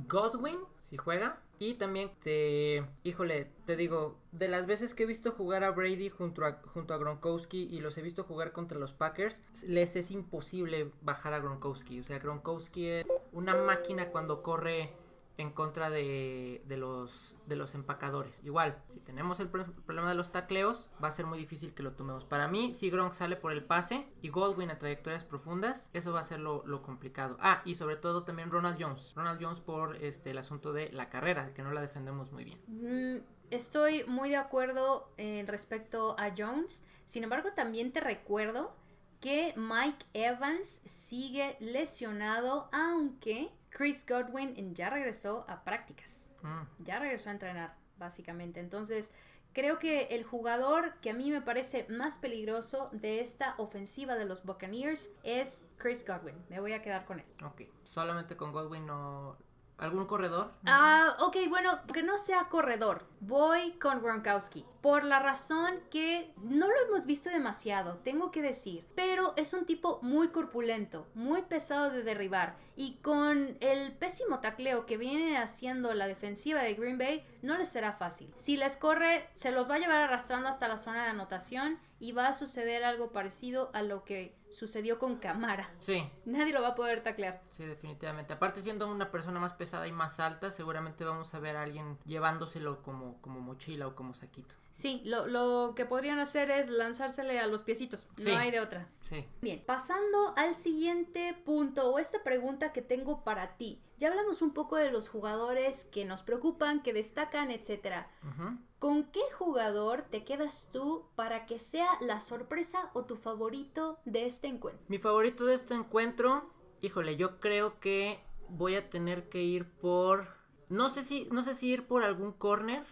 Godwin, 0.08 0.60
si 0.80 0.98
juega. 0.98 1.42
Y 1.58 1.74
también 1.74 2.12
te, 2.22 2.86
híjole, 3.04 3.50
te 3.66 3.76
digo, 3.76 4.16
de 4.32 4.48
las 4.48 4.68
veces 4.68 4.94
que 4.94 5.02
he 5.02 5.08
visto 5.08 5.32
jugar 5.32 5.64
a 5.64 5.72
Brady 5.72 6.12
junto 6.12 6.46
a, 6.46 6.62
junto 6.72 6.94
a 6.94 7.00
Gronkowski 7.00 7.64
y 7.64 7.80
los 7.80 7.98
he 7.98 8.04
visto 8.04 8.26
jugar 8.26 8.52
contra 8.52 8.78
los 8.78 8.94
Packers, 8.94 9.42
les 9.66 9.96
es 9.96 10.12
imposible 10.12 10.92
bajar 11.02 11.34
a 11.34 11.40
Gronkowski. 11.40 12.00
O 12.00 12.04
sea, 12.04 12.20
Gronkowski 12.20 12.86
es 12.90 13.08
una 13.34 13.56
máquina 13.56 14.10
cuando 14.10 14.44
corre 14.44 14.92
en 15.38 15.52
contra 15.52 15.90
de, 15.90 16.62
los, 16.68 17.36
de 17.46 17.56
los 17.56 17.76
empacadores. 17.76 18.42
Igual, 18.44 18.82
si 18.90 19.00
tenemos 19.00 19.40
el 19.40 19.50
problema 19.50 20.10
de 20.10 20.16
los 20.16 20.32
tacleos, 20.32 20.90
va 21.04 21.10
a 21.10 21.12
ser 21.12 21.26
muy 21.26 21.38
difícil 21.38 21.74
que 21.74 21.84
lo 21.84 21.94
tomemos. 21.94 22.26
Para 22.26 22.48
mí, 22.48 22.74
si 22.74 22.90
Gronk 22.90 23.14
sale 23.14 23.36
por 23.36 23.52
el 23.52 23.64
pase 23.64 24.08
y 24.22 24.30
Goldwyn 24.30 24.72
a 24.72 24.80
trayectorias 24.80 25.24
profundas, 25.24 25.90
eso 25.94 26.12
va 26.12 26.22
a 26.22 26.24
ser 26.24 26.40
lo, 26.40 26.82
complicado. 26.82 27.38
Ah, 27.40 27.62
y 27.66 27.76
sobre 27.76 27.98
todo 27.98 28.24
también 28.24 28.50
Ronald 28.50 28.82
Jones. 28.82 29.14
Ronald 29.16 29.42
Jones 29.42 29.60
por 29.60 29.96
este, 29.98 30.32
el 30.32 30.40
asunto 30.40 30.74
de 30.74 30.92
la 30.92 31.10
carrera, 31.10 31.54
que 31.54 31.62
no 31.62 31.72
la 31.72 31.82
defendemos 31.82 32.32
muy 32.32 32.44
bien. 32.44 32.60
Mm, 32.68 33.24
estoy 33.52 34.06
muy 34.06 34.30
de 34.30 34.38
acuerdo 34.38 35.12
en 35.18 35.48
respecto 35.48 36.16
a 36.18 36.32
Jones. 36.36 36.86
Sin 37.06 37.24
embargo, 37.24 37.50
también 37.54 37.92
te 37.92 38.00
recuerdo 38.00 38.76
que 39.20 39.54
Mike 39.56 40.06
Evans 40.14 40.82
sigue 40.86 41.58
lesionado, 41.60 42.70
aunque 42.72 43.52
Chris 43.78 44.08
Godwin 44.08 44.74
ya 44.74 44.90
regresó 44.90 45.46
a 45.48 45.64
prácticas. 45.64 46.32
Mm. 46.42 46.84
Ya 46.84 46.98
regresó 46.98 47.30
a 47.30 47.34
entrenar, 47.34 47.76
básicamente. 48.00 48.60
Entonces, 48.60 49.14
creo 49.54 49.78
que 49.78 50.08
el 50.16 50.24
jugador 50.24 51.00
que 51.00 51.12
a 51.12 51.14
mí 51.14 51.30
me 51.30 51.44
parece 51.44 51.86
más 51.88 52.18
peligroso 52.18 52.90
de 52.92 53.20
esta 53.20 53.54
ofensiva 53.60 54.16
de 54.16 54.26
los 54.26 54.46
Buccaneers 54.46 55.12
es 55.22 55.64
Chris 55.78 56.04
Godwin. 56.08 56.44
Me 56.50 56.60
voy 56.60 56.74
a 56.74 56.82
quedar 56.82 57.06
con 57.06 57.20
él. 57.20 57.26
Ok. 57.46 57.62
Solamente 57.84 58.36
con 58.36 58.52
Godwin 58.52 58.88
no, 58.88 59.38
¿Algún 59.78 60.08
corredor? 60.08 60.54
Ah, 60.66 61.16
ok, 61.20 61.38
bueno, 61.50 61.80
que 61.94 62.02
no 62.02 62.18
sea 62.18 62.50
corredor. 62.50 63.06
Voy 63.20 63.74
con 63.74 64.02
Gronkowski. 64.02 64.66
Por 64.82 65.04
la 65.04 65.20
razón 65.20 65.80
que 65.92 66.34
no 66.42 66.68
lo 66.68 66.88
hemos 66.88 67.06
visto 67.06 67.30
demasiado, 67.30 67.98
tengo 67.98 68.32
que 68.32 68.42
decir. 68.42 68.88
Pero 68.96 69.34
es 69.36 69.54
un 69.54 69.66
tipo 69.66 70.00
muy 70.02 70.30
corpulento, 70.30 71.08
muy 71.14 71.44
pesado 71.44 71.92
de 71.92 72.02
derribar. 72.02 72.56
Y 72.76 72.96
con 72.98 73.58
el 73.60 73.94
pésimo 73.94 74.40
tacleo 74.40 74.88
que 74.88 74.98
viene 74.98 75.38
haciendo 75.38 75.94
la 75.94 76.08
defensiva 76.08 76.62
de 76.62 76.74
Green 76.74 76.98
Bay, 76.98 77.24
no 77.44 77.56
les 77.58 77.70
será 77.70 77.94
fácil. 77.94 78.32
Si 78.36 78.58
les 78.58 78.78
corre, 78.78 79.30
se 79.36 79.52
los 79.52 79.70
va 79.70 79.76
a 79.76 79.80
llevar 79.80 80.02
arrastrando 80.02 80.48
hasta 80.48 80.68
la 80.68 80.78
zona 80.78 81.04
de 81.04 81.10
anotación 81.12 81.80
y 82.00 82.12
va 82.12 82.28
a 82.28 82.34
suceder 82.34 82.84
algo 82.84 83.12
parecido 83.12 83.72
a 83.74 83.82
lo 83.82 84.04
que 84.04 84.36
sucedió 84.50 85.00
con 85.00 85.18
Camara. 85.18 85.72
Sí. 85.80 86.10
Nadie 86.26 86.54
lo 86.54 86.62
va 86.62 86.70
a 86.70 86.76
poder 86.76 87.02
taclear. 87.02 87.42
Sí, 87.50 87.66
definitivamente. 87.66 88.34
Aparte 88.34 88.62
siendo 88.62 88.88
una 88.88 89.12
persona 89.12 89.40
más 89.40 89.54
pesada 89.54 89.88
y 89.88 89.92
más 89.92 90.20
alta, 90.20 90.52
seguramente 90.52 91.04
vamos 91.04 91.34
a 91.34 91.40
ver 91.40 91.58
a 91.58 91.64
alguien 91.64 91.98
llevándoselo 92.06 92.82
como, 92.82 93.20
como 93.22 93.40
mochila 93.42 93.88
o 93.88 93.96
como 93.96 94.14
saquito. 94.14 94.56
Sí, 94.72 95.02
lo, 95.06 95.28
lo 95.28 95.74
que 95.76 95.86
podrían 95.86 96.20
hacer 96.20 96.52
es 96.52 96.70
lanzársele 96.70 97.40
a 97.40 97.48
los 97.48 97.64
piecitos. 97.64 98.08
Sí. 98.16 98.32
No 98.32 98.38
hay 98.38 98.52
de 98.52 98.60
otra. 98.60 98.88
Sí. 99.02 99.26
Bien, 99.42 99.64
pasando 99.66 100.34
al 100.38 100.56
siguiente 100.56 101.34
punto 101.46 101.92
o 101.92 102.00
esta 102.00 102.24
pregunta 102.24 102.72
que 102.74 102.82
tengo 102.82 103.24
para 103.24 103.58
ti. 103.58 103.82
Ya 103.98 104.10
hablamos 104.10 104.42
un 104.42 104.54
poco 104.54 104.76
de 104.76 104.92
los 104.92 105.10
jugadores 105.10 105.86
que 105.86 106.06
nos 106.06 106.22
preocupan, 106.24 106.82
que 106.84 106.94
destacan, 106.94 107.50
etcétera. 107.52 108.10
Ujú. 108.24 108.58
¿Con 108.80 109.06
qué 109.12 109.22
jugador 109.38 110.04
te 110.04 110.24
quedas 110.24 110.70
tú 110.72 111.08
para 111.16 111.46
que 111.48 111.58
sea 111.58 111.90
la 112.02 112.22
sorpresa 112.22 112.92
o 112.94 113.06
tu 113.06 113.16
favorito 113.16 114.00
de 114.06 114.28
este 114.28 114.48
encuentro? 114.48 114.86
Mi 114.88 115.00
favorito 115.00 115.46
de 115.46 115.56
este 115.56 115.74
encuentro, 115.74 116.48
híjole, 116.82 117.18
yo 117.18 117.40
creo 117.40 117.80
que 117.80 118.20
voy 118.50 118.76
a 118.76 118.90
tener 118.90 119.30
que 119.30 119.42
ir 119.42 119.66
por 119.70 120.28
no 120.70 120.90
sé 120.90 121.04
si 121.04 121.26
no 121.32 121.42
sé 121.42 121.56
si 121.56 121.70
ir 121.70 121.88
por 121.88 122.04
algún 122.04 122.34
corner 122.34 122.86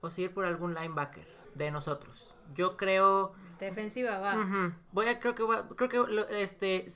o 0.00 0.10
si 0.10 0.22
ir 0.22 0.32
por 0.32 0.46
algún 0.46 0.74
linebacker 0.74 1.26
de 1.54 1.70
nosotros. 1.70 2.32
Yo 2.54 2.76
creo 2.76 3.34
Defensiva, 3.58 4.18
va. 4.18 4.36
Voy 4.92 5.08
a, 5.08 5.18
creo 5.18 5.34
que, 5.34 5.42
va- 5.42 5.66
creo 5.76 5.88
que 5.88 5.96
lo- 6.12 6.28
este, 6.28 6.86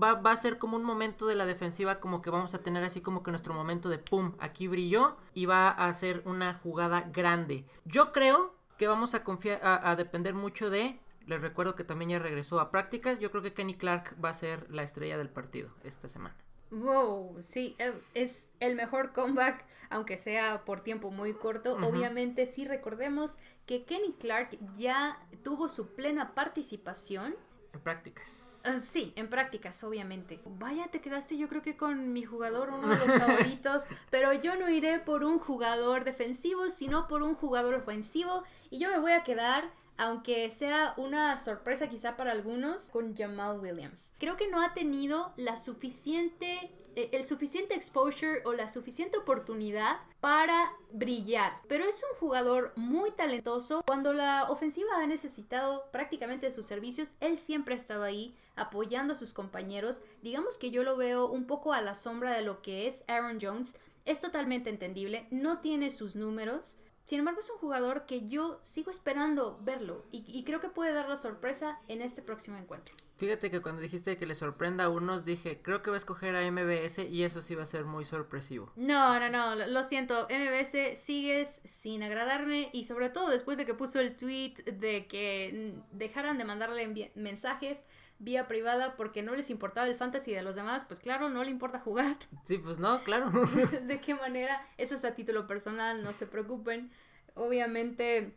va, 0.00 0.14
va 0.14 0.32
a 0.32 0.36
ser 0.36 0.58
como 0.58 0.76
un 0.76 0.84
momento 0.84 1.26
de 1.26 1.34
la 1.34 1.46
defensiva, 1.46 2.00
como 2.00 2.22
que 2.22 2.30
vamos 2.30 2.54
a 2.54 2.62
tener 2.62 2.84
así 2.84 3.00
como 3.00 3.22
que 3.22 3.30
nuestro 3.30 3.54
momento 3.54 3.88
de 3.88 3.98
pum, 3.98 4.34
aquí 4.38 4.68
brilló 4.68 5.16
y 5.34 5.46
va 5.46 5.68
a 5.68 5.92
ser 5.92 6.22
una 6.24 6.54
jugada 6.62 7.08
grande. 7.12 7.64
Yo 7.84 8.12
creo 8.12 8.54
que 8.78 8.88
vamos 8.88 9.14
a 9.14 9.24
confiar, 9.24 9.60
a, 9.62 9.90
a 9.90 9.96
depender 9.96 10.34
mucho 10.34 10.70
de, 10.70 10.98
les 11.26 11.40
recuerdo 11.40 11.74
que 11.74 11.84
también 11.84 12.10
ya 12.10 12.18
regresó 12.18 12.60
a 12.60 12.70
prácticas, 12.70 13.20
yo 13.20 13.30
creo 13.30 13.42
que 13.42 13.54
Kenny 13.54 13.76
Clark 13.76 14.16
va 14.22 14.30
a 14.30 14.34
ser 14.34 14.70
la 14.70 14.82
estrella 14.82 15.18
del 15.18 15.30
partido 15.30 15.70
esta 15.84 16.08
semana. 16.08 16.36
Wow, 16.72 17.36
sí, 17.42 17.76
eh, 17.78 17.92
es 18.14 18.50
el 18.58 18.76
mejor 18.76 19.12
comeback, 19.12 19.66
aunque 19.90 20.16
sea 20.16 20.64
por 20.64 20.80
tiempo 20.80 21.10
muy 21.10 21.34
corto. 21.34 21.74
Obviamente, 21.74 22.46
sí 22.46 22.64
recordemos 22.64 23.38
que 23.66 23.84
Kenny 23.84 24.14
Clark 24.14 24.58
ya 24.78 25.20
tuvo 25.44 25.68
su 25.68 25.94
plena 25.94 26.34
participación. 26.34 27.36
En 27.72 27.80
prácticas. 27.80 28.62
Ah, 28.64 28.78
sí, 28.78 29.12
en 29.16 29.28
prácticas, 29.28 29.82
obviamente. 29.82 30.40
Vaya, 30.44 30.88
te 30.88 31.00
quedaste 31.00 31.36
yo 31.36 31.48
creo 31.48 31.62
que 31.62 31.76
con 31.76 32.12
mi 32.12 32.22
jugador, 32.22 32.70
uno 32.70 32.88
de 32.88 32.96
los 32.96 33.18
favoritos, 33.20 33.84
pero 34.10 34.32
yo 34.32 34.56
no 34.56 34.68
iré 34.68 34.98
por 34.98 35.24
un 35.24 35.38
jugador 35.38 36.04
defensivo, 36.04 36.70
sino 36.70 37.08
por 37.08 37.22
un 37.22 37.34
jugador 37.34 37.74
ofensivo. 37.74 38.44
Y 38.70 38.78
yo 38.78 38.90
me 38.90 38.98
voy 38.98 39.12
a 39.12 39.24
quedar, 39.24 39.70
aunque 39.96 40.50
sea 40.50 40.94
una 40.96 41.38
sorpresa 41.38 41.88
quizá 41.88 42.16
para 42.16 42.32
algunos, 42.32 42.90
con 42.90 43.16
Jamal 43.16 43.60
Williams. 43.60 44.14
Creo 44.18 44.36
que 44.36 44.50
no 44.50 44.60
ha 44.62 44.74
tenido 44.74 45.32
la 45.36 45.56
suficiente, 45.56 46.70
eh, 46.96 47.10
el 47.12 47.24
suficiente 47.24 47.74
exposure 47.74 48.42
o 48.44 48.52
la 48.52 48.68
suficiente 48.68 49.18
oportunidad 49.18 50.00
para 50.20 50.72
brillar. 50.92 51.52
Pero 51.68 51.84
es 51.84 52.02
un 52.12 52.18
jugador 52.18 52.72
muy 52.76 53.10
talentoso. 53.10 53.82
Cuando 53.86 54.12
la 54.12 54.44
ofensiva 54.50 54.90
ha 54.96 55.06
necesitado 55.06 55.90
prácticamente 55.90 56.50
sus 56.50 56.66
servicios, 56.66 57.16
él 57.20 57.38
siempre 57.38 57.74
ha 57.74 57.76
estado 57.76 58.02
ahí 58.04 58.34
apoyando 58.56 59.14
a 59.14 59.16
sus 59.16 59.32
compañeros. 59.32 60.02
Digamos 60.22 60.58
que 60.58 60.70
yo 60.70 60.82
lo 60.82 60.96
veo 60.96 61.26
un 61.26 61.46
poco 61.46 61.72
a 61.72 61.80
la 61.80 61.94
sombra 61.94 62.32
de 62.32 62.42
lo 62.42 62.62
que 62.62 62.86
es 62.86 63.04
Aaron 63.08 63.38
Jones. 63.40 63.76
Es 64.04 64.20
totalmente 64.20 64.70
entendible, 64.70 65.26
no 65.30 65.58
tiene 65.58 65.90
sus 65.90 66.16
números. 66.16 66.78
Sin 67.04 67.18
embargo, 67.18 67.40
es 67.40 67.50
un 67.50 67.58
jugador 67.58 68.06
que 68.06 68.28
yo 68.28 68.60
sigo 68.62 68.90
esperando 68.90 69.58
verlo 69.62 70.06
y, 70.12 70.24
y 70.26 70.44
creo 70.44 70.60
que 70.60 70.68
puede 70.68 70.92
dar 70.92 71.08
la 71.08 71.16
sorpresa 71.16 71.80
en 71.88 72.00
este 72.02 72.22
próximo 72.22 72.56
encuentro. 72.56 72.94
Fíjate 73.16 73.50
que 73.52 73.60
cuando 73.60 73.82
dijiste 73.82 74.16
que 74.18 74.26
le 74.26 74.34
sorprenda 74.34 74.84
a 74.84 74.88
unos, 74.88 75.24
dije, 75.24 75.62
creo 75.62 75.80
que 75.80 75.90
va 75.90 75.96
a 75.96 75.98
escoger 75.98 76.34
a 76.34 76.50
MBS 76.50 76.98
y 77.08 77.22
eso 77.22 77.40
sí 77.40 77.54
va 77.54 77.62
a 77.62 77.66
ser 77.66 77.84
muy 77.84 78.04
sorpresivo. 78.04 78.72
No, 78.74 79.20
no, 79.20 79.28
no, 79.30 79.54
lo, 79.54 79.66
lo 79.68 79.82
siento, 79.84 80.26
MBS 80.28 80.98
sigues 80.98 81.60
sin 81.64 82.02
agradarme 82.02 82.70
y 82.72 82.84
sobre 82.84 83.10
todo 83.10 83.30
después 83.30 83.58
de 83.58 83.66
que 83.66 83.74
puso 83.74 84.00
el 84.00 84.16
tweet 84.16 84.54
de 84.64 85.06
que 85.06 85.80
dejaran 85.92 86.36
de 86.36 86.44
mandarle 86.44 87.12
mensajes 87.14 87.84
vía 88.22 88.46
privada 88.46 88.96
porque 88.96 89.22
no 89.22 89.34
les 89.34 89.50
importaba 89.50 89.88
el 89.88 89.96
fantasy 89.96 90.32
de 90.32 90.42
los 90.42 90.54
demás, 90.54 90.84
pues 90.84 91.00
claro, 91.00 91.28
no 91.28 91.42
le 91.44 91.50
importa 91.50 91.78
jugar. 91.78 92.16
Sí, 92.44 92.58
pues 92.58 92.78
no, 92.78 93.02
claro. 93.04 93.30
¿De 93.82 94.00
qué 94.00 94.14
manera? 94.14 94.60
Eso 94.76 94.94
es 94.94 95.04
a 95.04 95.14
título 95.14 95.46
personal, 95.46 96.02
no 96.02 96.12
se 96.12 96.26
preocupen. 96.26 96.90
Obviamente 97.34 98.36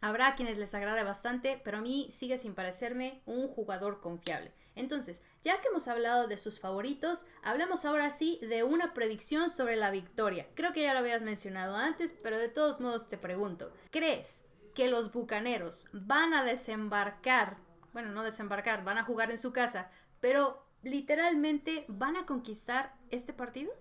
habrá 0.00 0.34
quienes 0.34 0.58
les 0.58 0.74
agrade 0.74 1.02
bastante, 1.02 1.60
pero 1.64 1.78
a 1.78 1.80
mí 1.80 2.08
sigue 2.10 2.38
sin 2.38 2.54
parecerme 2.54 3.22
un 3.26 3.48
jugador 3.48 4.00
confiable. 4.00 4.52
Entonces, 4.74 5.22
ya 5.42 5.60
que 5.60 5.68
hemos 5.68 5.88
hablado 5.88 6.28
de 6.28 6.36
sus 6.36 6.60
favoritos, 6.60 7.26
hablemos 7.42 7.84
ahora 7.84 8.10
sí 8.10 8.38
de 8.42 8.62
una 8.62 8.92
predicción 8.92 9.48
sobre 9.48 9.76
la 9.76 9.90
victoria. 9.90 10.46
Creo 10.54 10.74
que 10.74 10.82
ya 10.82 10.92
lo 10.92 11.00
habías 11.00 11.22
mencionado 11.22 11.76
antes, 11.76 12.14
pero 12.22 12.38
de 12.38 12.48
todos 12.48 12.80
modos 12.80 13.08
te 13.08 13.16
pregunto, 13.16 13.72
¿crees 13.90 14.44
que 14.74 14.88
los 14.88 15.12
Bucaneros 15.12 15.88
van 15.92 16.34
a 16.34 16.44
desembarcar? 16.44 17.65
Bueno, 17.96 18.12
no 18.12 18.24
desembarcar, 18.24 18.84
van 18.84 18.98
a 18.98 19.04
jugar 19.04 19.30
en 19.30 19.38
su 19.38 19.54
casa, 19.54 19.90
pero 20.20 20.66
literalmente 20.82 21.86
van 21.88 22.18
a 22.18 22.26
conquistar 22.26 22.94
este 23.08 23.32
partido? 23.32 23.72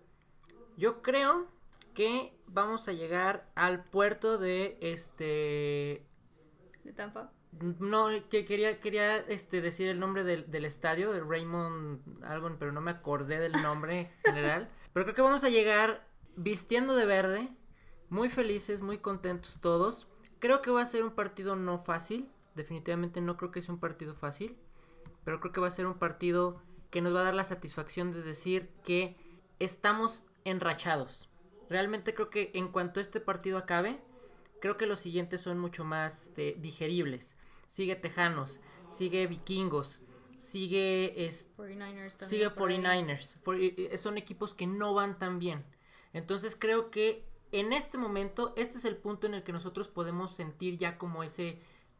Yo 0.77 1.01
creo 1.01 1.49
que 1.93 2.33
vamos 2.47 2.87
a 2.87 2.93
llegar 2.93 3.45
al 3.55 3.83
puerto 3.83 4.37
de 4.37 4.77
este 4.79 6.07
de 6.85 6.93
Tampa. 6.95 7.33
no 7.51 8.07
que 8.29 8.45
quería 8.45 8.79
quería 8.79 9.17
este 9.17 9.59
decir 9.59 9.89
el 9.89 9.99
nombre 9.99 10.23
del, 10.23 10.49
del 10.49 10.63
estadio 10.63 11.11
Raymond 11.21 12.23
algo 12.23 12.55
pero 12.57 12.71
no 12.71 12.79
me 12.79 12.91
acordé 12.91 13.41
del 13.41 13.51
nombre 13.51 14.13
general 14.23 14.69
pero 14.93 15.03
creo 15.03 15.15
que 15.15 15.23
vamos 15.23 15.43
a 15.43 15.49
llegar 15.49 16.07
vistiendo 16.37 16.95
de 16.95 17.05
verde 17.05 17.49
muy 18.07 18.29
felices 18.29 18.81
muy 18.81 18.97
contentos 18.97 19.59
todos 19.59 20.07
creo 20.39 20.61
que 20.61 20.71
va 20.71 20.83
a 20.83 20.85
ser 20.85 21.03
un 21.03 21.11
partido 21.11 21.57
no 21.57 21.79
fácil 21.79 22.29
definitivamente 22.55 23.21
no 23.21 23.37
creo 23.37 23.51
que 23.51 23.61
sea 23.61 23.73
un 23.73 23.79
partido 23.79 24.15
fácil 24.15 24.57
pero 25.23 25.39
creo 25.39 25.51
que 25.51 25.61
va 25.61 25.67
a 25.67 25.71
ser 25.71 25.87
un 25.87 25.97
partido 25.99 26.61
que 26.91 27.01
nos 27.01 27.13
va 27.15 27.21
a 27.21 27.23
dar 27.25 27.33
la 27.35 27.43
satisfacción 27.43 28.11
de 28.11 28.21
decir 28.23 28.69
que 28.83 29.15
estamos 29.59 30.23
enrachados 30.45 31.29
realmente 31.69 32.13
creo 32.13 32.29
que 32.29 32.51
en 32.53 32.67
cuanto 32.69 32.99
este 32.99 33.19
partido 33.19 33.57
acabe 33.57 33.99
creo 34.61 34.77
que 34.77 34.85
los 34.87 34.99
siguientes 34.99 35.41
son 35.41 35.59
mucho 35.59 35.83
más 35.83 36.31
eh, 36.37 36.55
digeribles. 36.59 37.35
Sigue 37.67 37.95
Tejanos, 37.95 38.59
sigue 38.87 39.27
Vikingos, 39.27 39.99
sigue, 40.37 41.25
es- 41.27 41.49
49ers 41.57 42.15
también 42.17 42.29
sigue 42.29 42.49
por 42.49 42.69
ahí. 42.69 42.77
49ers. 42.77 43.35
For- 43.43 43.59
eh, 43.59 43.75
eh, 43.91 43.97
son 43.97 44.17
equipos 44.17 44.53
que 44.53 44.65
no 44.65 44.93
van 44.93 45.19
tan 45.19 45.39
bien. 45.39 45.63
Entonces 46.13 46.55
creo 46.57 46.89
que 46.89 47.25
en 47.51 47.73
este 47.73 47.97
momento, 47.97 48.53
este 48.57 48.77
es 48.77 48.85
el 48.85 48.97
punto 48.97 49.27
en 49.27 49.33
el 49.35 49.43
que 49.43 49.51
nosotros 49.51 49.87
podemos 49.87 50.31
sentir 50.31 50.77
ya 50.77 50.97
como 50.97 51.21
ese, 51.23 51.59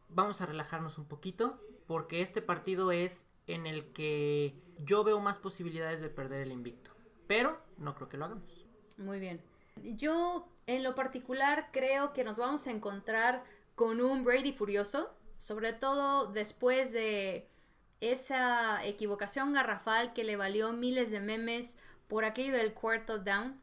vamos 0.09 0.41
a 0.41 0.45
relajarnos 0.45 0.97
un 0.97 1.05
poquito, 1.05 1.59
porque 1.87 2.21
este 2.21 2.41
partido 2.41 2.91
es 2.91 3.25
en 3.47 3.67
el 3.67 3.91
que 3.93 4.59
yo 4.79 5.03
veo 5.03 5.19
más 5.19 5.39
posibilidades 5.39 6.01
de 6.01 6.09
perder 6.09 6.41
el 6.41 6.51
invicto. 6.51 6.91
Pero 7.27 7.59
no 7.77 7.95
creo 7.95 8.09
que 8.09 8.17
lo 8.17 8.25
hagamos. 8.25 8.65
Muy 8.97 9.19
bien. 9.19 9.41
Yo, 9.83 10.47
en 10.67 10.83
lo 10.83 10.95
particular, 10.95 11.69
creo 11.71 12.13
que 12.13 12.23
nos 12.23 12.37
vamos 12.37 12.65
a 12.67 12.71
encontrar 12.71 13.43
con 13.75 13.99
un 13.99 14.23
Brady 14.23 14.53
furioso, 14.53 15.13
sobre 15.37 15.73
todo 15.73 16.31
después 16.31 16.91
de 16.91 17.49
esa 17.99 18.85
equivocación 18.85 19.53
garrafal 19.53 20.13
que 20.13 20.23
le 20.23 20.35
valió 20.35 20.71
miles 20.73 21.11
de 21.11 21.19
memes 21.19 21.77
por 22.07 22.25
aquello 22.25 22.55
del 22.55 22.73
cuarto 22.73 23.19
down 23.19 23.59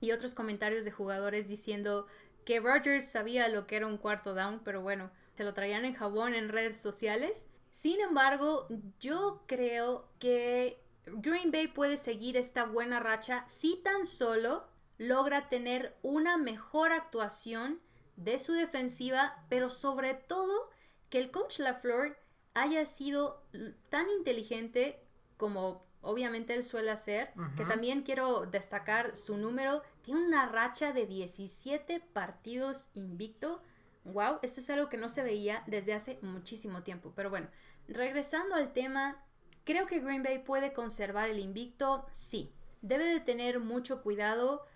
y 0.00 0.12
otros 0.12 0.34
comentarios 0.34 0.84
de 0.84 0.90
jugadores 0.90 1.48
diciendo 1.48 2.06
que 2.44 2.60
Rodgers 2.60 3.04
sabía 3.04 3.48
lo 3.48 3.66
que 3.66 3.76
era 3.76 3.86
un 3.86 3.98
cuarto 3.98 4.34
down, 4.34 4.60
pero 4.64 4.80
bueno, 4.82 5.10
se 5.34 5.44
lo 5.44 5.54
traían 5.54 5.84
en 5.84 5.94
jabón 5.94 6.34
en 6.34 6.48
redes 6.48 6.78
sociales. 6.80 7.46
Sin 7.72 8.00
embargo, 8.00 8.66
yo 8.98 9.42
creo 9.46 10.08
que 10.18 10.82
Green 11.06 11.50
Bay 11.50 11.68
puede 11.68 11.96
seguir 11.96 12.36
esta 12.36 12.64
buena 12.64 13.00
racha 13.00 13.44
si 13.46 13.76
tan 13.76 14.06
solo 14.06 14.66
logra 14.98 15.48
tener 15.48 15.96
una 16.02 16.36
mejor 16.36 16.92
actuación 16.92 17.80
de 18.16 18.38
su 18.38 18.52
defensiva, 18.52 19.44
pero 19.48 19.70
sobre 19.70 20.14
todo 20.14 20.68
que 21.08 21.18
el 21.18 21.30
coach 21.30 21.58
LaFleur 21.58 22.18
haya 22.54 22.84
sido 22.84 23.42
tan 23.88 24.10
inteligente 24.10 25.02
como 25.36 25.86
obviamente 26.02 26.54
él 26.54 26.64
suele 26.64 26.90
hacer, 26.90 27.32
que 27.56 27.62
Ujú. 27.62 27.70
también 27.70 28.02
quiero 28.02 28.46
destacar 28.46 29.16
su 29.16 29.36
número, 29.36 29.82
una 30.12 30.46
racha 30.46 30.92
de 30.92 31.06
17 31.06 32.00
partidos 32.12 32.90
invicto. 32.94 33.62
Wow, 34.04 34.38
esto 34.42 34.60
es 34.60 34.70
algo 34.70 34.88
que 34.88 34.96
no 34.96 35.08
se 35.08 35.22
veía 35.22 35.62
desde 35.66 35.94
hace 35.94 36.18
muchísimo 36.22 36.82
tiempo. 36.82 37.12
Pero 37.14 37.30
bueno, 37.30 37.48
regresando 37.88 38.54
al 38.54 38.72
tema, 38.72 39.22
creo 39.64 39.86
que 39.86 40.00
Green 40.00 40.22
Bay 40.22 40.38
puede 40.38 40.72
conservar 40.72 41.28
el 41.28 41.38
invicto, 41.38 42.06
sí. 42.10 42.52
Debe 42.82 43.04
de 43.04 43.20
tener 43.20 43.60
mucho 43.60 44.02
cuidado 44.02 44.66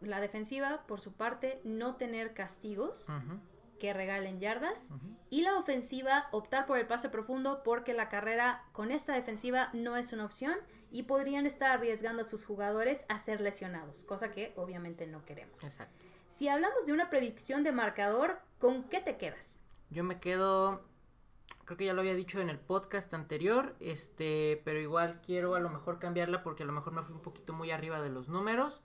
la 0.00 0.20
defensiva, 0.20 0.84
por 0.86 1.00
su 1.00 1.12
parte, 1.12 1.60
no 1.64 1.96
tener 1.96 2.34
castigos 2.34 3.08
que 3.82 3.92
regalen 3.92 4.38
yardas. 4.38 4.90
Y 5.28 5.42
la 5.42 5.58
ofensiva, 5.58 6.28
optar 6.30 6.66
por 6.66 6.78
el 6.78 6.86
pase 6.86 7.08
profundo 7.08 7.62
porque 7.64 7.94
la 7.94 8.08
carrera 8.08 8.62
con 8.70 8.92
esta 8.92 9.12
defensiva 9.12 9.70
no 9.72 9.96
es 9.96 10.12
una 10.12 10.24
opción 10.24 10.54
y 10.92 11.02
podrían 11.02 11.46
estar 11.46 11.72
arriesgando 11.72 12.22
a 12.22 12.24
sus 12.24 12.44
jugadores 12.44 13.04
a 13.08 13.18
ser 13.18 13.40
lesionados, 13.40 14.04
cosa 14.04 14.30
que 14.30 14.52
obviamente 14.54 15.08
no 15.08 15.24
queremos. 15.24 15.64
Exacto. 15.64 15.98
Si 16.28 16.46
hablamos 16.46 16.86
de 16.86 16.92
una 16.92 17.10
predicción 17.10 17.64
de 17.64 17.72
marcador, 17.72 18.38
¿con 18.60 18.84
qué 18.84 19.00
te 19.00 19.16
quedas? 19.16 19.60
Yo 19.90 20.04
me 20.04 20.20
quedo, 20.20 20.84
creo 21.64 21.76
que 21.76 21.86
ya 21.86 21.92
lo 21.92 22.02
había 22.02 22.14
dicho 22.14 22.40
en 22.40 22.50
el 22.50 22.60
podcast 22.60 23.12
anterior, 23.14 23.74
este, 23.80 24.62
pero 24.64 24.80
igual 24.80 25.20
quiero 25.26 25.56
a 25.56 25.60
lo 25.60 25.70
mejor 25.70 25.98
cambiarla 25.98 26.44
porque 26.44 26.62
a 26.62 26.66
lo 26.66 26.72
mejor 26.72 26.92
me 26.92 27.02
fui 27.02 27.16
un 27.16 27.22
poquito 27.22 27.52
muy 27.52 27.72
arriba 27.72 28.00
de 28.00 28.10
los 28.10 28.28
números. 28.28 28.80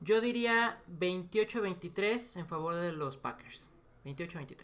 Yo 0.00 0.20
diría 0.20 0.82
28-23 0.90 2.36
en 2.36 2.46
favor 2.46 2.74
de 2.74 2.92
los 2.92 3.16
Packers. 3.16 3.71
28-23. 4.04 4.56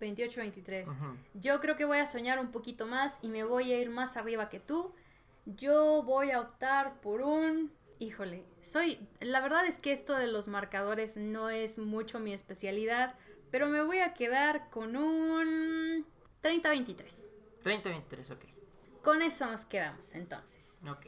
28-23. 0.00 0.88
Ujú. 0.88 1.16
Yo 1.34 1.60
creo 1.60 1.76
que 1.76 1.84
voy 1.84 1.98
a 1.98 2.06
soñar 2.06 2.38
un 2.38 2.50
poquito 2.50 2.86
más 2.86 3.18
y 3.22 3.28
me 3.28 3.44
voy 3.44 3.72
a 3.72 3.78
ir 3.78 3.90
más 3.90 4.16
arriba 4.16 4.48
que 4.48 4.60
tú. 4.60 4.92
Yo 5.46 6.02
voy 6.02 6.30
a 6.30 6.40
optar 6.40 7.00
por 7.00 7.22
un... 7.22 7.72
Híjole, 7.98 8.44
soy... 8.60 8.98
La 9.20 9.40
verdad 9.40 9.66
es 9.66 9.78
que 9.78 9.92
esto 9.92 10.16
de 10.16 10.26
los 10.26 10.48
marcadores 10.48 11.16
no 11.16 11.50
es 11.50 11.78
mucho 11.78 12.18
mi 12.18 12.32
especialidad, 12.32 13.14
pero 13.50 13.68
me 13.68 13.82
voy 13.82 13.98
a 13.98 14.12
quedar 14.14 14.70
con 14.70 14.96
un 14.96 16.04
30-23. 16.42 17.26
30-23, 17.62 18.32
ok. 18.32 18.44
Con 19.02 19.22
eso 19.22 19.46
nos 19.46 19.64
quedamos 19.64 20.14
entonces. 20.14 20.78
Ok. 20.88 21.06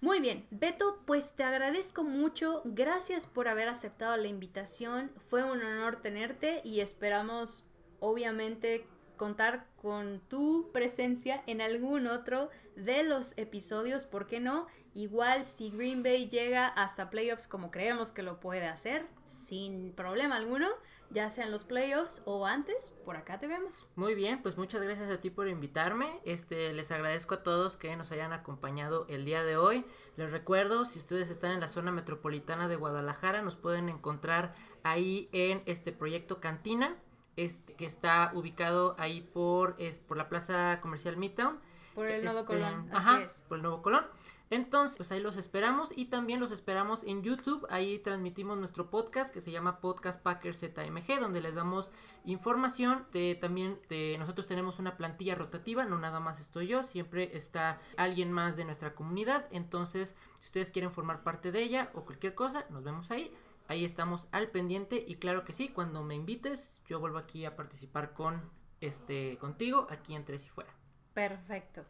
Muy 0.00 0.20
bien, 0.20 0.46
Beto, 0.50 1.02
pues 1.06 1.34
te 1.34 1.42
agradezco 1.42 2.04
mucho. 2.04 2.60
Gracias 2.64 3.26
por 3.26 3.48
haber 3.48 3.68
aceptado 3.68 4.16
la 4.16 4.28
invitación. 4.28 5.10
Fue 5.30 5.42
un 5.42 5.62
honor 5.62 5.96
tenerte 6.02 6.60
y 6.64 6.80
esperamos, 6.80 7.64
obviamente, 7.98 8.86
contar 9.16 9.66
con 9.80 10.20
tu 10.28 10.70
presencia 10.72 11.42
en 11.46 11.62
algún 11.62 12.06
otro 12.06 12.50
de 12.76 13.04
los 13.04 13.36
episodios, 13.38 14.04
¿por 14.04 14.26
qué 14.26 14.38
no? 14.38 14.66
Igual 14.92 15.46
si 15.46 15.70
Green 15.70 16.02
Bay 16.02 16.28
llega 16.28 16.68
hasta 16.68 17.10
playoffs 17.10 17.46
como 17.46 17.70
creemos 17.70 18.12
que 18.12 18.22
lo 18.22 18.38
puede 18.38 18.66
hacer, 18.66 19.06
sin 19.26 19.92
problema 19.92 20.36
alguno, 20.36 20.68
ya 21.10 21.30
sean 21.30 21.50
los 21.50 21.64
playoffs 21.64 22.22
o 22.24 22.46
antes, 22.46 22.92
por 23.04 23.16
acá 23.16 23.38
te 23.38 23.46
vemos. 23.46 23.86
Muy 23.96 24.14
bien, 24.14 24.42
pues 24.42 24.56
muchas 24.56 24.82
gracias 24.82 25.10
a 25.10 25.20
ti 25.20 25.30
por 25.30 25.48
invitarme. 25.48 26.20
Este, 26.24 26.72
les 26.72 26.90
agradezco 26.90 27.34
a 27.36 27.42
todos 27.42 27.76
que 27.76 27.96
nos 27.96 28.10
hayan 28.12 28.32
acompañado 28.32 29.06
el 29.08 29.24
día 29.24 29.42
de 29.44 29.56
hoy. 29.56 29.84
Les 30.16 30.30
recuerdo, 30.30 30.84
si 30.84 30.98
ustedes 30.98 31.30
están 31.30 31.52
en 31.52 31.60
la 31.60 31.68
zona 31.68 31.92
metropolitana 31.92 32.68
de 32.68 32.76
Guadalajara, 32.76 33.42
nos 33.42 33.56
pueden 33.56 33.88
encontrar 33.88 34.54
ahí 34.82 35.28
en 35.32 35.62
este 35.66 35.92
proyecto 35.92 36.40
Cantina, 36.40 36.96
este, 37.36 37.74
que 37.74 37.86
está 37.86 38.30
ubicado 38.34 38.94
ahí 38.98 39.20
por, 39.20 39.76
es, 39.78 40.00
por 40.00 40.16
la 40.16 40.28
Plaza 40.28 40.80
Comercial 40.80 41.16
Midtown. 41.16 41.60
Por 41.94 42.06
el 42.08 42.24
Nuevo 42.24 42.40
Este, 42.40 42.52
Colón, 42.54 42.90
ajá, 42.92 43.22
es. 43.22 43.42
por 43.48 43.56
el 43.56 43.62
Nuevo 43.62 43.80
Colón. 43.82 44.06
Entonces, 44.48 44.96
pues 44.96 45.10
ahí 45.10 45.20
los 45.20 45.36
esperamos 45.36 45.92
y 45.96 46.06
también 46.06 46.38
los 46.38 46.52
esperamos 46.52 47.02
en 47.02 47.22
YouTube. 47.22 47.66
Ahí 47.68 47.98
transmitimos 47.98 48.56
nuestro 48.58 48.90
podcast 48.90 49.34
que 49.34 49.40
se 49.40 49.50
llama 49.50 49.80
Podcast 49.80 50.22
Packers 50.22 50.60
ZMG, 50.60 51.18
donde 51.20 51.40
les 51.40 51.54
damos 51.54 51.90
información. 52.24 53.06
También 53.40 53.80
nosotros 54.18 54.46
tenemos 54.46 54.78
una 54.78 54.96
plantilla 54.96 55.34
rotativa, 55.34 55.84
no 55.84 55.98
nada 55.98 56.20
más 56.20 56.38
estoy 56.38 56.68
yo, 56.68 56.84
siempre 56.84 57.36
está 57.36 57.80
alguien 57.96 58.30
más 58.30 58.56
de 58.56 58.64
nuestra 58.64 58.94
comunidad. 58.94 59.46
Entonces, 59.50 60.14
si 60.40 60.46
ustedes 60.46 60.70
quieren 60.70 60.92
formar 60.92 61.24
parte 61.24 61.50
de 61.50 61.62
ella 61.62 61.90
o 61.94 62.04
cualquier 62.04 62.34
cosa, 62.34 62.66
nos 62.70 62.84
vemos 62.84 63.10
ahí. 63.10 63.34
Ahí 63.68 63.84
estamos 63.84 64.28
al 64.30 64.48
pendiente 64.50 65.04
y 65.04 65.16
claro 65.16 65.44
que 65.44 65.52
sí, 65.52 65.70
cuando 65.70 66.04
me 66.04 66.14
invites, 66.14 66.76
yo 66.86 67.00
vuelvo 67.00 67.18
aquí 67.18 67.44
a 67.44 67.56
participar 67.56 68.12
con 68.12 68.40
este 68.80 69.38
contigo 69.38 69.88
aquí 69.90 70.14
en 70.14 70.24
Tres 70.24 70.46
y 70.46 70.48
Fuera. 70.48 70.72
Perfecto. 71.14 71.84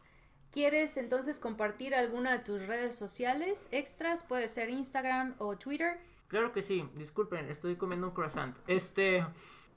¿Quieres 0.51 0.97
entonces 0.97 1.39
compartir 1.39 1.93
alguna 1.93 2.31
de 2.31 2.39
tus 2.39 2.65
redes 2.65 2.95
sociales 2.95 3.67
extras? 3.71 4.23
Puede 4.23 4.47
ser 4.47 4.69
Instagram 4.69 5.35
o 5.37 5.57
Twitter. 5.57 5.99
Claro 6.27 6.51
que 6.51 6.61
sí, 6.61 6.89
disculpen, 6.95 7.49
estoy 7.49 7.75
comiendo 7.75 8.07
un 8.07 8.13
croissant. 8.13 8.57
Este, 8.67 9.25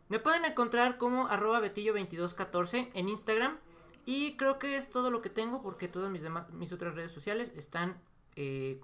me 0.08 0.18
pueden 0.18 0.44
encontrar 0.44 0.98
como 0.98 1.28
arroba 1.28 1.60
betillo2214 1.60 2.90
en 2.94 3.08
Instagram. 3.08 3.58
Y 4.06 4.36
creo 4.36 4.58
que 4.58 4.76
es 4.76 4.90
todo 4.90 5.10
lo 5.10 5.22
que 5.22 5.30
tengo 5.30 5.62
porque 5.62 5.86
todas 5.86 6.10
mis, 6.10 6.22
demás, 6.22 6.50
mis 6.50 6.72
otras 6.72 6.94
redes 6.94 7.12
sociales 7.12 7.52
están 7.54 8.00
eh, 8.34 8.80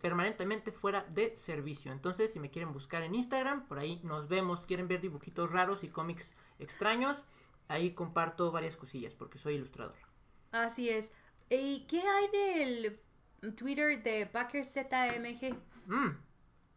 permanentemente 0.00 0.72
fuera 0.72 1.04
de 1.10 1.36
servicio. 1.36 1.92
Entonces, 1.92 2.32
si 2.32 2.40
me 2.40 2.50
quieren 2.50 2.72
buscar 2.72 3.02
en 3.02 3.14
Instagram, 3.14 3.66
por 3.66 3.78
ahí 3.78 4.00
nos 4.04 4.28
vemos. 4.28 4.64
Quieren 4.66 4.88
ver 4.88 5.00
dibujitos 5.00 5.50
raros 5.50 5.84
y 5.84 5.88
cómics 5.88 6.32
extraños, 6.58 7.24
ahí 7.68 7.92
comparto 7.92 8.50
varias 8.52 8.76
cosillas 8.76 9.14
porque 9.14 9.38
soy 9.38 9.56
ilustrador. 9.56 10.07
Así 10.52 10.88
es. 10.88 11.12
¿Y 11.50 11.86
qué 11.86 12.02
hay 12.02 12.28
del 12.28 13.54
Twitter 13.54 14.02
de 14.02 14.26
Packers 14.26 14.72
ZMG? 14.72 15.54
Mm, 15.86 16.16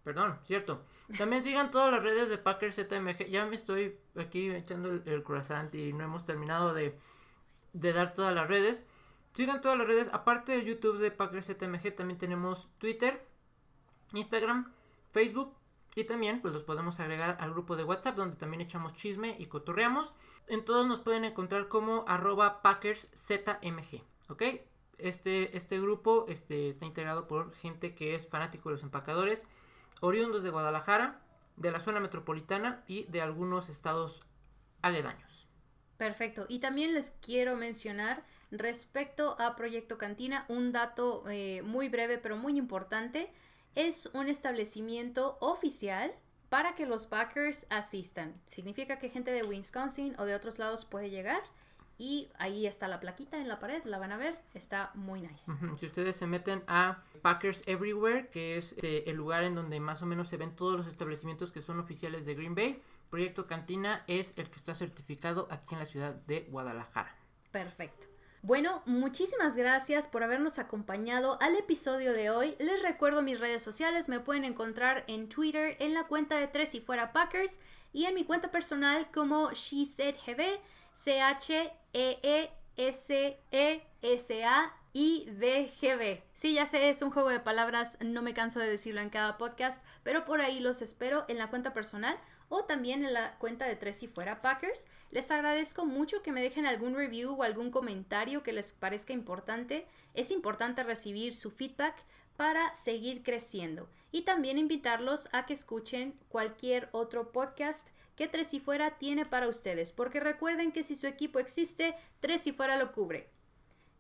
perdón, 0.03 0.39
cierto. 0.43 0.86
También 1.17 1.43
sigan 1.43 1.72
todas 1.72 1.91
las 1.91 2.01
redes 2.01 2.30
de 2.30 2.38
Packers 2.38 2.76
ZMG. 2.76 3.30
Ya 3.30 3.45
me 3.45 3.55
estoy 3.55 3.97
aquí 4.15 4.49
echando 4.49 4.89
el, 4.89 5.03
el 5.05 5.24
croissant 5.24 5.74
y 5.76 5.93
no 5.93 6.03
hemos 6.03 6.26
terminado 6.26 6.74
de, 6.74 6.97
dar 7.74 8.13
todas 8.13 8.34
las 8.34 8.47
redes. 8.47 8.84
Sigan 9.34 9.61
todas 9.61 9.78
las 9.78 9.88
redes. 9.88 10.13
Aparte 10.13 10.53
de 10.53 10.63
YouTube 10.63 10.99
de 10.99 11.11
Packers 11.11 11.47
ZMG, 11.47 11.95
también 11.95 12.17
tenemos 12.17 12.69
Twitter, 12.78 13.26
Instagram, 14.13 14.72
Facebook. 15.11 15.55
Y 15.93 16.05
también 16.05 16.41
pues 16.41 16.53
los 16.53 16.63
podemos 16.63 17.01
agregar 17.01 17.36
al 17.41 17.51
grupo 17.51 17.76
de 17.76 17.84
WhatsApp 17.84 18.15
donde 18.15 18.38
también 18.38 18.61
echamos 18.61 18.93
chisme 18.93 19.36
y 19.38 19.47
cotorreamos. 19.47 20.13
En 20.52 20.66
todos 20.66 20.86
nos 20.86 20.99
pueden 20.99 21.24
encontrar 21.24 21.70
como 21.70 22.04
arroba 22.10 22.62
PackersZMG. 22.62 24.04
¿Ok? 24.28 24.43
Este, 24.97 25.56
este 25.56 25.80
grupo 25.80 26.26
este, 26.28 26.68
está 26.68 26.86
integrado 26.86 27.26
por 27.26 27.56
gente 27.56 27.95
que 27.95 28.16
es 28.16 28.28
fanático 28.28 28.68
de 28.68 28.76
los 28.76 28.84
empacadores, 28.84 29.43
oriundos 30.02 30.43
de 30.43 30.49
Guadalajara, 30.49 31.22
de 31.56 31.72
la 31.72 31.80
zona 31.80 32.02
metropolitana 32.02 32.84
y 32.86 33.06
de 33.06 33.22
algunos 33.22 33.70
estados 33.70 34.20
aledaños. 34.82 35.47
Perfecto. 35.95 36.47
Y 36.49 36.60
también 36.60 36.93
les 36.93 37.12
quiero 37.12 37.56
mencionar 37.56 38.26
respecto 38.52 39.39
a 39.39 39.56
Proyecto 39.56 39.97
Cantina 39.97 40.43
un 40.49 40.74
dato 40.74 41.24
eh, 41.30 41.62
muy 41.62 41.88
breve 41.88 42.18
pero 42.18 42.36
muy 42.36 42.58
importante. 42.58 43.32
Es 43.76 44.08
un 44.08 44.28
establecimiento 44.28 45.38
oficial 45.39 46.14
para 46.52 46.76
que 46.76 46.86
los 46.86 47.08
Packers 47.08 47.66
asistan. 47.70 48.36
Significa 48.45 48.99
que 48.99 49.10
gente 49.10 49.32
de 49.32 49.41
Wisconsin 49.43 50.16
o 50.20 50.26
de 50.26 50.36
otros 50.36 50.60
lados 50.60 50.84
puede 50.84 51.10
llegar. 51.10 51.41
Y 51.97 52.30
ahí 52.38 52.68
está 52.68 52.89
la 52.89 52.99
plaquita 52.99 53.38
en 53.38 53.47
la 53.47 53.58
pared, 53.60 53.82
la 53.86 53.99
van 53.99 54.12
a 54.12 54.18
ver, 54.18 54.38
está 54.54 54.91
muy 54.93 55.22
nice. 55.22 55.49
Si 55.78 55.86
ustedes 55.86 56.18
se 56.18 56.28
meten 56.28 56.62
a 56.68 57.04
Packers 57.22 57.64
Everywhere, 57.68 58.28
que 58.28 58.58
es 58.58 58.74
eh, 58.78 59.06
el 59.08 59.16
lugar 59.16 59.43
en 59.43 59.56
donde 59.56 59.80
más 59.80 60.02
o 60.02 60.06
menos 60.06 60.28
se 60.28 60.36
ven 60.36 60.54
todos 60.54 60.76
los 60.76 60.88
establecimientos 60.88 61.54
que 61.54 61.62
son 61.62 61.80
oficiales 61.80 62.26
de 62.26 62.36
Green 62.36 62.56
Bay, 62.56 62.82
Proyecto 63.10 63.47
Cantina 63.47 64.04
es 64.08 64.38
el 64.38 64.49
que 64.49 64.58
está 64.58 64.76
certificado 64.76 65.47
aquí 65.52 65.76
en 65.76 65.80
la 65.80 65.86
ciudad 65.86 66.16
de 66.16 66.41
Guadalajara. 66.49 67.16
Perfecto. 67.52 68.11
Bueno, 68.44 68.82
muchísimas 68.88 69.56
gracias 69.56 70.08
por 70.08 70.24
habernos 70.24 70.58
acompañado 70.58 71.38
al 71.44 71.56
episodio 71.58 72.12
de 72.12 72.32
hoy. 72.32 72.56
Les 72.58 72.82
recuerdo 72.82 73.22
mis 73.22 73.39
redes 73.39 73.62
sociales, 73.62 74.10
me 74.10 74.20
pueden 74.20 74.46
encontrar 74.46 75.04
en 75.06 75.30
Twitter 75.30 75.78
en 75.80 75.94
la 75.94 76.08
cuenta 76.08 76.39
de 76.39 76.48
Tres 76.48 76.74
y 76.74 76.82
Fuera 76.82 77.14
Packers 77.14 77.60
y 77.94 78.06
en 78.06 78.16
mi 78.16 78.24
cuenta 78.24 78.50
personal 78.50 79.12
como 79.12 79.52
SheSaidGB, 79.52 80.60
C-H-E-E-S-E-S-A-I-D-G-B. 80.92 81.44
Sí, 86.34 86.54
ya 86.56 86.66
sé, 86.66 86.89
es 86.89 87.04
un 87.04 87.12
juego 87.12 87.30
de 87.30 87.42
palabras, 87.42 88.00
no 88.04 88.24
me 88.24 88.34
canso 88.34 88.60
de 88.60 88.72
decirlo 88.72 89.02
en 89.02 89.12
cada 89.12 89.38
podcast, 89.38 89.84
pero 90.02 90.26
por 90.26 90.42
ahí 90.42 90.60
los 90.62 90.82
espero 90.82 91.26
en 91.28 91.38
la 91.38 91.52
cuenta 91.52 91.74
personal 91.74 92.18
o 92.52 92.66
también 92.66 93.04
en 93.06 93.14
la 93.14 93.38
cuenta 93.39 93.66
de 93.66 93.78
Tres 93.78 94.04
y 94.04 94.08
Fuera 94.08 94.41
Packers. 94.41 94.88
Les 95.10 95.32
agradezco 95.32 95.86
mucho 95.86 96.22
que 96.22 96.34
me 96.34 96.41
dejen 96.41 96.66
algún 96.66 96.95
review 96.95 97.34
o 97.34 97.43
algún 97.43 97.72
comentario 97.72 98.43
que 98.43 98.52
les 98.54 98.74
parezca 98.74 99.14
importante. 99.14 99.88
Es 100.14 100.32
importante 100.32 100.84
recibir 100.84 101.34
su 101.34 101.49
feedback 101.49 101.95
para 102.36 102.76
seguir 102.76 103.24
creciendo 103.24 103.89
y 104.12 104.24
también 104.24 104.58
invitarlos 104.58 105.30
a 105.32 105.45
que 105.45 105.54
escuchen 105.54 106.20
cualquier 106.28 106.89
otro 106.91 107.32
podcast 107.32 107.89
que 108.18 108.28
Tres 108.28 108.54
y 108.54 108.60
Fuera 108.60 108.97
tiene 108.97 109.26
para 109.26 109.47
ustedes, 109.47 109.93
porque 109.93 110.20
recuerden 110.20 110.72
que 110.74 110.84
si 110.84 110.95
su 110.97 111.08
equipo 111.08 111.39
existe, 111.39 111.95
Tres 112.20 112.45
y 112.47 112.52
Fuera 112.52 112.76
lo 112.78 112.91
cubre. 112.91 113.30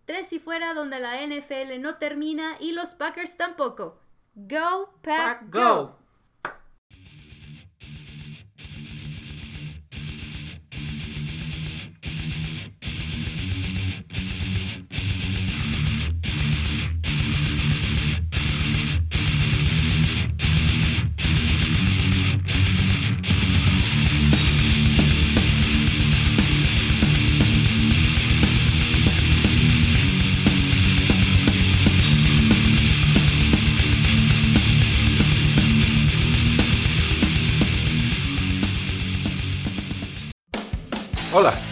tres 0.05 0.33
y 0.33 0.39
fuera 0.39 0.73
donde 0.73 0.99
la 0.99 1.25
NFL 1.25 1.79
no 1.79 1.97
termina 1.97 2.57
y 2.59 2.73
los 2.73 2.95
Packers 2.95 3.37
tampoco. 3.37 3.97
Go, 4.35 4.93
Pack, 5.01 5.49
go. 5.49 6.00